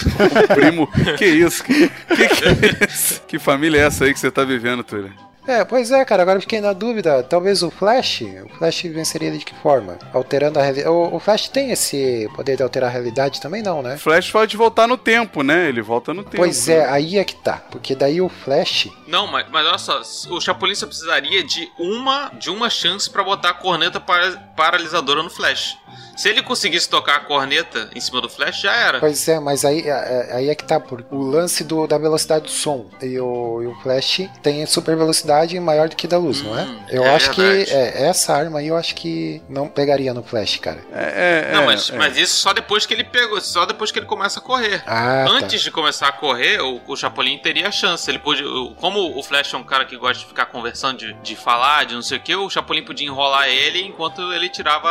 primo. 0.54 0.88
Que 1.16 1.24
isso? 1.26 1.64
Que, 1.64 1.88
que, 1.88 2.28
que 2.28 2.44
é 2.44 2.86
isso? 2.86 3.22
Que 3.26 3.38
família 3.38 3.78
é 3.80 3.86
essa 3.86 4.04
aí 4.04 4.12
que 4.12 4.20
você 4.20 4.30
tá 4.30 4.44
vivendo, 4.44 4.84
Túlio? 4.84 5.12
É, 5.50 5.64
pois 5.64 5.90
é, 5.90 6.04
cara, 6.04 6.22
agora 6.22 6.36
eu 6.38 6.40
fiquei 6.42 6.60
na 6.60 6.72
dúvida. 6.72 7.22
Talvez 7.22 7.62
o 7.62 7.70
Flash, 7.70 8.22
o 8.44 8.48
Flash 8.58 8.82
venceria 8.82 9.28
ele 9.28 9.38
de 9.38 9.44
que 9.44 9.54
forma? 9.56 9.98
Alterando 10.12 10.58
a 10.58 10.62
realidade. 10.62 10.88
O, 10.88 11.16
o 11.16 11.18
Flash 11.20 11.48
tem 11.48 11.70
esse 11.72 12.28
poder 12.36 12.56
de 12.56 12.62
alterar 12.62 12.88
a 12.88 12.92
realidade 12.92 13.40
também, 13.40 13.62
não, 13.62 13.82
né? 13.82 13.96
Flash 13.96 14.30
pode 14.30 14.56
voltar 14.56 14.86
no 14.86 14.96
tempo, 14.96 15.42
né? 15.42 15.68
Ele 15.68 15.82
volta 15.82 16.14
no 16.14 16.22
tempo. 16.22 16.36
Pois 16.36 16.68
é, 16.68 16.88
aí 16.88 17.18
é 17.18 17.24
que 17.24 17.34
tá. 17.34 17.62
Porque 17.70 17.94
daí 17.94 18.20
o 18.20 18.28
Flash. 18.28 18.88
Não, 19.08 19.26
mas, 19.26 19.46
mas 19.50 19.66
olha 19.66 19.78
só, 19.78 20.00
o 20.34 20.40
Chapolin 20.40 20.74
só 20.74 20.86
precisaria 20.86 21.42
de 21.42 21.68
uma, 21.78 22.28
de 22.38 22.48
uma 22.50 22.70
chance 22.70 23.10
pra 23.10 23.24
botar 23.24 23.50
a 23.50 23.54
corneta 23.54 23.98
para- 23.98 24.36
paralisadora 24.56 25.22
no 25.22 25.30
Flash. 25.30 25.76
Se 26.16 26.28
ele 26.28 26.42
conseguisse 26.42 26.88
tocar 26.88 27.16
a 27.16 27.20
corneta 27.20 27.88
em 27.94 28.00
cima 28.00 28.20
do 28.20 28.28
Flash, 28.28 28.60
já 28.60 28.72
era. 28.74 29.00
Pois 29.00 29.26
é, 29.26 29.40
mas 29.40 29.64
aí, 29.64 29.80
é- 29.88 30.28
aí 30.34 30.48
é 30.50 30.54
que 30.54 30.64
tá. 30.64 30.78
Por, 30.78 31.04
o 31.10 31.18
lance 31.22 31.64
do, 31.64 31.86
da 31.86 31.96
velocidade 31.96 32.44
do 32.44 32.50
som. 32.50 32.86
E 33.02 33.18
o, 33.18 33.62
e 33.62 33.66
o 33.66 33.74
Flash 33.82 34.28
tem 34.42 34.64
super 34.66 34.96
velocidade 34.96 35.39
maior 35.60 35.88
do 35.88 35.96
que 35.96 36.06
da 36.06 36.18
luz, 36.18 36.42
não 36.42 36.58
é? 36.58 36.66
Eu 36.90 37.04
é 37.04 37.14
acho 37.14 37.32
verdade. 37.32 37.66
que 37.66 37.72
é, 37.74 38.06
essa 38.08 38.34
arma 38.34 38.58
aí 38.58 38.68
eu 38.68 38.76
acho 38.76 38.94
que 38.94 39.40
não 39.48 39.68
pegaria 39.68 40.12
no 40.12 40.22
Flash, 40.22 40.56
cara. 40.58 40.78
É, 40.92 41.50
Não, 41.52 41.64
mas, 41.66 41.90
mas 41.90 42.16
isso 42.16 42.36
só 42.36 42.52
depois 42.52 42.84
que 42.86 42.94
ele 42.94 43.04
pegou, 43.04 43.40
só 43.40 43.64
depois 43.64 43.90
que 43.90 43.98
ele 43.98 44.06
começa 44.06 44.38
a 44.40 44.42
correr. 44.42 44.82
Ah, 44.86 45.24
tá. 45.26 45.32
Antes 45.32 45.62
de 45.62 45.70
começar 45.70 46.08
a 46.08 46.12
correr, 46.12 46.60
o, 46.60 46.80
o 46.86 46.96
Chapolin 46.96 47.38
teria 47.38 47.68
a 47.68 47.70
chance. 47.72 48.10
Ele 48.10 48.18
pôde. 48.18 48.42
Como 48.76 49.18
o 49.18 49.22
Flash 49.22 49.54
é 49.54 49.56
um 49.56 49.64
cara 49.64 49.84
que 49.84 49.96
gosta 49.96 50.18
de 50.22 50.26
ficar 50.26 50.46
conversando, 50.46 50.98
de, 50.98 51.12
de 51.22 51.36
falar, 51.36 51.84
de 51.86 51.94
não 51.94 52.02
sei 52.02 52.18
o 52.18 52.20
que, 52.20 52.34
o 52.34 52.48
Chapolin 52.50 52.82
podia 52.84 53.06
enrolar 53.06 53.48
ele 53.48 53.82
enquanto 53.82 54.20
ele 54.32 54.48
tirava 54.48 54.88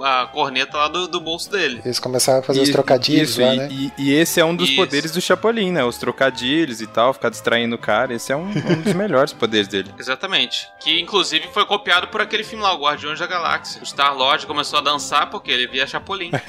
a, 0.00 0.22
a 0.22 0.26
corneta 0.26 0.76
lá 0.76 0.88
do, 0.88 1.06
do 1.08 1.20
bolso 1.20 1.50
dele. 1.50 1.80
Eles 1.84 1.98
começaram 1.98 2.40
a 2.40 2.42
fazer 2.42 2.60
os 2.60 2.68
E- 2.68 2.72
trocadilhos 2.72 3.30
isso, 3.30 3.40
lá, 3.42 3.54
e, 3.54 3.56
né? 3.58 3.68
e- 3.70 3.92
e 3.98 4.12
esse 4.14 4.40
é 4.40 4.44
um 4.44 4.54
dos 4.54 4.68
Isso. 4.68 4.76
poderes 4.76 5.10
do 5.12 5.20
Chapolin, 5.20 5.72
né? 5.72 5.84
Os 5.84 5.98
trocadilhos 5.98 6.80
e 6.80 6.86
tal, 6.86 7.12
ficar 7.12 7.28
distraindo 7.30 7.74
o 7.76 7.78
cara. 7.78 8.14
Esse 8.14 8.32
é 8.32 8.36
um, 8.36 8.48
um 8.48 8.82
dos 8.82 8.92
melhores 8.94 9.32
poderes 9.32 9.68
dele. 9.68 9.81
Exatamente. 9.98 10.68
Que 10.80 11.00
inclusive 11.00 11.48
foi 11.52 11.64
copiado 11.66 12.08
por 12.08 12.20
aquele 12.20 12.44
filme 12.44 12.62
lá, 12.62 12.74
o 12.74 12.82
Guardiões 12.82 13.18
da 13.18 13.26
Galáxia. 13.26 13.82
O 13.82 13.86
Star 13.86 14.14
Lord 14.16 14.46
começou 14.46 14.78
a 14.78 14.82
dançar 14.82 15.30
porque 15.30 15.50
ele 15.50 15.66
via 15.66 15.86
Chapolin. 15.86 16.30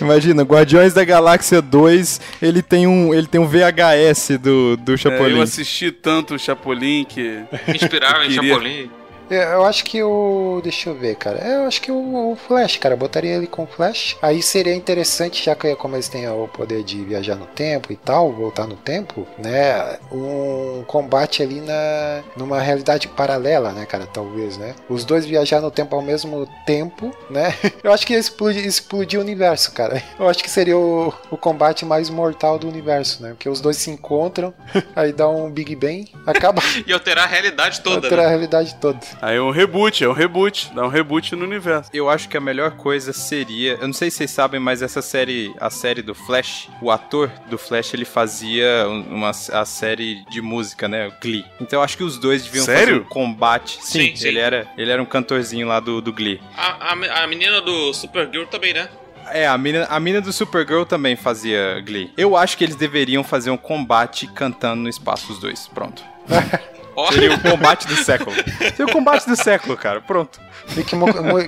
Imagina, 0.00 0.42
Guardiões 0.42 0.92
da 0.92 1.04
Galáxia 1.04 1.62
2, 1.62 2.20
ele 2.42 2.62
tem 2.62 2.86
um, 2.86 3.14
ele 3.14 3.26
tem 3.28 3.40
um 3.40 3.46
VHS 3.46 4.38
do, 4.40 4.76
do 4.76 4.94
É, 4.94 4.96
Chapolin. 4.96 5.36
eu 5.36 5.42
assisti 5.42 5.92
tanto 5.92 6.34
o 6.34 6.38
Chapolin 6.38 7.04
que. 7.04 7.42
Me 7.68 7.74
inspiraram 7.76 8.24
em 8.24 8.30
Queria. 8.34 8.54
Chapolin. 8.54 8.90
É, 9.30 9.54
Eu 9.54 9.64
acho 9.64 9.84
que 9.84 10.02
o. 10.02 10.60
Deixa 10.62 10.90
eu 10.90 10.94
ver, 10.94 11.16
cara. 11.16 11.38
É, 11.38 11.56
Eu 11.56 11.66
acho 11.66 11.80
que 11.80 11.90
o, 11.90 12.32
o 12.32 12.36
Flash, 12.36 12.76
cara. 12.76 12.96
Botaria 12.96 13.36
ele 13.36 13.46
com 13.46 13.64
o 13.64 13.66
Flash. 13.66 14.16
Aí 14.22 14.42
seria 14.42 14.74
interessante, 14.74 15.44
já 15.44 15.54
que 15.54 15.74
como 15.76 15.96
eles 15.96 16.08
têm 16.08 16.28
o 16.28 16.48
poder 16.48 16.82
de 16.82 17.02
viajar 17.04 17.34
no 17.34 17.46
tempo 17.46 17.92
e 17.92 17.96
tal, 17.96 18.32
voltar 18.32 18.66
no 18.66 18.76
tempo, 18.76 19.26
né? 19.38 19.98
Um 20.12 20.84
combate 20.86 21.42
ali 21.42 21.60
na 21.60 22.22
numa 22.36 22.60
realidade 22.60 23.08
paralela, 23.08 23.72
né, 23.72 23.86
cara? 23.86 24.06
Talvez, 24.06 24.56
né? 24.56 24.74
Os 24.88 25.04
dois 25.04 25.24
viajar 25.26 25.60
no 25.60 25.70
tempo 25.70 25.94
ao 25.96 26.02
mesmo 26.02 26.48
tempo, 26.66 27.14
né? 27.30 27.54
Eu 27.82 27.92
acho 27.92 28.06
que 28.06 28.12
ia 28.12 28.18
explodir, 28.18 28.64
explodir 28.64 29.18
o 29.18 29.22
universo, 29.22 29.72
cara. 29.72 30.02
Eu 30.18 30.28
acho 30.28 30.42
que 30.42 30.50
seria 30.50 30.76
o, 30.76 31.12
o 31.30 31.36
combate 31.36 31.84
mais 31.84 32.08
mortal 32.10 32.58
do 32.58 32.68
universo, 32.68 33.22
né? 33.22 33.30
Porque 33.30 33.48
os 33.48 33.60
dois 33.60 33.76
se 33.76 33.90
encontram, 33.90 34.52
aí 34.94 35.12
dá 35.12 35.28
um 35.28 35.50
Big 35.50 35.74
Bang, 35.76 36.10
acaba 36.26 36.62
E 36.86 36.92
alterar 36.92 37.24
a 37.24 37.28
realidade 37.28 37.80
toda. 37.80 37.96
alterar 38.06 38.20
a 38.26 38.28
Né? 38.28 38.34
realidade 38.34 38.74
toda. 38.76 38.98
Aí 39.26 39.36
é 39.38 39.40
um 39.40 39.50
reboot, 39.50 40.04
é 40.04 40.08
um 40.08 40.12
reboot. 40.12 40.70
Dá 40.74 40.84
um 40.84 40.88
reboot 40.88 41.34
no 41.34 41.44
universo. 41.46 41.88
Eu 41.94 42.10
acho 42.10 42.28
que 42.28 42.36
a 42.36 42.40
melhor 42.40 42.72
coisa 42.72 43.10
seria, 43.14 43.78
eu 43.80 43.86
não 43.86 43.94
sei 43.94 44.10
se 44.10 44.18
vocês 44.18 44.30
sabem, 44.30 44.60
mas 44.60 44.82
essa 44.82 45.00
série, 45.00 45.54
a 45.58 45.70
série 45.70 46.02
do 46.02 46.14
Flash, 46.14 46.68
o 46.82 46.90
ator 46.90 47.30
do 47.48 47.56
Flash, 47.56 47.94
ele 47.94 48.04
fazia 48.04 48.86
um- 48.86 49.14
uma 49.14 49.30
a 49.30 49.64
série 49.64 50.22
de 50.28 50.42
música, 50.42 50.86
né, 50.88 51.08
o 51.08 51.12
Glee. 51.22 51.42
Então 51.58 51.78
eu 51.78 51.82
acho 51.82 51.96
que 51.96 52.04
os 52.04 52.18
dois 52.18 52.42
deviam 52.44 52.66
Sério? 52.66 52.86
fazer 52.86 53.00
um 53.00 53.04
combate. 53.08 53.78
Sim, 53.80 54.10
Sim, 54.10 54.16
sim. 54.16 54.28
ele 54.28 54.38
era, 54.40 54.66
ele 54.76 54.90
era 54.90 55.02
um 55.02 55.06
cantorzinho 55.06 55.66
lá 55.68 55.80
do, 55.80 56.02
do 56.02 56.12
Glee. 56.12 56.38
A, 56.54 56.92
a, 56.92 57.22
a 57.22 57.26
menina 57.26 57.62
do 57.62 57.94
Supergirl 57.94 58.44
também, 58.44 58.74
né? 58.74 58.90
É, 59.30 59.46
a 59.46 59.56
mina, 59.56 59.86
a 59.88 59.98
mina 59.98 60.20
do 60.20 60.34
Supergirl 60.34 60.82
também 60.84 61.16
fazia 61.16 61.80
Glee. 61.80 62.12
Eu 62.14 62.36
acho 62.36 62.58
que 62.58 62.64
eles 62.64 62.76
deveriam 62.76 63.24
fazer 63.24 63.48
um 63.50 63.56
combate 63.56 64.26
cantando 64.26 64.82
no 64.82 64.88
espaço 64.90 65.32
os 65.32 65.38
dois. 65.38 65.66
Pronto. 65.68 66.04
Seria 67.12 67.34
o 67.34 67.40
combate 67.40 67.86
do 67.86 67.96
século. 67.96 68.34
Seria 68.58 68.86
o 68.86 68.92
combate 68.92 69.26
do 69.26 69.36
século, 69.36 69.76
cara. 69.76 70.00
Pronto. 70.00 70.40
E 70.76 70.82
que, 70.82 70.96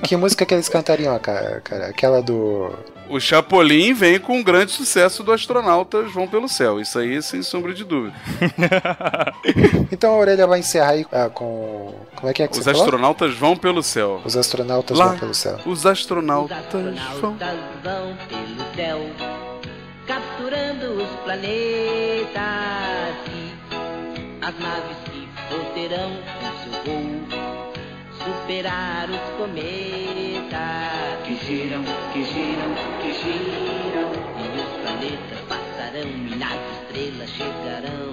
que 0.01 0.15
música 0.15 0.45
que 0.45 0.53
eles 0.53 0.69
cantariam, 0.69 1.17
cara? 1.19 1.61
cara? 1.61 1.87
Aquela 1.87 2.21
do. 2.21 2.71
O 3.09 3.19
Chapolin 3.21 3.93
vem 3.93 4.19
com 4.19 4.37
um 4.37 4.43
grande 4.43 4.71
sucesso 4.73 5.23
do 5.23 5.31
Astronautas 5.31 6.11
Vão 6.11 6.27
pelo 6.27 6.49
Céu. 6.49 6.79
Isso 6.79 6.99
aí, 6.99 7.21
sem 7.21 7.41
sombra 7.41 7.73
de 7.73 7.83
dúvida. 7.83 8.15
Então 9.89 10.13
a 10.13 10.17
orelha 10.17 10.45
vai 10.45 10.59
encerrar 10.59 10.89
aí 10.89 11.05
ah, 11.11 11.29
com. 11.29 11.95
Como 12.15 12.29
é 12.29 12.33
que 12.33 12.43
é 12.43 12.47
que 12.47 12.51
Os 12.51 12.57
você 12.59 12.71
falou? 12.71 12.83
astronautas 12.83 13.33
vão 13.35 13.55
pelo 13.55 13.81
céu. 13.81 14.21
Os 14.25 14.35
astronautas 14.35 14.97
Lá. 14.97 15.07
vão 15.07 15.17
pelo 15.17 15.33
céu. 15.33 15.55
Os 15.65 15.79
Os 15.79 15.85
astronautas 15.85 16.57
vão. 16.57 16.85
astronautas 16.91 17.55
vão 17.83 18.17
pelo 18.27 18.75
céu, 18.75 18.99
capturando 20.05 21.01
os 21.01 21.09
planetas. 21.23 22.37
As 24.41 24.59
naves 24.59 24.97
poderão 25.49 26.11
com 26.39 26.49
seu 26.63 26.83
voo 26.83 27.27
superar 28.23 29.09
os 29.09 29.37
cometas. 29.37 30.57
Que 31.25 31.35
giram, 31.45 31.83
que 32.13 32.23
giram, 32.23 32.73
que 33.01 33.13
giram. 33.13 34.09
E 34.37 34.59
os 34.59 34.71
planetas 34.81 35.39
passarão 35.47 36.07
e 36.07 36.35
nas 36.35 36.59
estrelas 36.81 37.29
chegarão. 37.29 38.07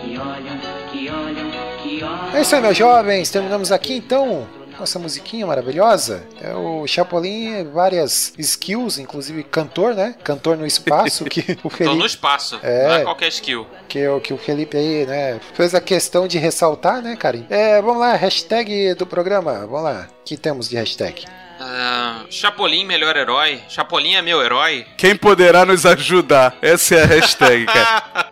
Que 0.00 0.18
olham, 0.18 0.58
que 0.90 1.10
olham, 1.10 1.50
que 1.82 2.02
olham. 2.02 2.36
É 2.36 2.40
isso 2.40 2.54
aí, 2.54 2.62
meus 2.62 2.76
jovens. 2.76 3.30
Terminamos 3.30 3.70
aqui 3.70 3.96
então 3.96 4.63
com 4.74 4.82
essa 4.84 4.98
musiquinha 4.98 5.46
maravilhosa. 5.46 6.22
É 6.40 6.54
o 6.54 6.86
Chapolin, 6.86 7.64
várias 7.72 8.32
skills, 8.38 8.98
inclusive 8.98 9.42
cantor, 9.44 9.94
né? 9.94 10.14
Cantor 10.24 10.56
no 10.56 10.66
espaço, 10.66 11.24
que 11.24 11.40
o 11.52 11.56
tô 11.56 11.62
no 11.64 11.70
Felipe. 11.70 12.06
espaço. 12.06 12.58
É. 12.62 12.88
Não 12.88 12.94
é 12.94 13.02
qualquer 13.04 13.28
skill. 13.28 13.66
Que, 13.88 14.06
o- 14.08 14.20
que 14.20 14.32
o 14.34 14.38
Felipe 14.38 14.76
aí, 14.76 15.06
né? 15.06 15.40
Fez 15.54 15.74
a 15.74 15.80
questão 15.80 16.26
de 16.28 16.38
ressaltar, 16.38 17.00
né, 17.02 17.16
cara? 17.16 17.44
É, 17.50 17.80
vamos 17.80 18.00
lá, 18.00 18.14
hashtag 18.14 18.94
do 18.94 19.06
programa. 19.06 19.60
Vamos 19.66 19.82
lá. 19.82 20.08
O 20.20 20.24
que 20.24 20.36
temos 20.36 20.68
de 20.68 20.76
hashtag? 20.76 21.24
Ah, 21.66 22.24
Chapolin, 22.28 22.84
melhor 22.84 23.16
herói. 23.16 23.58
Chapolin 23.70 24.14
é 24.16 24.20
meu 24.20 24.42
herói. 24.42 24.84
Quem 24.98 25.16
poderá 25.16 25.64
nos 25.64 25.86
ajudar? 25.86 26.54
Essa 26.60 26.96
é 26.96 27.02
a 27.04 27.06
hashtag, 27.06 27.64
cara. 27.72 28.28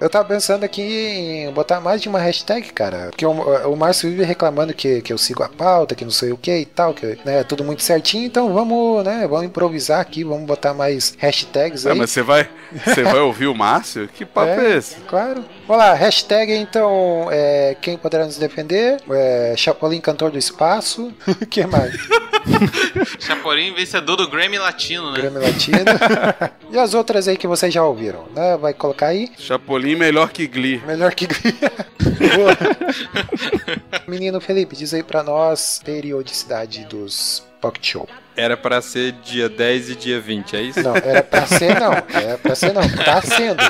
Eu 0.00 0.08
tava 0.08 0.24
pensando 0.28 0.64
aqui 0.64 0.80
em 0.82 1.52
botar 1.52 1.78
mais 1.78 2.00
de 2.00 2.08
uma 2.08 2.18
hashtag, 2.18 2.72
cara. 2.72 3.08
Porque 3.10 3.26
o, 3.26 3.32
o 3.32 3.76
Márcio 3.76 4.08
vive 4.08 4.24
reclamando 4.24 4.72
que, 4.72 5.02
que 5.02 5.12
eu 5.12 5.18
sigo 5.18 5.42
a 5.42 5.48
pauta, 5.50 5.94
que 5.94 6.04
não 6.04 6.10
sei 6.10 6.32
o 6.32 6.38
que 6.38 6.56
e 6.56 6.64
tal, 6.64 6.94
que 6.94 7.18
né, 7.22 7.40
é 7.40 7.44
tudo 7.44 7.62
muito 7.64 7.82
certinho. 7.82 8.24
Então 8.24 8.50
vamos, 8.54 9.04
né? 9.04 9.26
Vamos 9.28 9.44
improvisar 9.44 10.00
aqui, 10.00 10.24
vamos 10.24 10.46
botar 10.46 10.72
mais 10.72 11.14
hashtags 11.18 11.86
Ah, 11.86 11.92
aí. 11.92 11.98
mas 11.98 12.10
você 12.10 12.22
vai, 12.22 12.48
você 12.82 13.02
vai 13.02 13.20
ouvir 13.20 13.46
o 13.48 13.54
Márcio? 13.54 14.08
Que 14.08 14.24
papo 14.24 14.48
é, 14.58 14.72
É, 14.72 14.76
esse? 14.78 14.96
Claro. 15.02 15.44
Olá, 15.68 15.94
hashtag 15.94 16.52
então, 16.52 17.28
é, 17.30 17.76
quem 17.80 17.96
poderá 17.96 18.24
nos 18.24 18.36
defender? 18.36 19.00
É, 19.10 19.54
Chapolin, 19.56 20.00
cantor 20.00 20.30
do 20.30 20.38
espaço. 20.38 21.12
O 21.42 21.46
que 21.46 21.64
mais? 21.66 21.94
Chapolin, 23.18 23.72
vencedor 23.74 24.16
do 24.16 24.28
Grammy 24.28 24.58
Latino, 24.58 25.12
né? 25.12 25.20
Grammy 25.20 25.38
Latino. 25.38 25.78
e 26.70 26.78
as 26.78 26.94
outras 26.94 27.28
aí 27.28 27.36
que 27.36 27.46
vocês 27.46 27.72
já 27.72 27.84
ouviram, 27.84 28.26
né? 28.34 28.56
Vai 28.56 28.74
colocar 28.74 29.06
aí. 29.06 29.30
Chapolin 29.38 29.96
melhor 29.96 30.30
que 30.30 30.46
Glee. 30.46 30.82
Melhor 30.86 31.14
que 31.14 31.26
Boa. 31.26 32.56
Menino 34.08 34.40
Felipe, 34.40 34.76
diz 34.76 34.92
aí 34.92 35.02
pra 35.02 35.22
nós 35.22 35.80
periodicidade 35.84 36.84
dos 36.86 37.42
Pocket 37.60 37.84
Show. 37.84 38.08
Era 38.36 38.56
pra 38.56 38.80
ser 38.80 39.12
dia 39.22 39.48
10 39.48 39.90
e 39.90 39.94
dia 39.94 40.20
20, 40.20 40.56
é 40.56 40.62
isso? 40.62 40.82
Não, 40.82 40.96
era 40.96 41.22
pra 41.22 41.46
ser 41.46 41.78
não. 41.78 41.92
Era 41.92 42.38
pra 42.38 42.54
ser 42.54 42.72
não. 42.72 42.82
Tá 43.04 43.20
sendo. 43.22 43.62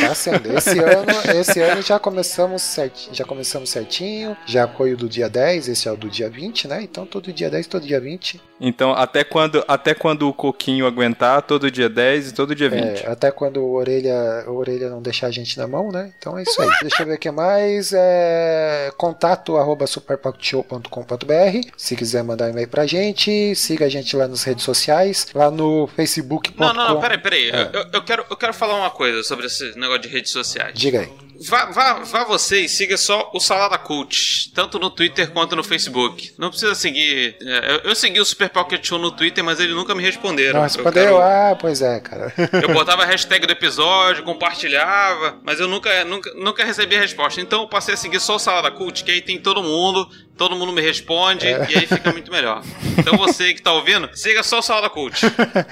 Tá 0.00 0.14
sendo. 0.14 0.56
Esse 0.56 0.78
ano, 0.78 1.40
esse 1.40 1.60
ano 1.60 1.82
já 1.82 1.98
começamos 1.98 2.62
certinho, 2.62 3.14
já 3.14 3.24
começamos 3.24 3.70
certinho. 3.70 4.36
Já 4.46 4.68
foi 4.68 4.94
o 4.94 4.96
do 4.96 5.08
dia 5.08 5.28
10, 5.28 5.68
esse 5.68 5.88
é 5.88 5.92
o 5.92 5.96
do 5.96 6.08
dia 6.08 6.30
20, 6.30 6.68
né? 6.68 6.82
Então 6.82 7.04
todo 7.04 7.32
dia 7.32 7.50
10, 7.50 7.66
todo 7.66 7.86
dia 7.86 8.00
20. 8.00 8.40
Então, 8.64 8.92
até 8.92 9.24
quando, 9.24 9.64
até 9.66 9.92
quando 9.92 10.28
o 10.28 10.32
Coquinho 10.32 10.86
aguentar, 10.86 11.42
todo 11.42 11.68
dia 11.68 11.88
10 11.88 12.28
e 12.28 12.32
todo 12.34 12.54
dia 12.54 12.70
20. 12.70 13.04
É, 13.04 13.10
até 13.10 13.32
quando 13.32 13.56
o 13.56 13.72
orelha, 13.72 14.44
o 14.46 14.54
orelha 14.54 14.88
não 14.88 15.02
deixar 15.02 15.26
a 15.26 15.30
gente 15.32 15.58
na 15.58 15.66
mão, 15.66 15.90
né? 15.90 16.12
Então 16.16 16.38
é 16.38 16.42
isso 16.42 16.62
aí. 16.62 16.68
Deixa 16.80 17.02
eu 17.02 17.06
ver 17.06 17.14
o 17.14 17.18
que 17.18 17.30
mais. 17.32 17.92
É, 17.92 18.92
contato 18.96 19.56
arroba 19.56 19.88
superpactshow.com.br. 19.88 21.70
Se 21.76 21.96
quiser 21.96 22.22
mandar 22.22 22.46
um 22.46 22.50
e-mail 22.50 22.68
pra 22.68 22.86
gente, 22.86 23.52
siga 23.72 23.86
a 23.86 23.88
gente 23.88 24.14
lá 24.16 24.28
nas 24.28 24.42
redes 24.44 24.64
sociais, 24.64 25.26
lá 25.34 25.50
no 25.50 25.88
facebook.com. 25.96 26.62
Não, 26.62 26.72
não, 26.74 26.88
não, 26.94 27.00
peraí, 27.00 27.18
peraí. 27.18 27.50
É. 27.50 27.70
Eu, 27.72 27.86
eu 27.94 28.02
quero, 28.02 28.24
eu 28.28 28.36
quero 28.36 28.52
falar 28.54 28.74
uma 28.76 28.90
coisa 28.90 29.22
sobre 29.22 29.46
esse 29.46 29.76
negócio 29.78 30.02
de 30.02 30.08
redes 30.08 30.30
sociais. 30.30 30.72
Diga 30.74 31.00
aí. 31.00 31.12
Vá, 31.48 31.64
vá, 31.72 31.94
vá 31.94 32.22
você 32.22 32.60
e 32.60 32.68
siga 32.68 32.96
só 32.96 33.28
o 33.34 33.40
Salada 33.40 33.76
Cult, 33.76 34.52
tanto 34.54 34.78
no 34.78 34.88
Twitter 34.88 35.28
quanto 35.32 35.56
no 35.56 35.64
Facebook. 35.64 36.32
Não 36.38 36.50
precisa 36.50 36.72
seguir. 36.72 37.34
é, 37.42 37.72
Eu, 37.84 37.90
eu 37.90 37.94
segui 37.96 38.20
o 38.20 38.24
Super 38.24 38.48
Pocket 38.48 38.86
Show 38.86 38.96
no 38.96 39.10
Twitter, 39.10 39.42
mas 39.42 39.58
eles 39.58 39.74
nunca 39.74 39.92
me 39.92 40.04
responderam. 40.04 40.54
Não, 40.54 40.62
respondeu? 40.62 41.02
Eu, 41.02 41.08
quero- 41.08 41.20
Ah, 41.20 41.56
pois 41.60 41.82
é, 41.82 41.98
cara. 41.98 42.32
eu 42.62 42.68
botava 42.72 43.02
a 43.02 43.06
hashtag 43.06 43.44
do 43.44 43.52
episódio, 43.52 44.22
compartilhava, 44.22 45.36
mas 45.42 45.58
eu 45.58 45.66
nunca, 45.66 46.04
nunca, 46.04 46.32
nunca 46.34 46.64
recebi 46.64 46.94
a 46.96 47.00
resposta. 47.00 47.40
Então 47.40 47.62
eu 47.62 47.68
passei 47.68 47.94
a 47.94 47.96
seguir 47.96 48.20
só 48.20 48.36
o 48.36 48.38
Salada 48.38 48.70
Cult, 48.70 49.02
que 49.02 49.10
aí 49.10 49.20
tem 49.20 49.36
todo 49.40 49.64
mundo, 49.64 50.08
todo 50.36 50.56
mundo 50.56 50.72
me 50.72 50.80
responde, 50.80 51.46
É. 51.46 51.66
e 51.70 51.78
aí 51.78 51.86
fica 51.86 52.10
muito 52.12 52.30
melhor. 52.30 52.62
Então 52.98 53.16
você 53.16 53.54
que 53.54 53.62
tá 53.62 53.72
ouvindo, 53.72 54.08
siga 54.14 54.42
só 54.42 54.58
o 54.58 54.62
Salada 54.62 54.90
Cult. 54.90 55.20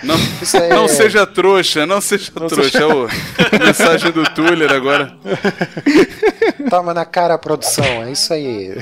Não, 0.03 0.15
aí 0.61 0.69
não 0.71 0.85
é- 0.85 0.89
seja 0.89 1.27
trouxa, 1.27 1.87
não 1.87 2.01
seja 2.01 2.31
trouxa. 2.33 2.79
É 2.79 2.87
o 2.87 3.09
mensagem 3.67 4.11
do 4.13 4.25
Tuller 4.31 4.71
agora. 4.73 5.17
Toma 6.69 6.95
na 6.95 7.05
cara 7.05 7.35
a 7.35 7.39
produção, 7.39 7.85
é 8.05 8.13
isso 8.13 8.33
aí. 8.33 8.75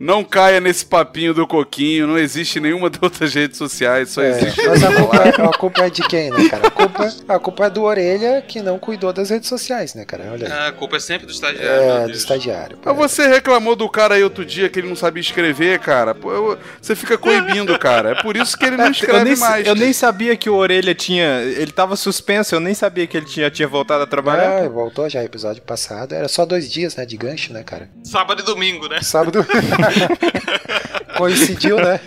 Não 0.00 0.24
caia 0.24 0.60
nesse 0.62 0.86
papinho 0.86 1.34
do 1.34 1.46
coquinho, 1.46 2.06
não 2.06 2.16
existe 2.18 2.58
nenhuma 2.58 2.88
das 2.88 3.02
outras 3.02 3.34
redes 3.34 3.58
sociais, 3.58 4.08
só 4.08 4.22
É, 4.22 4.30
existe. 4.30 4.66
mas 4.66 4.82
a 4.82 4.92
culpa, 4.94 5.16
é- 5.18 5.28
a 5.28 5.48
culpa 5.58 5.82
é 5.84 5.90
de 5.90 6.02
quem, 6.08 6.30
né, 6.30 6.48
cara? 6.48 6.68
A 6.68 6.70
culpa, 6.70 7.12
a 7.28 7.38
culpa 7.38 7.66
é 7.66 7.70
do 7.70 7.82
Orelha 7.82 8.42
que 8.48 8.62
não 8.62 8.78
cuidou 8.78 9.12
das 9.12 9.28
redes 9.28 9.46
sociais, 9.46 9.94
né, 9.94 10.06
cara? 10.06 10.30
Olha 10.32 10.46
aí. 10.46 10.68
A 10.68 10.72
culpa 10.72 10.96
é 10.96 11.00
sempre 11.00 11.26
do 11.26 11.32
estagiário. 11.32 11.68
É, 11.70 11.98
meu 11.98 12.06
do 12.08 12.12
estagiário. 12.16 12.78
Mas 12.82 12.96
você 12.96 13.26
reclamou 13.28 13.76
do 13.76 13.90
cara 13.90 14.14
aí 14.14 14.24
outro 14.24 14.42
dia 14.42 14.70
que 14.70 14.78
ele 14.78 14.88
não 14.88 14.96
sabia 14.96 15.20
escrever, 15.20 15.78
cara. 15.80 16.14
Pô, 16.14 16.32
eu- 16.32 16.58
você 16.80 16.96
fica 16.96 17.18
coibindo, 17.18 17.78
cara. 17.78 18.12
É 18.12 18.22
por 18.22 18.38
isso 18.38 18.56
que 18.56 18.64
ele 18.64 18.78
não 18.78 18.86
eu, 18.86 18.90
escreve 18.92 19.24
nem, 19.24 19.36
mais. 19.36 19.66
eu 19.66 19.74
nem 19.74 19.92
sabia 19.92 20.34
que 20.34 20.48
o 20.48 20.54
Orelha 20.54 20.94
tinha. 20.94 21.42
Ele 21.42 21.72
tava 21.72 21.94
suspenso, 21.94 22.54
eu 22.54 22.60
nem 22.60 22.72
sabia 22.72 23.06
que 23.06 23.18
ele 23.18 23.26
tinha, 23.26 23.50
tinha 23.50 23.68
voltado 23.68 24.02
a 24.02 24.06
trabalhar. 24.06 24.64
Ah, 24.64 24.68
voltou 24.70 25.10
já 25.10 25.22
episódio 25.22 25.60
passado. 25.60 26.14
Era 26.14 26.26
só 26.26 26.46
dois 26.46 26.70
dias, 26.72 26.96
né, 26.96 27.04
de 27.04 27.18
gancho, 27.18 27.52
né, 27.52 27.62
cara? 27.62 27.90
Sábado 28.02 28.40
e 28.40 28.44
domingo, 28.46 28.88
né? 28.88 29.00
Sábado. 29.02 29.44
Coincidiu, 31.20 31.76
né? 31.76 32.00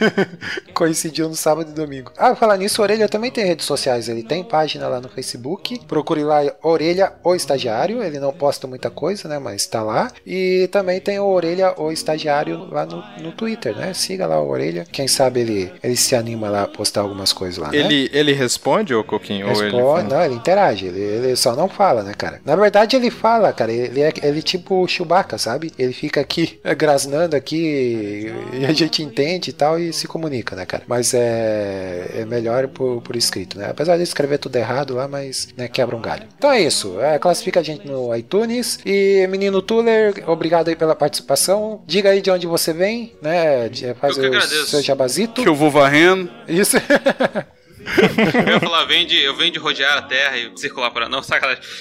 Coincidiu 0.74 1.30
no 1.30 1.36
sábado 1.36 1.70
e 1.70 1.74
domingo. 1.74 2.12
Ah, 2.18 2.36
falar 2.36 2.58
nisso, 2.58 2.82
o 2.82 2.84
Orelha 2.84 3.08
também 3.08 3.30
tem 3.30 3.46
redes 3.46 3.66
sociais. 3.66 4.10
Ele 4.10 4.24
tem 4.24 4.44
página 4.44 4.88
lá 4.88 5.00
no 5.00 5.08
Facebook. 5.08 5.80
Procure 5.88 6.24
lá 6.24 6.42
Orelha 6.64 7.14
o 7.24 7.36
Estagiário. 7.36 8.02
Ele 8.02 8.20
não 8.20 8.34
posta 8.34 8.66
muita 8.66 8.90
coisa, 8.90 9.30
né? 9.30 9.38
Mas 9.38 9.68
tá 9.68 9.84
lá. 9.84 10.12
E 10.26 10.68
também 10.72 11.00
tem 11.00 11.20
o 11.20 11.26
Orelha 11.26 11.76
o 11.78 11.92
Estagiário 11.92 12.68
lá 12.72 12.88
no, 12.88 13.04
no 13.22 13.32
Twitter, 13.34 13.76
né? 13.76 13.94
Siga 13.94 14.26
lá 14.26 14.42
o 14.42 14.50
Orelha. 14.50 14.88
Quem 14.92 15.08
sabe 15.08 15.42
ele, 15.42 15.72
ele 15.84 15.96
se 15.96 16.16
anima 16.16 16.50
lá 16.50 16.64
a 16.64 16.68
postar 16.68 17.02
algumas 17.02 17.32
coisas 17.32 17.58
lá, 17.58 17.70
né? 17.70 17.78
Ele, 17.78 18.10
ele 18.12 18.34
responde, 18.34 18.96
ô 18.96 19.04
Coquinho? 19.04 19.48
Ou 19.48 19.64
ele 19.64 19.76
Responde, 19.76 20.10
não, 20.10 20.24
ele 20.24 20.36
interage, 20.36 20.88
ele, 20.88 21.00
ele 21.00 21.36
só 21.36 21.56
não 21.56 21.70
fala, 21.70 22.02
né, 22.04 22.14
cara? 22.18 22.42
Na 22.44 22.56
verdade, 22.56 22.96
ele 22.96 23.12
fala, 23.12 23.54
cara, 23.54 23.72
ele 23.72 24.02
é 24.02 24.14
ele 24.24 24.40
é 24.40 24.42
tipo 24.42 24.82
o 24.82 24.88
Chewbacca, 24.88 25.38
sabe? 25.38 25.72
Ele 25.78 25.94
fica 25.94 26.22
aqui 26.22 26.60
grasnando 26.76 27.36
aqui 27.36 27.58
e 27.74 28.66
a 28.66 28.72
gente 28.74 29.02
entende 29.02 29.50
e 29.50 29.54
tal 29.54 29.80
e 29.80 29.92
se 29.94 30.08
comunica, 30.08 30.56
né, 30.56 30.66
cara? 30.66 30.84
Mas 30.88 31.14
é, 31.14 32.10
é 32.20 32.26
melhor 32.26 32.68
por, 32.68 33.02
por 33.02 33.16
escrito, 33.16 33.58
né? 33.58 33.68
Apesar 33.70 33.98
de 33.98 34.04
escrever 34.04 34.38
tudo 34.38 34.56
errado 34.56 34.94
lá, 34.96 35.08
mas 35.08 35.48
né, 35.58 35.68
quebra 35.68 35.96
um 35.96 36.02
galho. 36.02 36.24
Então 36.38 36.52
é 36.52 36.62
isso, 36.62 37.00
é, 37.02 37.18
classifica 37.20 37.60
a 37.60 37.64
gente 37.64 37.88
no 37.88 38.16
iTunes 38.16 38.80
e 38.86 39.26
menino 39.28 39.62
Tuller, 39.62 40.14
obrigado 40.28 40.68
aí 40.70 40.76
pela 40.76 40.96
participação. 40.96 41.82
Diga 41.86 42.10
aí 42.12 42.22
de 42.22 42.30
onde 42.32 42.46
você 42.48 42.74
vem, 42.74 43.14
né? 43.22 43.70
de- 43.70 43.94
Faz 43.96 44.16
Eu 44.18 44.24
que 44.24 44.30
o 44.30 44.34
agradeço. 44.38 44.68
seu 44.68 44.82
jabazito. 44.82 45.42
Que 45.42 45.48
eu 45.50 45.56
vou 45.56 45.70
varrendo. 45.72 46.30
Isso. 46.48 46.78
Eu 48.48 48.54
ia 48.54 48.60
falar, 48.60 48.86
vem 48.86 49.06
de, 49.06 49.20
eu 49.22 49.36
venho 49.36 49.52
de 49.52 49.60
rodear 49.60 49.98
a 49.98 50.02
terra 50.02 50.38
e 50.38 50.52
circular 50.58 50.92
para. 50.92 51.10
Não, 51.10 51.22
sacanagem. 51.22 51.64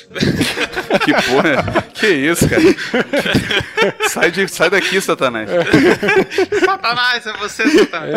Que 1.05 1.13
porra. 1.13 1.83
que 1.95 2.07
isso, 2.07 2.49
cara. 2.49 2.63
sai, 4.09 4.31
de, 4.31 4.47
sai 4.49 4.71
daqui, 4.71 5.01
Satanás. 5.01 5.49
Satanás, 6.65 7.27
é 7.27 7.33
você, 7.35 7.69
Satanás. 7.69 8.15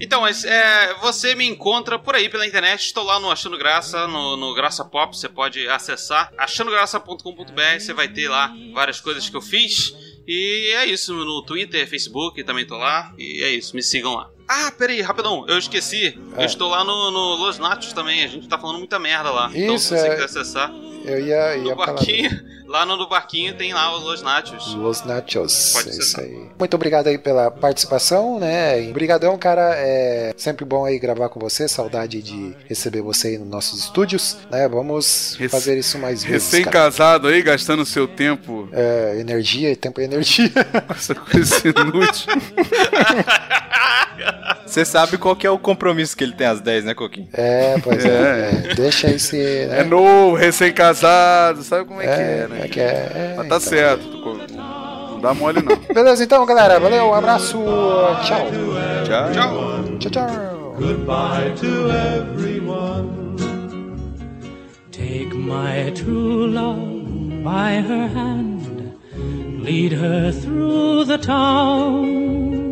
então, 0.00 0.22
mas 0.22 0.44
é, 0.44 0.94
você 1.00 1.34
me 1.34 1.46
encontra 1.46 1.98
por 1.98 2.14
aí 2.14 2.28
pela 2.28 2.46
internet. 2.46 2.80
Estou 2.80 3.04
lá 3.04 3.20
no 3.20 3.30
Achando 3.30 3.58
Graça, 3.58 4.06
no, 4.08 4.36
no 4.36 4.54
Graça 4.54 4.84
Pop. 4.84 5.16
Você 5.16 5.28
pode 5.28 5.68
acessar 5.68 6.32
achandograça.com.br. 6.38 7.78
Você 7.78 7.92
vai 7.92 8.08
ter 8.08 8.28
lá 8.28 8.52
várias 8.72 9.00
coisas 9.00 9.28
que 9.28 9.36
eu 9.36 9.42
fiz. 9.42 9.92
E 10.26 10.72
é 10.76 10.86
isso, 10.86 11.12
no 11.12 11.42
Twitter, 11.42 11.88
Facebook, 11.88 12.42
também 12.44 12.64
tô 12.66 12.76
lá. 12.76 13.12
E 13.18 13.42
é 13.42 13.50
isso, 13.50 13.74
me 13.74 13.82
sigam 13.82 14.14
lá. 14.14 14.30
Ah, 14.48 14.70
peraí, 14.76 15.00
rapidão, 15.00 15.44
eu 15.48 15.58
esqueci. 15.58 16.18
É. 16.36 16.42
Eu 16.42 16.46
estou 16.46 16.68
lá 16.68 16.84
no, 16.84 17.10
no 17.10 17.36
Los 17.36 17.58
Nachos 17.58 17.92
também. 17.92 18.22
A 18.24 18.26
gente 18.28 18.46
tá 18.48 18.58
falando 18.58 18.78
muita 18.78 18.98
merda 18.98 19.30
lá. 19.30 19.50
então, 19.54 19.74
Isso, 19.74 19.88
se 19.88 19.98
você 19.98 20.06
é. 20.06 20.10
quiser 20.10 20.24
acessar, 20.24 20.70
Eu 21.04 21.18
ia, 21.26 21.56
no 21.56 21.66
ia 21.68 21.74
falar. 21.74 21.86
barquinho, 21.94 22.30
lá 22.72 22.84
no 22.86 22.96
do 22.96 23.06
barquinho 23.08 23.54
tem 23.56 23.72
lá 23.74 23.94
os 23.96 24.02
Los 24.02 24.22
Nachos. 24.22 24.74
Los 24.74 25.04
Nachos. 25.04 25.72
Pode 25.74 25.90
é 25.90 25.92
ser, 25.92 26.00
isso 26.00 26.20
aí. 26.20 26.48
Muito 26.58 26.74
obrigado 26.74 27.06
aí 27.06 27.18
pela 27.18 27.50
participação, 27.50 28.40
né? 28.40 28.88
Obrigadão, 28.88 29.36
cara. 29.38 29.74
É 29.76 30.32
sempre 30.36 30.64
bom 30.64 30.84
aí 30.84 30.98
gravar 30.98 31.28
com 31.28 31.38
você. 31.38 31.68
Saudade 31.68 32.22
de 32.22 32.56
receber 32.68 33.02
você 33.02 33.28
aí 33.28 33.38
nos 33.38 33.48
nossos 33.48 33.80
estúdios, 33.84 34.38
né? 34.50 34.66
Vamos 34.68 35.36
Rec- 35.38 35.50
fazer 35.50 35.78
isso 35.78 35.98
mais 35.98 36.24
vezes. 36.24 36.50
Recém-casado 36.50 37.28
aí, 37.28 37.42
gastando 37.42 37.84
seu 37.84 38.08
tempo 38.08 38.68
É, 38.72 39.16
energia, 39.20 39.76
tempo 39.76 40.00
e 40.00 40.04
energia. 40.04 40.50
essa 40.90 41.14
coisa 41.14 41.62
inútil. 41.68 42.32
Você 44.72 44.86
sabe 44.86 45.18
qual 45.18 45.36
que 45.36 45.46
é 45.46 45.50
o 45.50 45.58
compromisso 45.58 46.16
que 46.16 46.24
ele 46.24 46.32
tem 46.32 46.46
às 46.46 46.58
10, 46.58 46.86
né, 46.86 46.94
Coquinho? 46.94 47.28
É, 47.34 47.78
pois 47.84 48.02
é. 48.06 48.08
É. 48.08 48.70
é. 48.70 48.74
Deixa 48.74 49.10
esse. 49.10 49.36
Né? 49.36 49.80
É 49.80 49.84
novo, 49.84 50.34
recém-casado, 50.34 51.62
sabe 51.62 51.84
como 51.84 52.00
é, 52.00 52.06
que 52.06 52.10
é, 52.10 52.48
né? 52.48 52.60
é 52.64 52.68
que 52.68 52.80
é. 52.80 52.84
é, 52.84 53.34
Mas 53.36 53.48
tá 53.48 53.56
então. 53.56 53.60
certo, 53.60 54.08
não 54.08 55.10
não 55.10 55.20
dá 55.20 55.34
mole 55.34 55.60
não. 55.60 55.76
Beleza, 55.94 56.24
então, 56.24 56.46
galera. 56.46 56.80
Valeu, 56.80 57.04
um 57.04 57.12
abraço. 57.12 57.58
Tchau. 58.24 58.46
Tchau. 59.04 59.32
Tchau! 59.34 59.98
Tchau, 59.98 60.10
tchau. 60.10 60.74
Goodbye 60.78 61.52
to 61.60 61.90
everyone. 61.90 63.36
Take 64.90 65.34
my 65.34 65.90
true 65.94 66.46
love 66.46 67.44
by 67.44 67.74
her 67.82 68.08
hand, 68.08 68.96
lead 69.62 69.92
her 69.92 70.32
through 70.32 71.04
the 71.04 71.18
town. 71.18 72.71